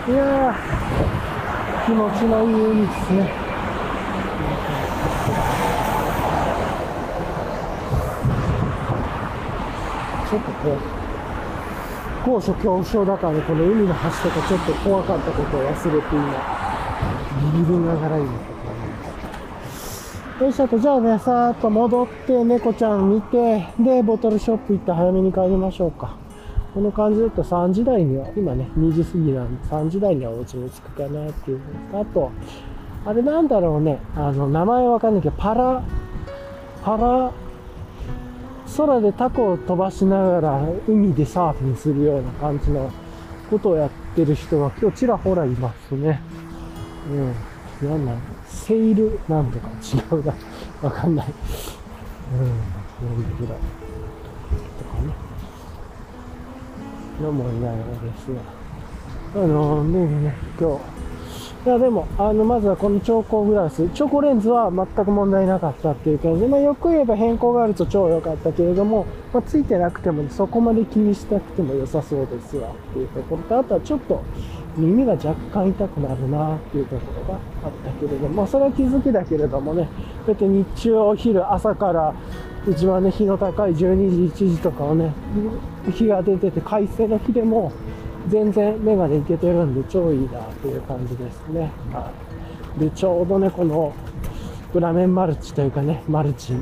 [0.07, 3.40] ね、いやー、気持ちのいい海ですね。
[10.31, 10.77] ちょっとこう、
[12.23, 16.71] 高所恐怖症だからね、この海の橋とかちょっと怖かったことを忘れて今、
[17.53, 18.51] ビビりながらいます
[20.41, 26.15] よいしょと、じゃあね、さーっと戻って、猫ちゃん見て、で、ボトルショップ行って早めに帰りましょうか。
[26.73, 31.59] この感じだと3時台には、今ね、2時過ぎなんで、3時台にはお家に着くかなっていう。
[31.91, 32.31] のと、あと、
[33.05, 35.83] あれなんだろうね、あの、名前わかんないけど、パラ、
[36.81, 37.31] パラ、
[38.77, 42.91] 空でタコを飛ばしながら海でサーフィンするような感じの
[43.49, 46.21] ことをやってる人が今日ちらほらいますね。
[47.81, 47.89] うん。
[47.89, 50.33] なんなんセイルなんとか違うな。
[50.81, 51.27] わかんない。
[52.33, 52.39] うん。
[52.39, 53.47] なんだけど。
[53.47, 55.13] とかね。
[57.21, 58.61] のもいないのですが。
[59.33, 61.00] あのねね、今日、
[61.63, 66.41] いや、でも、あの、まずはこの超光グラス、チョコレンズは全く問題なかったっていう感じ。
[66.41, 74.23] で、まあ、よく言えば変更があると超良かったけれども、まあ、ついてなくても、そこまで気にしなくても良さそうですわっていうところと、あとはちょっと
[74.75, 79.87] 耳が若干痛くなるなっていうところがあったけれども、まあ、それは気づきだけれどもね、
[80.25, 82.15] こうやって日中、お昼、朝から、
[82.67, 85.13] 一番ね、日の高い12時、1時とかをね、
[85.93, 87.71] 日が出てて、快晴の日でも、
[88.29, 91.71] 全然目がね、いけてるんで超いいなっていう感じですね。
[91.91, 92.11] は
[92.77, 92.79] い。
[92.79, 93.93] で、ちょうどね、この、
[94.73, 96.53] 裏面マルチというかね、マルチ、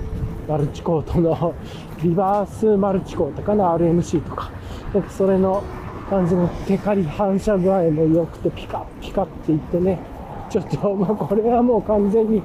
[0.47, 1.53] マルチコートの、
[2.01, 4.51] リバースマルチコートかな、RMC とか。
[4.93, 5.61] なんかそれの
[6.09, 9.99] 感じのテカリ反射具合も良くて、ピカッピカっていってね、
[10.49, 12.41] ちょっと、まあ、これはもう完全に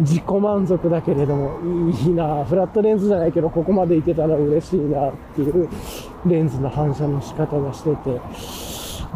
[0.00, 1.58] 自己満足だけれども、
[1.90, 5.68] いいなフラットレンズじゃないけど、ここまでいけたら嬉しいなっていう
[6.26, 8.20] レンズの反射の仕方がしてて、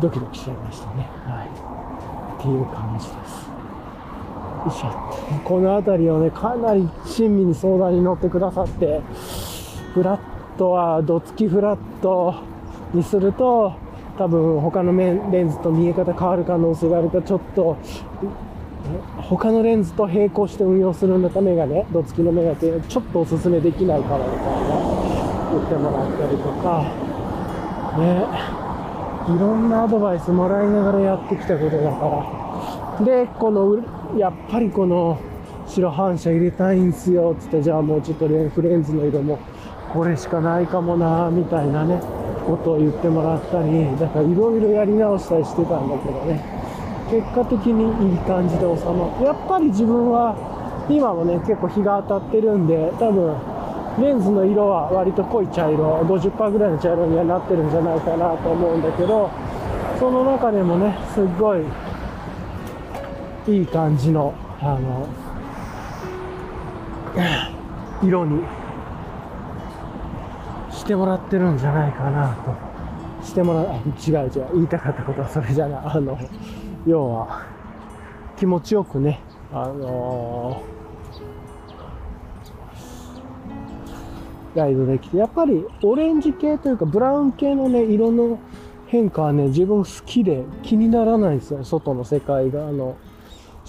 [0.01, 1.09] ドキドキしちゃいましたね。
[1.27, 1.49] はい。
[2.41, 3.51] っていう感じです。
[4.61, 5.41] よいしょ。
[5.45, 9.01] この辺りをね、かなり親身に相談に乗ってくださって、
[9.95, 10.21] フラッ
[10.57, 12.35] トは、どつきフラット
[12.95, 13.75] にすると、
[14.19, 17.77] 多分他のレンズと見え方変わる可能性があるからちょっと
[19.17, 25.01] 他のレンズと並行して運用するんだったらメガネどつきのメガネちょっとおすすめできないからみたいな
[25.51, 27.11] 言ってもらったりとか。
[27.99, 28.61] ね。
[29.29, 32.27] いろんなアドバイスもらいながらやってきたことだか
[32.99, 33.05] ら。
[33.05, 35.19] で、この、やっぱりこの
[35.67, 39.39] 白反射入れたいんすよっ、つって、じゃあもうちょっとレンフレンズの色も
[39.93, 42.01] これしかないかもな、みたいなね、
[42.47, 46.43] ことを言ってもらったり、だからいろいろやり直したりしてたんだけどね、
[47.11, 50.37] 結果的にいい感じで収まって、やっぱり自分は、
[50.89, 53.37] 今もね、結構日が当たってるんで、多分、
[53.99, 59.31] レンズの色は割と濃い茶色、50%ぐらいの茶色にはなってるんじゃないかなと思うんだけど、
[59.99, 61.65] その中でもね、すっごい
[63.47, 65.07] いい感じの、あの、
[68.03, 68.43] 色に
[70.71, 72.71] してもらってるんじゃないかなと。
[73.23, 75.81] してもらう、違う違う、言いたかったことはそれじゃない。
[75.85, 76.19] あの、
[76.87, 77.47] 要は、
[78.37, 79.21] 気持ちよくね、
[79.53, 80.63] あの
[84.55, 88.39] ライドできて、やっぱりオレンジ系というかブラウン系のね、色の
[88.87, 91.65] 変化はね、自分好きで気にならないんですよ。
[91.65, 92.97] 外の世界が、あの、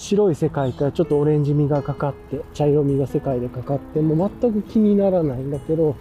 [0.01, 5.95] 白い世界からちょっとオレンジ味がかかって、茶色味が世界でかかって、もう全く気にならないんだけど、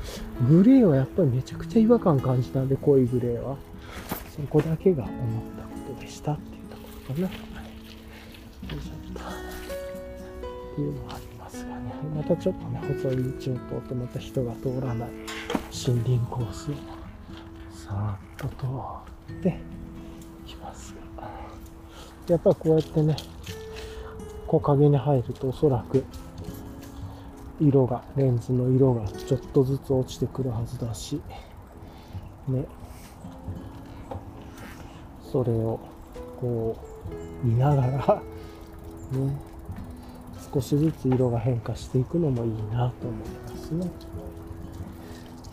[0.48, 3.56] グレーはやっぱりめちゃくちゃ違和感感じたんで、濃いグレーは。
[4.34, 5.16] そこだけが思っ
[5.54, 7.26] たことでしたっていうところかな。
[7.28, 8.72] はい。
[8.72, 9.20] よいしょっと。
[9.20, 11.94] っていうのはありますがね。
[12.16, 15.08] またちょっとね、細い道を通ってまた人が通らない
[15.86, 16.74] 森林コースを
[17.70, 18.66] さーっと通
[19.34, 19.60] って
[20.46, 21.28] きますが。
[22.28, 23.14] やっぱこうやってね、
[24.50, 26.04] 木陰に入るとおそらく
[27.60, 31.20] 色が、レンズの色がちょっとずつ落ちてくるはずだし、
[32.48, 32.64] ね。
[35.22, 35.78] それを
[36.40, 36.76] こ
[37.44, 38.22] う見ながら、
[39.16, 39.38] ね、
[40.52, 43.90] 少しずつ色が変化していくのもいいなと思いますね。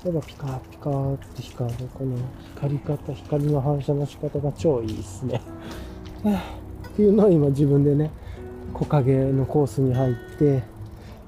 [0.06, 2.16] 例えばピカピカって光るこの
[2.56, 5.42] 光り方、光の反射の仕方が超いいですね。
[6.90, 8.10] っていうのを今自分でね、
[8.78, 10.64] 木陰のコースに入って、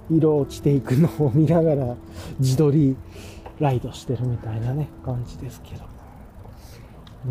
[0.09, 1.95] 色落ちていくのを見ながら
[2.39, 2.95] 自撮り
[3.59, 5.83] ライドしてるみたいなね、感じですけど。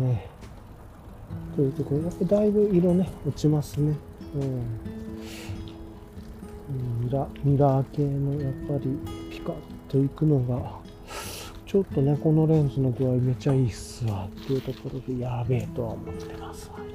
[0.01, 0.27] ね
[1.55, 3.95] というところ、やっぱだいぶ色ね、落ちますね。
[4.35, 4.41] うん。
[7.05, 8.97] ミラミラー系のやっぱり
[9.31, 9.55] ピカッ
[9.87, 10.79] といくのが、
[11.65, 16.75] ちょっとね、このレンズの具合めちゃいいっすわっていうところで、やべえとは思ってますわ。
[16.75, 16.85] こん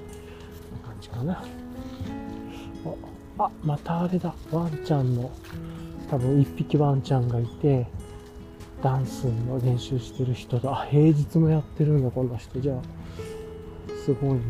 [0.83, 1.64] な感じかな。
[3.39, 4.35] あ、またあれだ。
[4.53, 5.31] ワンちゃんの、
[6.11, 7.87] 多分一匹ワンちゃんがいて、
[8.83, 10.71] ダンスの練習してる人だ。
[10.71, 12.61] あ、平日もやってるんだ、この人。
[12.61, 12.79] じゃあ、
[14.05, 14.41] すごいな。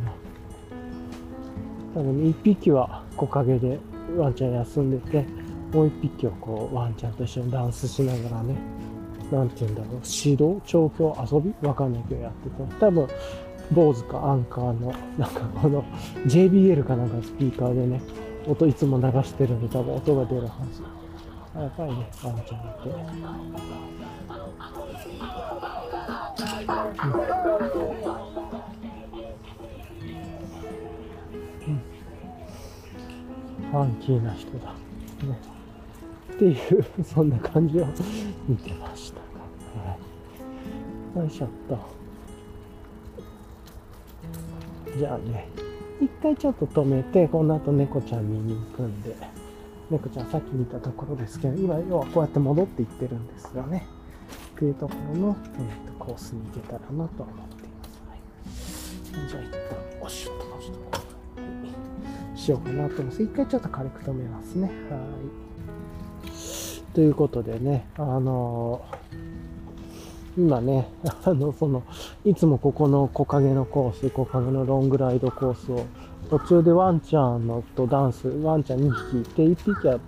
[1.94, 3.78] 多分ね、一匹は木陰で
[4.16, 5.24] ワンちゃん休んでて、
[5.72, 8.56] もう一匹はこう、ワンちゃんと一緒にダンスしながらね、
[9.30, 11.54] なんて言うんだろう、指導調教遊び？
[11.66, 13.08] わかんないけどやってて、多分、
[13.72, 15.84] 坊主かアンカーの、なんかこの
[16.26, 18.00] JBL かなんかスピーカーでね、
[18.46, 20.82] 音いつも流してるんで多分音が出るはず。
[21.58, 22.90] やっぱりね、ワンちゃんいて。
[31.66, 31.94] うん
[33.70, 34.72] ファンキーな人だ。
[34.72, 34.74] ね。
[36.32, 37.86] っていう、そんな感じを
[38.48, 39.20] 見てました
[39.82, 39.90] が。
[39.90, 39.96] は
[41.16, 41.18] い。
[41.18, 41.78] よいしょっと。
[44.96, 45.48] じゃあね、
[46.04, 49.16] 一回ちょっと止めて、この後猫ちゃん見に行くんで、
[49.90, 53.86] 猫ちゃんさっき見たところですけど、今、要はこうやって戻っていってるんですがね、
[54.56, 57.84] っていうところの、えー、とコースに行けたらなと思っていま
[58.52, 58.96] す。
[59.16, 59.58] はい、じゃあ一旦、
[60.02, 61.00] おしゅっと、おしゅっと。
[62.36, 63.22] しようかなと思います。
[63.22, 64.66] 一回ちょっと軽く止めますね。
[64.66, 66.94] はい。
[66.94, 69.14] ということでね、あのー、
[70.36, 70.88] 今ね、
[71.24, 71.82] あの、その、
[72.24, 75.84] いつもここの木陰のコース、木陰のロングライドコースを、
[76.30, 79.98] 途中でワンちゃんのとダンス、ワンちゃん2匹いて、1匹は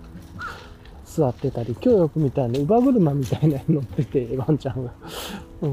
[1.05, 4.91] 座ってたり、今日よく見たいな乳母車みたいなの乗ってて、 ワンちゃんが、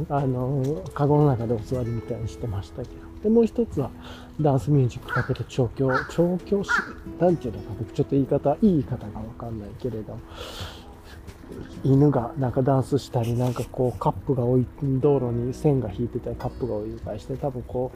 [0.08, 2.94] あの、カゴの中でお座りみたいにしてましたけど。
[3.24, 3.90] で、もう一つは、
[4.40, 6.70] ダンスミュージックかけて調教、調教し、
[7.18, 10.20] なんていうのか、僕ちょっと言い方、いい言い方がわかんないけれども、
[11.84, 14.66] 犬がなんかダンスしたり、なんかこうカップが置い、
[15.00, 17.92] 道路に線が引いてたり、カップが置いたりして、多分こ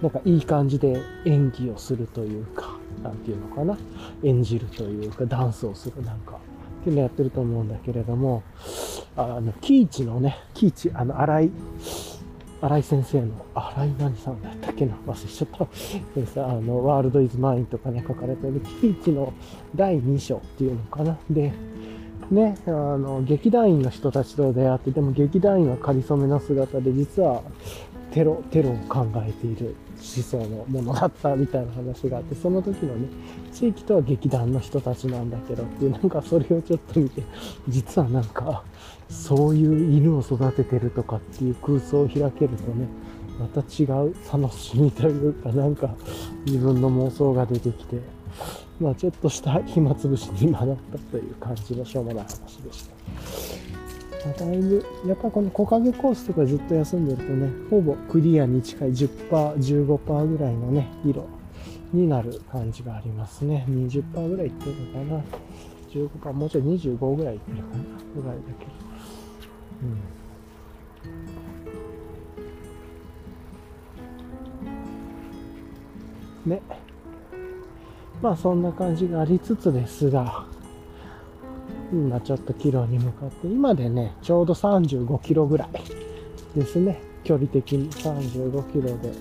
[0.00, 3.76] う、なんかいい感じで演技をするというか、なんていうのかな、
[4.22, 6.38] 演じるというか、ダンスをする、なんか、
[6.80, 8.42] っていうのやってると思うんだけれども、
[9.16, 11.50] あの、キイチのね、キイチ、あの、荒井、
[12.60, 14.94] 荒井先生の、荒井何さんだったっけな？
[15.06, 15.48] 忘れちゃっ
[16.14, 16.20] た。
[16.20, 19.32] でさ、あの、ワールドイズマインとかね、書かれてる、キイチの
[19.76, 21.16] 第2章っていうのかな。
[21.30, 21.52] で、
[22.30, 27.42] ね、あの、劇団員の人たちと出会って、でも劇団員は仮初めの姿で、実は、
[28.12, 33.08] テロテロを考えている思想のものだったみたいな話があってその時のね
[33.52, 37.22] 地域とは劇団の人たちなんだけどっていうなんかそれをちょっと見て
[37.68, 38.64] 実はなんか
[39.10, 42.86] そういう犬を育ててるとかっていう空想を開けるとね
[43.38, 45.94] また違う楽しみというかなんか
[46.46, 48.00] 自分の妄想が出てきて
[48.80, 52.94] まあちょっとした暇つぶしに今なったという感じのしょうもない話でした。
[54.26, 61.26] まあだいぶ、やっぱこの木陰コースとかずっと休んでるとね、ほぼクリアに近い10%、15%ぐらいのね、色
[61.92, 63.64] になる感じがありますね。
[63.68, 65.22] 20%ぐらいいってるのかな。
[65.90, 67.84] 15%、もうちょい25ぐらいいってるかな。
[68.14, 68.72] ぐらいだけど。
[76.44, 76.50] うん。
[76.50, 76.87] ね。
[78.20, 80.44] まあそんな感じがありつつですが、
[81.92, 87.00] 今ちょっとキロに向かって、今でね、ちょうど35キロぐらいですね。
[87.24, 89.12] 距離的に35キロで、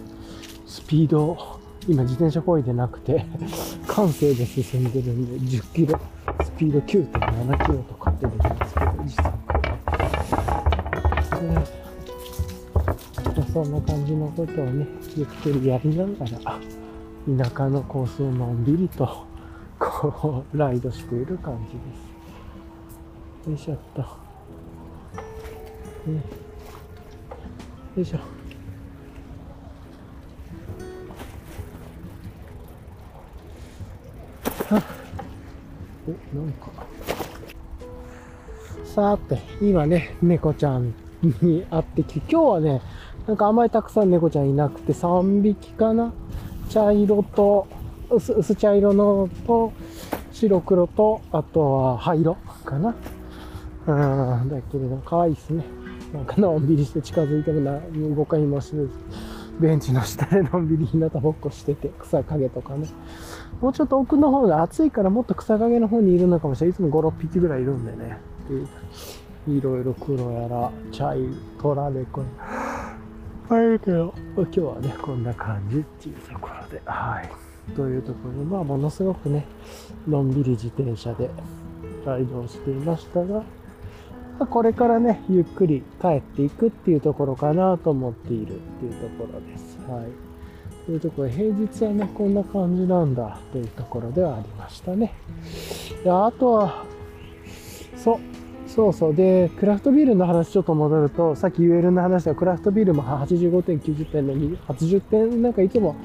[0.65, 3.25] スピードを、今自転車こいでなくて、
[3.87, 5.99] 感性で進んでるんで、10キロ、
[6.43, 9.31] スピード9.7キロとかって出てますけど、時速
[13.35, 16.11] で、そんな感じのことをね、ゆっくりやりなが
[16.43, 16.59] ら、
[17.27, 19.25] 田舎のコースをのんびりと、
[19.77, 21.79] こう、ライドしている感じで
[23.43, 23.49] す。
[23.49, 24.01] よいしょっと。
[24.01, 24.07] ね
[27.97, 28.19] よいしょ。
[36.07, 36.71] お、なんか。
[38.85, 40.93] さて、今ね、猫ちゃん
[41.41, 42.81] に会ってきて、今日はね、
[43.27, 46.13] なんかあんまりたくさん猫ちゃんいなくて、3匹かな
[46.69, 47.67] 茶色と、
[48.09, 49.71] 薄薄茶色のと、
[50.31, 52.35] 白黒と、あとは灰色
[52.65, 52.95] かな。
[53.87, 55.63] うん、だけれど、可愛いですね。
[56.13, 57.79] なんかのんびりして近づいてもな、
[58.15, 58.89] 動かにもしず、
[59.59, 62.87] ベンチの下でのんびり日向ぼっこしてて、草陰とかね。
[63.61, 66.71] もうちょっと奥の方で暑いからもっと草陰の方にいるのかもしれない。
[66.71, 68.19] いつも5、6匹ぐらいいるんでね。
[69.47, 72.27] いろいろ黒やら、茶色、虎猫や
[73.49, 77.73] あるけど、今日はね、こんな感じっていうところで、はい。
[77.75, 79.45] というところで、まあ、ものすごくね、
[80.07, 81.29] のんびり自転車で
[82.05, 83.43] ライドをしていましたが、
[84.49, 89.77] これからね、ゆっくり帰っていくっていうところかなと思っているっていうところです。
[89.89, 90.85] はい。
[90.85, 95.13] というところで、平日はね、こんな感じなんだというところではありましたね。
[96.03, 96.83] であとは、
[97.95, 98.19] そう、
[98.67, 99.15] そうそう。
[99.15, 105.95] で、クラフトビールの話ちょっと戻ると、さっき UL の話ではクラフトビールも85点、90点の80点、なんかいつも、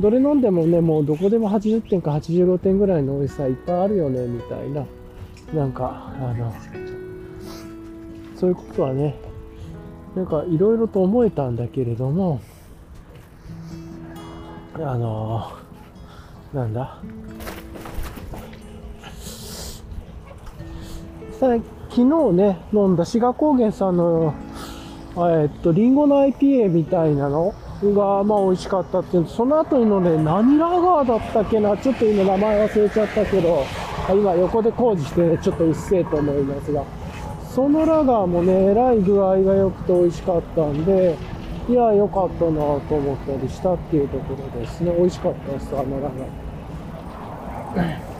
[0.00, 4.84] どれ飲んでもね、もうどこでも80点か85点ぐらいの美味しさいっぱいあるよね、みたいな。
[5.54, 6.52] なんか、あの、
[8.36, 9.16] そういうことはね、
[10.14, 12.40] なんかいろいろと思えたんだけれども、
[14.74, 15.50] あの、
[16.52, 17.00] なんだ？
[21.94, 24.34] 昨日ね、飲んだ志賀高原さんの、
[25.16, 27.54] えっと、リンゴの IPA みたいなの
[27.84, 33.64] が、まあ美味しかったっていうその後のね、何ラガーだったっけな、ちょっと今名前忘れちゃったけど、
[34.10, 36.82] 今横で工事してね、ちょっとうっせえと思いますが、
[37.48, 41.16] そのラガーもね、えらい具合が良くて美味しかったんで、
[41.68, 44.92] いや、良かったなと思ったりしたっていうところですね。
[44.98, 46.10] 美味しかったです、あのラ
[47.76, 48.13] ガー。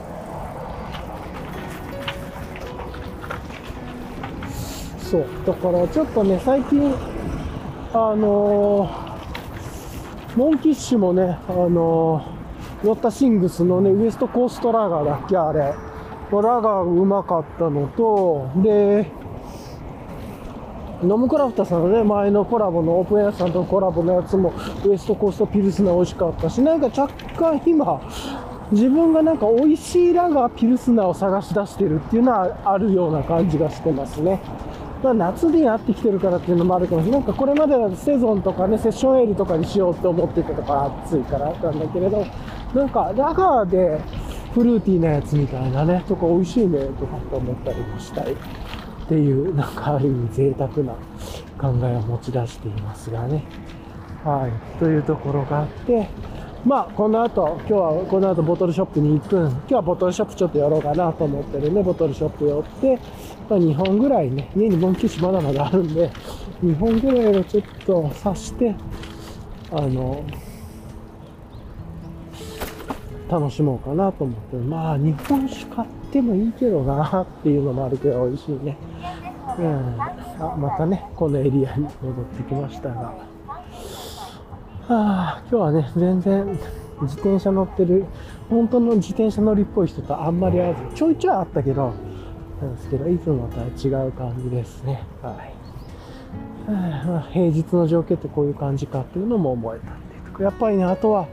[5.09, 5.25] そう。
[5.45, 6.93] だからちょっとね、最近、
[7.93, 9.05] あのー
[10.35, 15.73] モンキッシュもね、あのー、ヨッタシングスのね、ウエストコーストラガーだっけ、あれ。
[16.41, 19.09] ラガーうまかったのと、で、
[21.01, 24.51] ノムクラフターさんのね、前のコラボのオープンエアさんとのコラボのやつも、
[24.85, 28.01] ウエストコーストピルスナー美味しかったし、なんか若干今、
[28.71, 34.41] 自分がなんか美味しいラガーピルスナーを探し出してるっていうのはあるような感じがしてますね。
[35.05, 37.21] まあ、夏になってきてるからっていうのもあるかもしれない。
[37.21, 42.25] なんかこれまではセゾンとかね、セッションエールとかにしようって思ってたとか暑いからなんだけれど、
[42.73, 44.01] なんかラガーで
[44.55, 48.35] フルーティーなやつみたいなね、とか美味しいねとかって思ったりもしたいっ
[49.07, 50.93] ていう、なんかある意味贅沢な
[51.59, 53.43] 考えを持ち出していますがね。
[54.23, 54.79] はい。
[54.79, 56.09] というところがあって、
[56.65, 59.49] まあ、この後、今日はこの後ボトルショップに行くん。
[59.49, 62.99] 今日はボトルショップちょっと寄ろうかなと思ってるんで、ボトルショップ寄って、
[63.49, 66.09] まあ、2本ぐらいね、家にモンキッシュまだまだあるんで、
[66.63, 68.75] 2本ぐらいをちょっと刺して、
[69.71, 70.23] あの、
[73.29, 74.55] 楽しもうかなと思って。
[74.57, 78.77] まあ、日本酒買ってもいいけどなっていうのもあるけど、美味しいね。
[79.59, 80.01] うん。
[80.01, 83.13] あ、またね、このエリアに戻ってきましたが。
[84.87, 86.45] はあ今日はね、全然
[87.01, 88.05] 自転車乗ってる、
[88.49, 91.93] 本当の自転車乗りっぽい人とあんまり会わず、ちょいちょいあったけど、
[92.61, 95.03] なんですけど、いつもとは違う感じですね。
[95.21, 95.33] はい。
[96.71, 101.27] はあまあ、平日の状況ってこういう感じかっていうのも思えたっていうとこやっぱりね、あとは、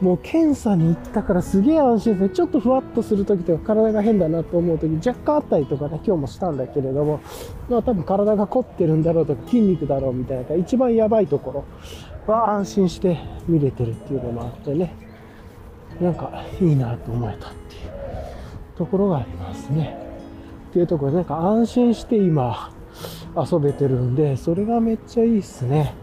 [0.00, 2.28] もう検査に行ったからすげえ安心ですね。
[2.28, 7.20] ちょっとふわっとするときとか体が変だなと思うとき若干あったりとかね、今日もしたんだけれども、
[7.70, 11.64] まあ多分体が凝ってるんだろうとか筋肉だろうみたいな、一番やばいとこ
[12.26, 13.18] ろは安心して
[13.48, 14.94] 見れてるっていうのもあってね、
[15.98, 17.82] なんかいいなと思えたっていう
[18.76, 20.05] ところがありますね。
[20.76, 22.70] っていうところでなんか安心して今
[23.34, 25.94] 遊べてるんで、それがめっちゃいいっすね。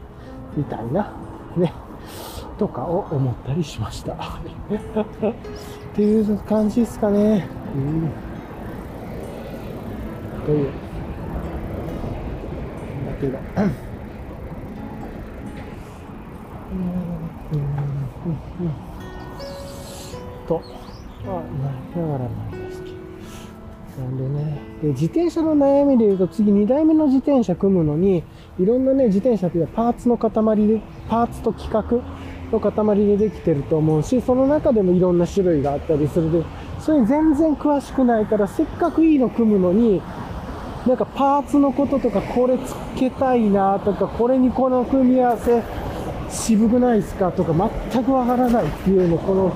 [0.58, 1.14] みたいな。
[1.56, 1.72] ね。
[2.58, 4.14] とかを思ったりしました。
[4.14, 4.18] っ
[5.94, 7.48] ていう感じですかね。
[7.76, 8.10] うん。
[10.44, 10.72] という。
[13.06, 13.38] だけど。
[13.38, 13.64] うん
[16.72, 17.68] うんうん
[18.62, 18.74] うん
[20.48, 20.62] と、
[21.26, 21.44] まあ、
[21.96, 22.53] ながらなんですけど。
[24.04, 28.24] なんでね、で自転車の悩みで言うと、次2台目の自転車組むのに、
[28.60, 32.02] いろんなね、自転車っていうのはパーツの塊で、パーツと規格
[32.52, 36.44] の塊でできてると思うし、その中でもいろんな種類があったりするで、
[36.80, 40.02] それ全然詳しくないから、せっかくいいの組むのに、
[40.86, 45.64] なんかパーツのこととか、これつけたいなとか、これにこの組み合わせ、
[46.30, 47.32] 渋くないですか？
[47.32, 47.54] とか、
[47.92, 49.54] 全くわからないっていうの、この、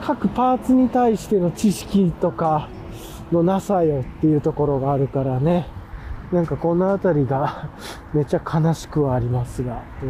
[0.00, 2.68] 各パーツに対しての知識とか
[3.32, 5.66] のなさよっていうところがあるからね。
[6.30, 7.68] なんかこのあたりが
[8.14, 9.82] めっちゃ悲しくはありますが。
[10.02, 10.06] う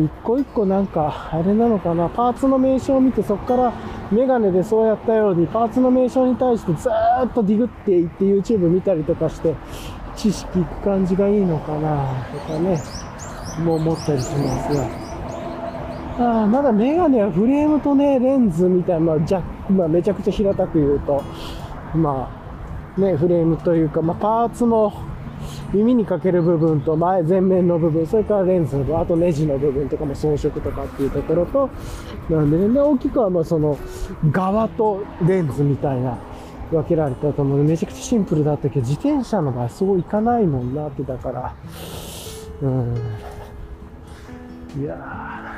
[0.00, 0.04] ん。
[0.04, 3.72] 一個一個なんか、あれなのかな、パーツの名称を見てそこから
[4.10, 9.54] メガネでそうやったようにパーツの名称に対してずーっとディグっていって YouTube 見たりとかして
[10.16, 12.82] 知識いく感じがいいのかなとかね、
[13.64, 15.04] もう思ったりしますが。
[16.16, 21.22] ああまだメガネはフレームとね、レンズみたいな、まあ、じゃまあ、めちゃくちゃ平たく言うと、
[21.94, 22.30] ま
[22.96, 24.92] あ、ね、フレームというか、まあ、パーツの
[25.72, 31.70] 耳にかける部分と前、前面の部分、それからレンズの部分、あとネジの部分とかも装飾とかっていうところと、
[32.30, 33.78] なんでね、大きくはまあその
[34.30, 36.18] 側とレンズみたいな
[36.70, 41.54] 分けられたと思う、めちゃくちゃシンプルだったけど、自転車の場合そういかないもんなって、だから、
[42.62, 42.96] うん。
[44.76, 45.54] いや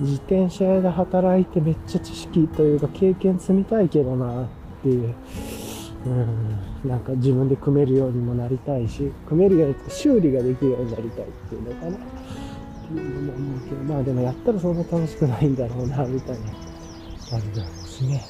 [0.00, 4.48] 自転車屋で働いてめっちゃ知識というか経験積みたいけどな
[4.78, 5.14] っていう、
[6.06, 11.96] うん、なんか自分で組めるようにもなりたいし、組めるように、修理ができるようになりたいっていうのかな。
[11.96, 12.00] っ
[12.90, 16.46] ていうのも思うけど、まあでもやったらそんな楽しくないんだろうな、みたいな
[17.32, 18.22] あれだろうしね。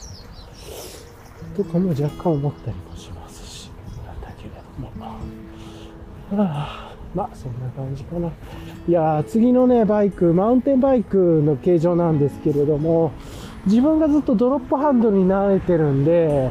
[1.57, 3.71] とかも若干思ったりもしますし、
[4.05, 5.09] なんだけれども。
[6.31, 8.31] はあまあそんな感じかな。
[8.87, 13.13] いや次のね、バイク、マウンテンバイクの形状なんですけれども、
[13.67, 16.51] 自分がずっとドロップハンドルに慣れてるんで、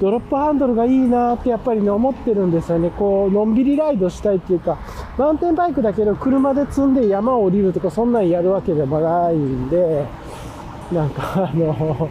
[0.00, 2.90] ドロップハンドルがいいなってやっぱりね、思ってるんですよね。
[2.90, 4.78] こう、のんびりライドしたいっていうか、
[5.16, 10.04] マウンテンバイクだけど車で積んで山を降りるとかそんなんやるわけでもないんで、
[10.92, 12.08] なんかあの、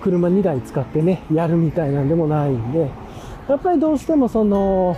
[0.00, 2.88] 車2台使ってね、やるみたいなんでもないんで、
[3.48, 4.96] やっぱりどうしてもその、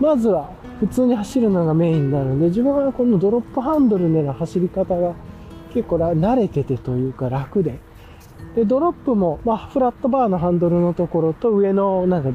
[0.00, 5.14] まずは普通に走るのがメインになるんで、自分はこのドロップハンドルでの走り方が
[5.72, 7.78] 結構慣れててというか楽で。
[8.54, 12.30] で、ドロップも、まあ、フラットバーのハンドルのところと上の、なんか、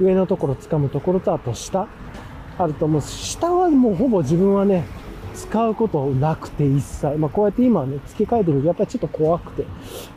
[0.00, 1.86] 上のところ掴むところとあと下
[2.58, 3.00] あると思う。
[3.00, 4.84] 下はもうほぼ自分はね、
[5.34, 7.18] 使うことなくて一切。
[7.18, 9.66] まあ、こうやって今ね、付け替えてるけど、やっぱりちょっと怖くて、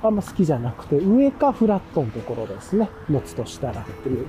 [0.03, 2.89] あんま好きじゃなくて、上かフラットのところですね。
[3.09, 4.27] 持つとしたらっていう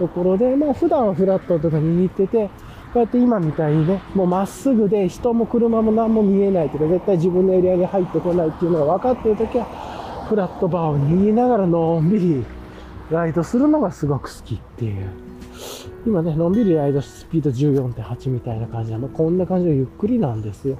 [0.00, 2.48] ところで、まあ、普段はフラットとかに似てて、
[2.92, 9.66] こうやって今みたいにね、もうまっすぐで人も車も何も見えないとか、絶対自分のエリアに入ってこないっていうのが分かってるときは、
[10.28, 12.44] フラットバーを握りながらのんびり
[13.10, 15.10] ライドするのがすごく好きっていう。
[16.06, 20.78] 今ね、のんびりライドスピード14.8みたいな感じで、まあ、こんな感じでゆっくりなんですよ。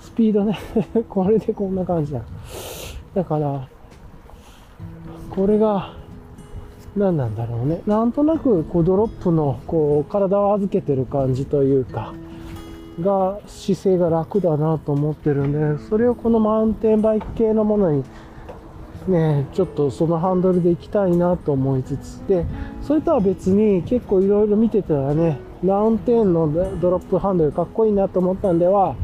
[0.00, 0.58] スピードね、
[1.08, 2.24] これでこんな感じなの。
[3.14, 3.68] だから、
[5.30, 6.01] これが、
[6.96, 7.82] 何なんだろうね。
[7.86, 12.12] なんとなく、こう、ドロップの、こう、体を預けてる感じというか、
[13.00, 18.04] が、姿勢が楽だなと思ってるんで、それをこのマウンテンバイク系のものに、
[19.08, 22.44] ね、ちょっとそのハンドルで行きたいなと思いつつ、で、
[22.82, 28.94] それとは別に結構いろいろ見てたらね、マウンテンのドロップハンドルかっこいいなと思ったんでは、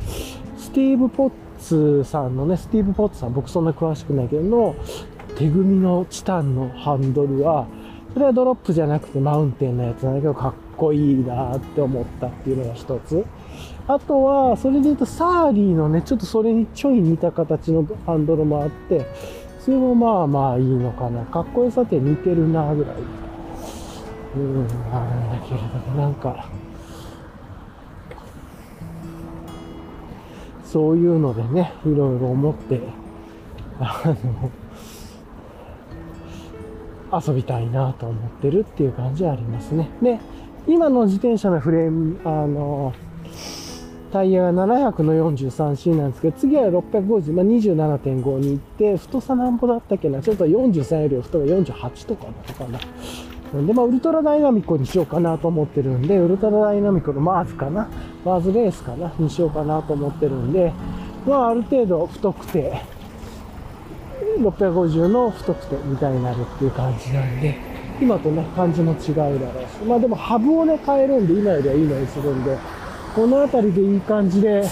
[0.56, 4.74] スティーブ・ポッツさんのね、スティーブ・ポッツさん、僕そんな詳しくないけどの、
[5.36, 7.66] 手組みのチタンのハンドルは、
[8.18, 13.24] それはドロップじゃなくてマウンテンのやつなんだけど、かっこいいなって思ったっていうのが一つ。
[13.86, 19.06] あとは、それで言うと、サーリーのね、ちょっとそれにちょい似た形のハンドルもあって、
[19.60, 21.24] それもまあまあいいのかな。
[21.26, 22.96] かっこよさって似てるなぐらい。
[24.34, 26.48] うん、あるんだけれども、なんか、
[30.64, 32.80] そういうのでね、いろいろ思って、
[33.78, 34.50] あの、
[37.12, 39.88] 遊びたいなと思ってるっていう感じはありますね。
[40.02, 40.18] で、
[40.66, 42.92] 今の自転車のフレーム、あの、
[44.12, 52.78] タイヤが700の 43C なんですけど、次は650、まあ、27.5に行って、太さなんぼだったっけな、ちょっと43より太が48とかだったかな。
[53.60, 57.88] んで、まあ、ウルトラダイナミコにしようかなと思ってるんで、ウルトラダイナミコのマーズかな、
[58.24, 60.72] マーズレースかな、にしようかなと思ってるんで、
[61.26, 62.80] まあ、ある程度太くて、
[64.38, 67.56] 650の太くてみたいになるっていう感じなんで、
[68.00, 72.56] 今とね、感じも違うだろうし、まあでもハブをね、変えるんで、今よりはいいのにするんで、
[73.14, 74.62] この辺りでいい感じで、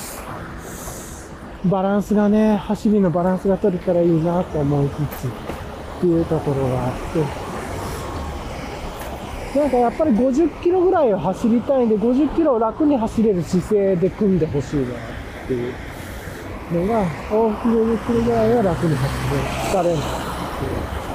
[1.65, 4.93] バランスがね、走りのバランスが取れたらいいなと思いつ
[5.23, 5.31] つ、っ
[6.01, 7.25] ていうところがあって、
[9.59, 14.89] なんかやっぱり50キロぐらいを走りたいんで、50キロを楽に走れる姿勢で組んでほしいなっ
[15.49, 15.73] ていう。
[16.73, 20.03] のが、往復50キロぐらいは楽に走れる、疲れないっ
[20.59, 21.07] ていう。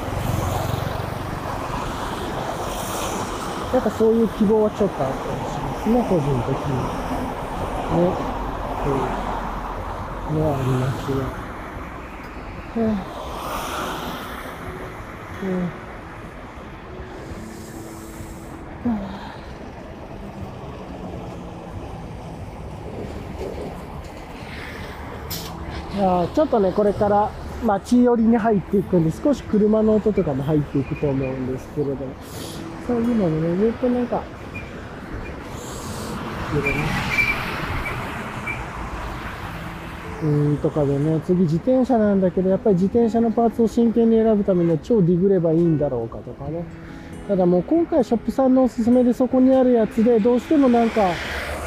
[3.73, 6.75] なんかそういう希望はちょっとあったりしますね、個人的に。
[7.97, 8.31] ね。
[8.83, 8.97] そうい
[10.37, 11.21] うのはありますね。
[12.73, 13.21] はあ
[15.43, 15.80] うん
[26.01, 27.29] いやーちょっとね、これから
[27.63, 31.99] 街寄りに入っていくんで、少し車の音とかも入っていくと思うんですけれども、
[32.87, 34.23] そういうのもね、ずっとなんか、
[40.23, 46.65] うんとかでね、次自転車なんだけど、やっぱり自転車のパーツを真剣に選ぶためには超ディグればいいんだろうかとかね。
[47.27, 51.11] ただもう今回ショップさんのおすすめでそこにあるやつで、どうしてもなんか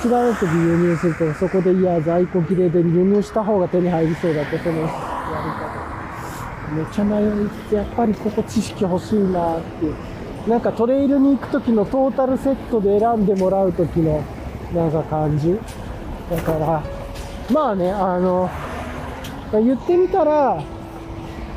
[0.04, 5.84] 違うやつで輸入すると、そこでいや、在庫切れで輸入した方が手に入りそうだって、そのやり方。
[6.76, 9.94] めっちゃ迷いつつ、やっぱりここ知識欲しいなっていう。
[10.48, 14.22] なんかトレイルに行く時のトータルセットで選んでもらう時の
[14.74, 15.58] なんか感じ？
[16.30, 16.82] だから、
[17.50, 18.50] まあね、あの、
[19.52, 20.62] 言ってみたら、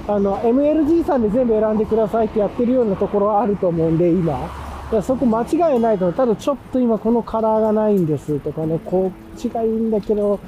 [0.07, 4.66] あの、MLG さんで全部選んでくださいってやってるようなところはあると思うんで、今。
[4.87, 6.13] だからそこ間違いないと思う。
[6.13, 10.39] ただちょっと今このカラーがないんですとかね、こっちがいいんだけど、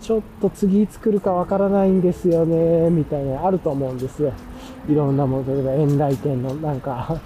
[0.00, 4.32] ちょっと次いつ来るかわからないんですよね、みたいな、あると思うんですよ。
[4.88, 7.20] いろんなもの、例えば遠来店のなんか、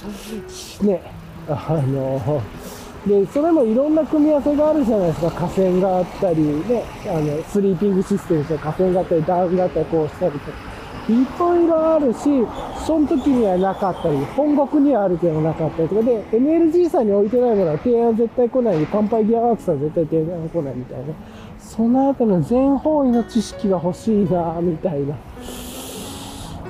[0.82, 1.00] ね、
[1.48, 2.42] あの、
[3.06, 5.30] で、それもいろんな組み合わせがあるじゃないですか。
[5.30, 10.77] 河川があったり、ね、あの、スリーピングシステムとか河川があったり、ダウンがあったり、こうしたりとか。
[11.08, 12.46] いろいろあるし、
[12.86, 21.14] その時にはなかったり、本国にはあるけどなかったりとかで、MLG さんに置いてないものは提案絶対来ない、乾杯ギアワークさんは絶対提案来ないみたいな。
[21.58, 25.14] その後の全方位の知識が欲しいな、みたいな。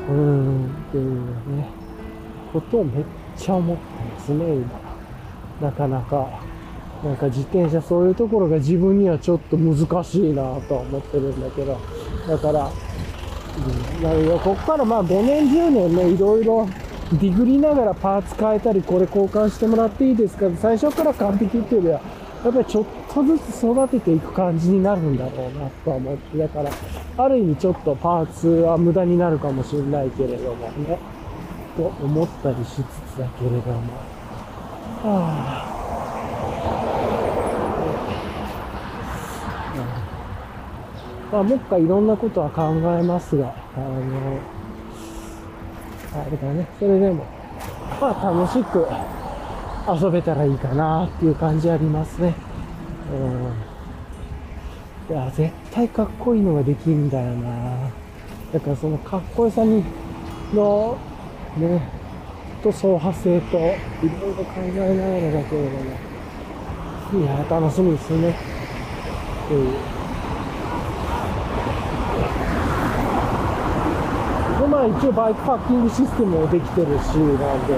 [0.09, 1.67] うーん、っていうね、
[2.53, 3.05] ことをめっ
[3.37, 3.83] ちゃ思って
[4.15, 5.69] ますね、今。
[5.69, 6.29] なかなか、
[7.05, 11.77] なんか自転車そういうところが自分にはちょっと難しいなとは思ってるんだけど、
[12.29, 12.71] だから、
[13.59, 16.69] うん、なるよこっからまあ5年10年ね、いろいろ
[17.13, 20.51] ディグりながらパーツ変えたり、これ交換してもらっていいですか？
[20.61, 22.01] 最初から完璧っていうよりは、
[22.45, 26.71] やっぱりちょっとずつ育てていく感じになるんだろうなとは思って、だから、
[27.17, 30.99] ある意味ちょっとパーツは無駄になるかもしれないけれどもね、
[31.77, 32.83] と思ったりしつつ
[33.19, 33.81] だけれども。
[35.01, 35.78] はあ、
[41.31, 42.63] まあ、もう一回いろんなことは考
[42.99, 44.41] えますが、あの、
[46.15, 47.27] あれだね、それでも、
[48.01, 48.87] まあ楽しく
[50.05, 52.35] 遊べたらいいかなっていう感じありますね。
[53.13, 53.17] う
[55.13, 55.15] ん。
[55.15, 57.91] いや、絶対かっこいいのができるんだよな。
[58.53, 59.85] だからそのかっこよさに、
[60.55, 60.97] の、
[61.57, 61.89] ね、
[62.63, 63.73] と走破性といろい
[64.37, 64.93] ろ考えながら
[65.33, 65.79] だけれども、
[67.11, 68.37] いや、楽しみですね。
[69.51, 69.73] うん。
[74.61, 77.75] で、まあ一応バイクパッキングシステムもできてるし、なんで、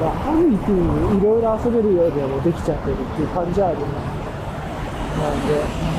[0.00, 4.20] まあ、ある意味いろいろ遊べるようにもできちゃってるっていう感じはあります。
[5.20, 5.90] なんで、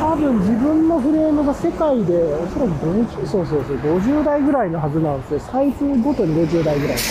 [0.00, 5.40] 多分自分のフレームが世界でおそらく50そうそうそう50台ぐらいのはずなんですよ。
[5.40, 6.96] サイズごとに50台ぐらい。
[6.96, 7.02] か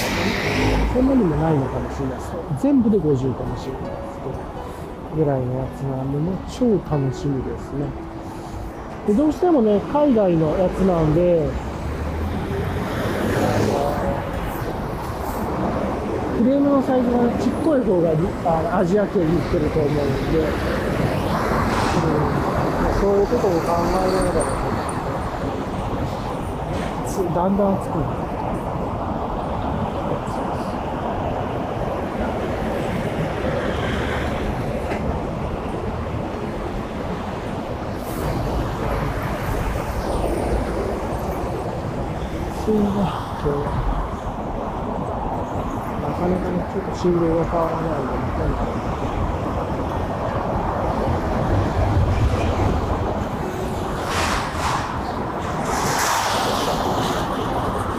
[0.93, 2.31] そんなにもないのかもしれないです。
[2.63, 4.19] 全部で50かもしれないです。
[4.23, 7.85] けどぐらいのやつなんでもう超楽しみですね。
[9.07, 11.47] でどうしてもね海外のやつなんで
[16.37, 18.11] フレームのサイズがねちっこい方が
[18.45, 19.95] あアジア圏に行ってると思うん
[20.33, 20.47] で、うん、
[22.99, 24.65] そういうことを考えながら。
[27.35, 28.25] だんだん暑くなる。
[42.65, 42.89] 暑いな
[43.41, 43.84] 今日は。
[46.75, 48.59] ちょっと信号が変わらないんで、なんか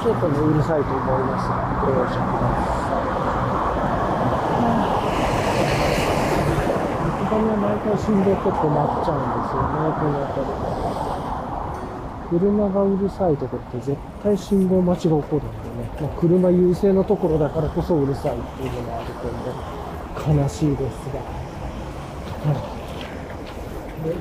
[0.05, 1.49] ちょっとね、うるさいと思います、
[1.81, 3.09] ご容赦ください。
[7.17, 10.77] ここには毎回信号結構待っちゃうんですよね、この辺り。
[12.29, 15.66] 車がうるさいとこって絶対信号待ちが起こるんで、
[16.01, 22.77] まあ、車優勢のところだからこそうるさいっていうのもあると思う悲しいですが、はい
[24.09, 24.17] で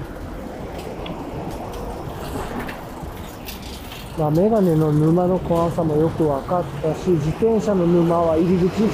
[4.17, 8.89] まあ、メガネの沼の怖さもよく分かったし自転車の沼は入り口に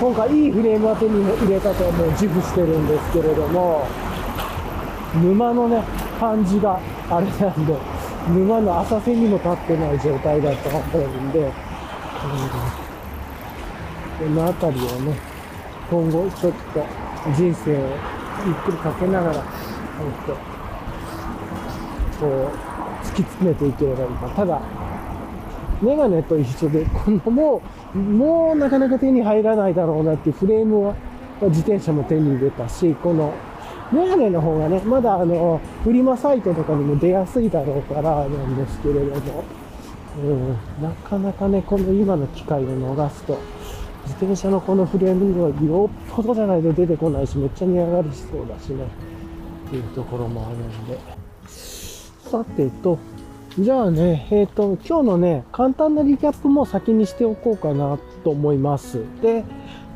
[0.00, 3.88] 今回いいフレームは手に入れたと思う自負してるんですけれども
[5.20, 5.82] 沼のね
[6.20, 6.78] 感じが
[7.10, 7.76] あれなんで
[8.28, 11.52] 沼の浅瀬にも立ってない状態だと思うんで、
[12.24, 12.30] こ
[14.30, 15.18] の辺りをね
[15.90, 16.86] 今後ちょっと
[17.36, 17.80] 人生を
[18.46, 19.34] ゆっくりかけながら、
[22.20, 22.30] こう
[23.04, 24.28] 突き詰めていければいいか。
[24.30, 24.60] ただ
[25.82, 27.62] メガネと一緒でこのも
[27.94, 30.94] うもうなかなか手に入らないだろうなっていうフレームは
[31.42, 33.34] 自転車も手に入れたしこの
[33.92, 39.44] メガネの方がね、まだあの、フリマサイトとかにも出やすいだろうからなんですけれども、
[40.16, 43.38] うん、なかなかね、この今の機会を逃すと、
[44.04, 48.84] 自転車のこのフレームがよっぽどじゃないと出てこないし、めっちゃ値上がりしそうだしね、
[49.66, 50.98] っていうところもあるんで。
[51.48, 52.98] さてと、
[53.58, 59.04] じゃあね、えっ、と、今日のね、簡単なリキャップも先にしておこうかなと思います。
[59.22, 59.44] で、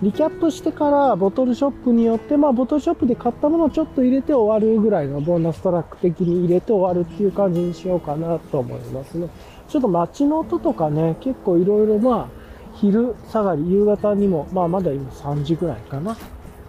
[0.01, 9.29] リキャップしてからボトルショップによって、まあボトルショップで買ったものをちょっと入れて終わるぐらいのボーナストラック的に入れて終わるっていう感じにしようかなと思いますね。
[9.69, 12.39] ちょっと街の音とかね、結構いろいろまあ
[12.75, 16.17] 昼下がり、夕方にも、まあまだ今3時ぐらいかな。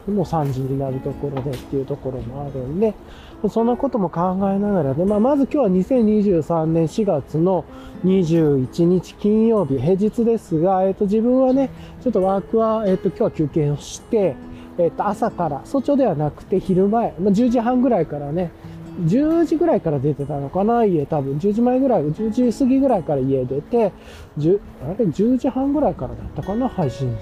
[0.08, 2.94] もう3時になるところでっていうところもあるんで、
[3.50, 7.64] そんなことも考えながらね、まあ、まず今日は2023年4月の
[8.04, 11.70] 21日金曜日、平日ですが、えっ、と、自分はね、
[12.02, 14.36] ちょっとワークは、えっ、と、今日は休憩をして、
[14.78, 18.52] えっ、と、朝から、早朝ではなくて昼前、まあ、10時半ぐらいからね、
[19.06, 21.38] 10時ぐらいから出てたのかな家多分。
[21.38, 23.94] 10時前ぐらい10時過ぎぐらいから家出て
[24.38, 27.16] 10あれ10時半ぐらいからだったかな配信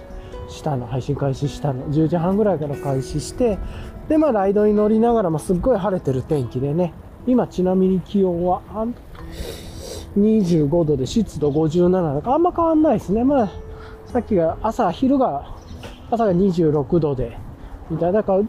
[0.49, 1.85] したの配信開始したの。
[1.87, 3.57] 10時半ぐらいから開始して
[4.07, 6.93] でまあライドに乗りながら、まあ、すっごい晴れてる天気でね。
[7.25, 8.61] 今ちなみに気温は
[10.17, 13.23] 25度で湿度57度かあんま変わんないですね。
[13.23, 13.49] まあ
[14.05, 15.53] さっきが朝昼が
[16.09, 17.37] 朝が26度で
[17.89, 18.19] みたいな。
[18.21, 18.43] だから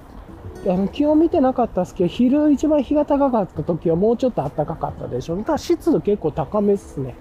[0.67, 5.35] あの気温見てなかったですけど昼一番日が高かった時はもうちょっと暖かかったでしょ。
[5.35, 7.15] うただ湿度結構高めですね。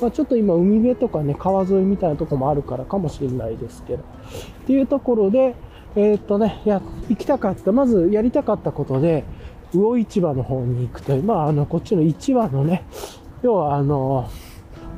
[0.00, 4.02] まあ、ちょっと今海辺とかね川沿いみたいなとこもあるからかもしれないですけど。
[4.02, 5.54] っていうところで
[5.96, 9.24] えー、っとねいや行きたかったまずやりたかったことで
[9.72, 11.22] 魚市場の方に行くという。
[11.22, 12.84] まああのこっちの市場のね
[13.42, 14.28] 要はあの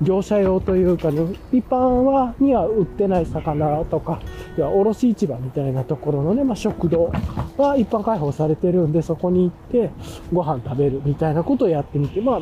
[0.03, 4.21] 業者用というかね一般はには売ってない魚とか
[4.57, 7.13] 要は卸市場みたいなところのね、まあ、食堂
[7.57, 9.91] は一般開放されてるんでそこに行って
[10.33, 12.41] ご飯食べるみたいなことをやってみてまあ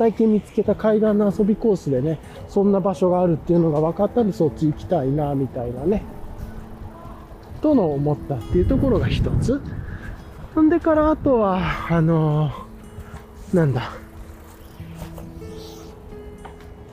[0.00, 2.18] 最近見つけた海岸の遊びコースでね、
[2.48, 6.02] そんな場所があるっていうのが分かったんで、そっち行きたいな、みたいなね。
[7.60, 9.60] との思ったっていうところが一つ。
[10.58, 11.60] んでから、あとは、
[11.90, 13.99] あのー、なんだ。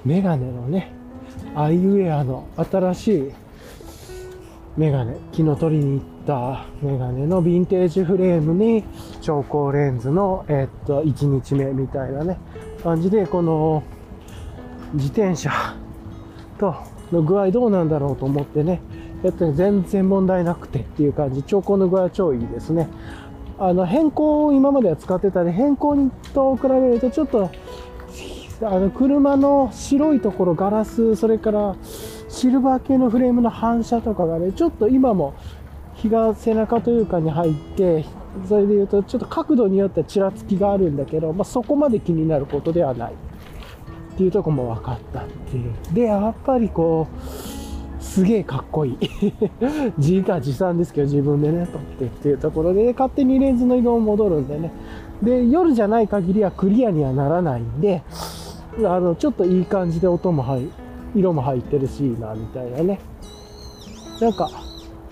[0.07, 0.93] メガネのね、
[1.53, 3.33] アイウェアの新しい
[4.77, 8.85] メガネ、昨日取りに行ったメガネのヴィンテージフレームに
[9.19, 12.37] 超光レンズの、え、っと、1日目みたいなね、
[12.81, 13.83] 感じで、この
[14.93, 15.51] 自転車
[16.57, 16.73] と
[17.11, 18.79] の具合どうなんだろうと思ってね、
[19.23, 22.87] やって全然問題なくてっていう感じ、兆候の具合は超いいですね。
[23.59, 25.97] あの変更を今までは使ってたで変更
[26.33, 27.49] と比べるとちょっと
[28.61, 31.75] あの車の白いところガラスそれから
[32.29, 35.35] シルバー系のフレームの反射とかがねちょっと今も
[35.95, 38.05] 日が背中というかに入って
[38.47, 43.13] それで言うとちょっと角度によってはちらつきがあるんだけど、まあ、そこまで気になることではない。
[43.13, 45.73] っていうとこも分かったっていう。
[45.93, 48.97] でやっぱりこうすげえかっこいい。
[49.97, 54.71] 自画自賛ですけど自分でね撮ってっていうところで勝手にレンズの色も戻るんでね。
[55.21, 58.03] で夜じゃない限りはクリアにはならないんで
[58.85, 60.69] あのちょっといい感じで音も入
[61.15, 62.99] 色も入ってるしいいなみたいなね。
[64.21, 64.49] なんか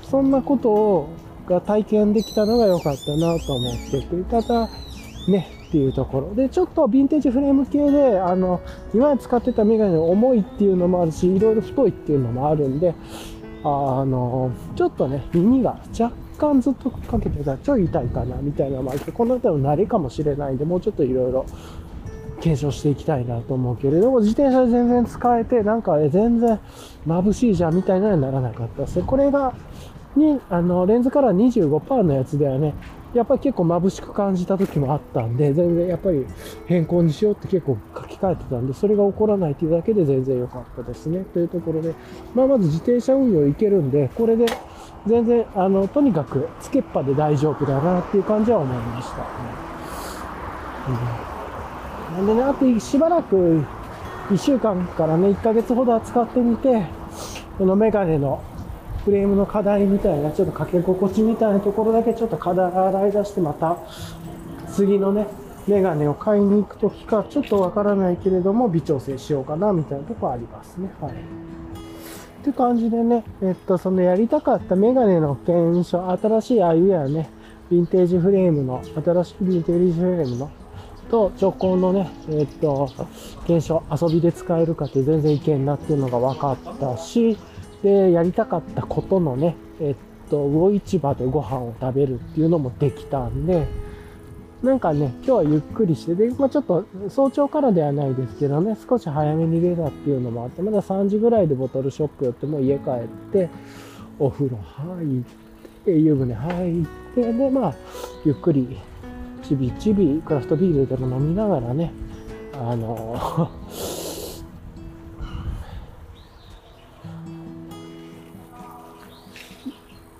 [0.03, 1.09] そんなことを
[1.47, 4.67] が体験できたのが良かったなと思っててただ
[5.27, 6.35] ねっていうところ。
[6.35, 8.61] でちょっとヴィンテージフレーム系であの
[8.93, 12.93] 今まで使ってたメガネ重いっていうのもあるしいろいろ太いっていうのもあるんで
[13.63, 21.45] あのちょっとね耳が若干ずっとかけてたらちょい痛いかなみたいなのもあってこの辺りの慣れかもしれないんでもうちょっといろいろ
[22.41, 26.59] 検証していきたいなと思うけれども自転車で全然使えてなんか全然
[27.07, 29.53] 眩しいじゃんみたいなのにならなかったですこれが
[30.15, 32.73] にあのレンズカラー25%のやつではね。
[33.15, 36.25] やっぱり結構眩しく感じた時もあったんで全然やっぱり
[36.67, 41.19] 変更にしようって結構書き換えてたんでそれが起こらないっていうだけで全然良かったですね。
[41.33, 41.95] というところで、
[42.33, 44.45] まあ、まず自転車運用いけるんでこれで
[45.07, 49.21] 全然あのとにかくつけっぱで大丈夫だなっていう感じは思いました、
[50.89, 51.34] うん、
[52.15, 53.63] なんでねあとしばらく
[54.29, 56.85] 1週間からね1ヶ月ほどは使ってみて
[57.57, 58.41] このメガネの
[59.05, 63.77] フレームの課題みたいな、ちょっとかけ心地みたいなところだけちょっと課題洗い出して、また
[64.73, 65.27] 次のね、
[65.67, 70.89] メガネを買いに行くときか、ちょっとわからないけれども、微調整しようかな、みたいなとこありますね。
[70.99, 71.11] はい。
[71.11, 71.15] っ
[72.43, 77.29] て感じでね、えっと、そのやりたかったメガネの検証、新しいああいうやね、
[77.71, 80.49] ヴィンテージフレームの、新しいヴィンテージフレームの、
[81.09, 82.89] と直行のね、えっと、
[83.47, 87.37] 検証、遊びで使えるかって全然いけんなっていうのが分かったし、
[87.83, 89.95] で、やりたかったことのね、えっ
[90.29, 93.67] と、魚市場でご飯を食べるっていうのもできたんで、
[94.63, 103.49] なんかね、今日はゆっくりして、で、まあちょっと早朝からではないですけどね、少し早めに出たっていうのもあって、まだ3時ぐらいでボトルショップ寄っても家帰って、
[104.17, 107.75] お風呂入って、湯船入って、で、まあ、
[108.25, 108.79] ゆっくり、
[109.47, 111.93] ちびちびクラフトビールでも飲みながらね、
[112.53, 113.15] あの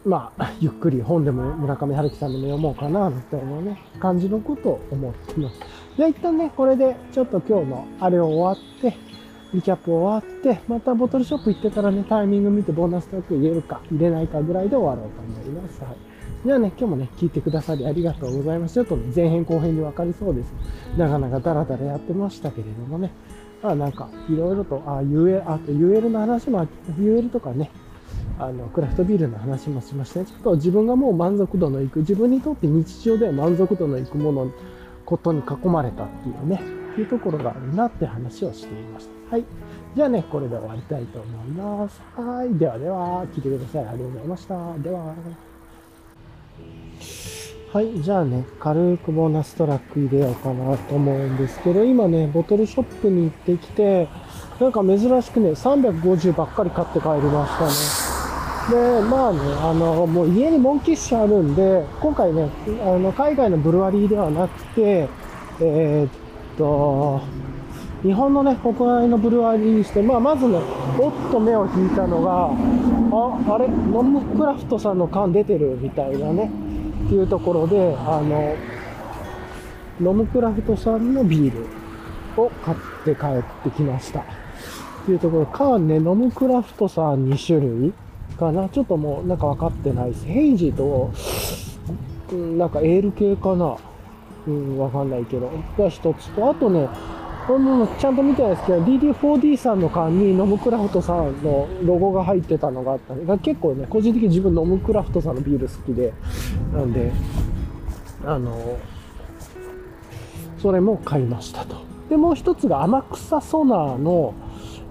[0.06, 5.60] まあ、ゆっくり本でも村上春樹さんでも読もうかな、みたいなね、感じのことを思ってます。
[5.98, 8.96] じゃあ一旦ね、これでちょっと今日のあれを終わって、
[9.56, 15.84] リキャップ終わって、またボトルショップ行ってからね、タイミング見てボーナストラック入れるか、入れないかぐらいで終わろうと思います。
[15.84, 16.15] はい。
[16.46, 18.76] じゃあね、今日もね、聞いてくださりありがとうございます。
[18.76, 20.54] ちょっとね、前編後編に分かりそうです。
[20.96, 23.12] なかなかダラダラやってましたけれどもね。
[23.64, 26.68] まあなんか、いろいろと、あ、UL、あと UL の話も、
[27.00, 27.72] UL とかね、
[28.38, 30.28] あのクラフトビールの話もしましたね。
[30.28, 34.52] ちょっと自分がもう満足度のいく、自分にとって日常では満足度のいくもの、
[35.04, 36.62] ことに囲まれたっていうね、
[36.96, 39.36] いうところがあるなって話をしていました。
[39.36, 39.46] はい。
[39.96, 42.00] じゃあね、これで終わりたいと思います。
[42.16, 42.54] はい。
[42.56, 43.88] ではでは、聞いてください。
[43.88, 44.78] ありがとうございました。
[44.78, 45.55] では。
[47.72, 48.02] はい。
[48.02, 54.08] じゃあね、軽くボーナストラック入れようかなと思うんですけど、今ね、ボトルショップに行ってきて、
[54.60, 58.06] なんか珍しくね、350ばっかり買って帰りましたね。
[58.70, 62.50] で、まあね、あの、もう家にモンキッシュあるんで、今回ね、
[62.82, 65.10] あの、海外のブルワリーではなくて、
[65.60, 66.10] えー、っ
[66.58, 67.22] と、
[68.04, 70.60] 日本のね、国内のブルワリーにして、まあ、まずね、
[71.00, 72.52] おっと目を引いたのが、
[73.52, 76.50] あ、あれ、ノムクラフトさんの缶出てるみたいなね、
[77.06, 78.56] っていうところで、あの、
[80.02, 81.68] ノムクラフトさんのビール
[82.42, 84.22] を買って帰ってきました。
[84.22, 84.24] っ
[85.06, 87.94] ていうところ、缶ね、ノムクラフトさん2種類。
[88.36, 90.26] かなちょっともうなんか分かってないです。
[90.26, 91.12] ヘイジと、
[92.58, 93.78] なんかエール系かな
[94.48, 95.52] うん、わかんないけど。
[95.78, 96.90] が一つと、あとね、
[97.48, 106.12] このちゃんと見てないですけど、DD4D さんの缶にノムクラフトさんのロゴが入ってたのがあったんで、結構ね、個人的に自分ノムクラフトさんのビール好きで、
[106.74, 107.12] なんで、
[108.26, 108.80] あの、
[110.60, 111.76] それも買いましたと。
[112.10, 114.34] で、もう一つが天草ソナーの、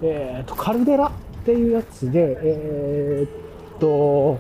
[0.03, 1.11] えっ、ー、と、カルデラっ
[1.45, 4.39] ていうやつで、えー、っと、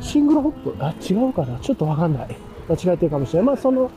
[0.00, 1.60] シングルホップ、あ、違うかな？
[1.60, 2.36] ちょっとわかんない。
[2.68, 3.46] 間違えてるかもしれない。
[3.46, 3.88] まあ、その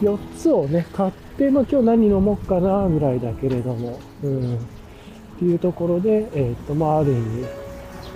[0.00, 4.56] 4つをね、買って、でまあ、今日何飲もうかな、ぐらいだけれども、うん。
[4.56, 4.58] っ
[5.38, 7.44] ていうところで、えー、っと、まあ、ある意味、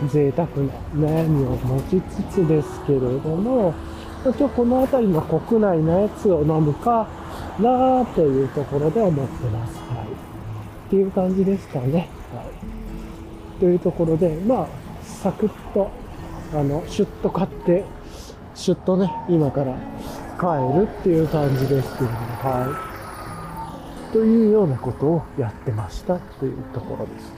[0.08, 0.54] 贅沢な
[0.94, 3.74] 悩みを持ちつつですけれども、
[4.24, 7.08] ま今日この辺りの国内のやつを飲むか
[7.58, 9.78] なというところで思ってます。
[9.80, 10.06] はい。
[10.86, 12.08] っていう感じですかね。
[12.34, 13.60] はい。
[13.60, 14.68] というところで、まあ、
[15.02, 15.90] サクッと、
[16.54, 17.84] あの、シュッと買って、
[18.54, 19.74] シュッとね、今から
[20.38, 22.89] 帰るっていう感じですけれども、はい。
[24.12, 27.32] というようなことをやってましたというところです。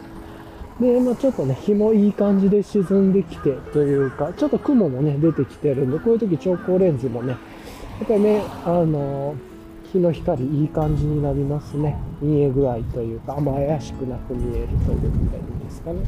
[0.81, 7.36] で、まあちょっとね、日もいい感じで沈んできてというか、ちょっと雲もね、出てきてるんで、こういう時調光レンズもね、や
[8.05, 9.35] っぱりね、あの
[9.93, 11.99] 日の光いい感じになりますね。
[12.20, 16.01] 見え具合というか、あんま怪しくなく見えるというかいいですかね。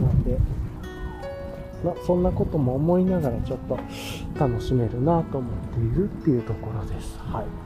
[0.00, 0.36] なんで、
[1.84, 3.78] まあそんなことも思いながらちょっと
[4.38, 7.18] 楽しめるなと思っているっていうところです。
[7.20, 7.61] はい。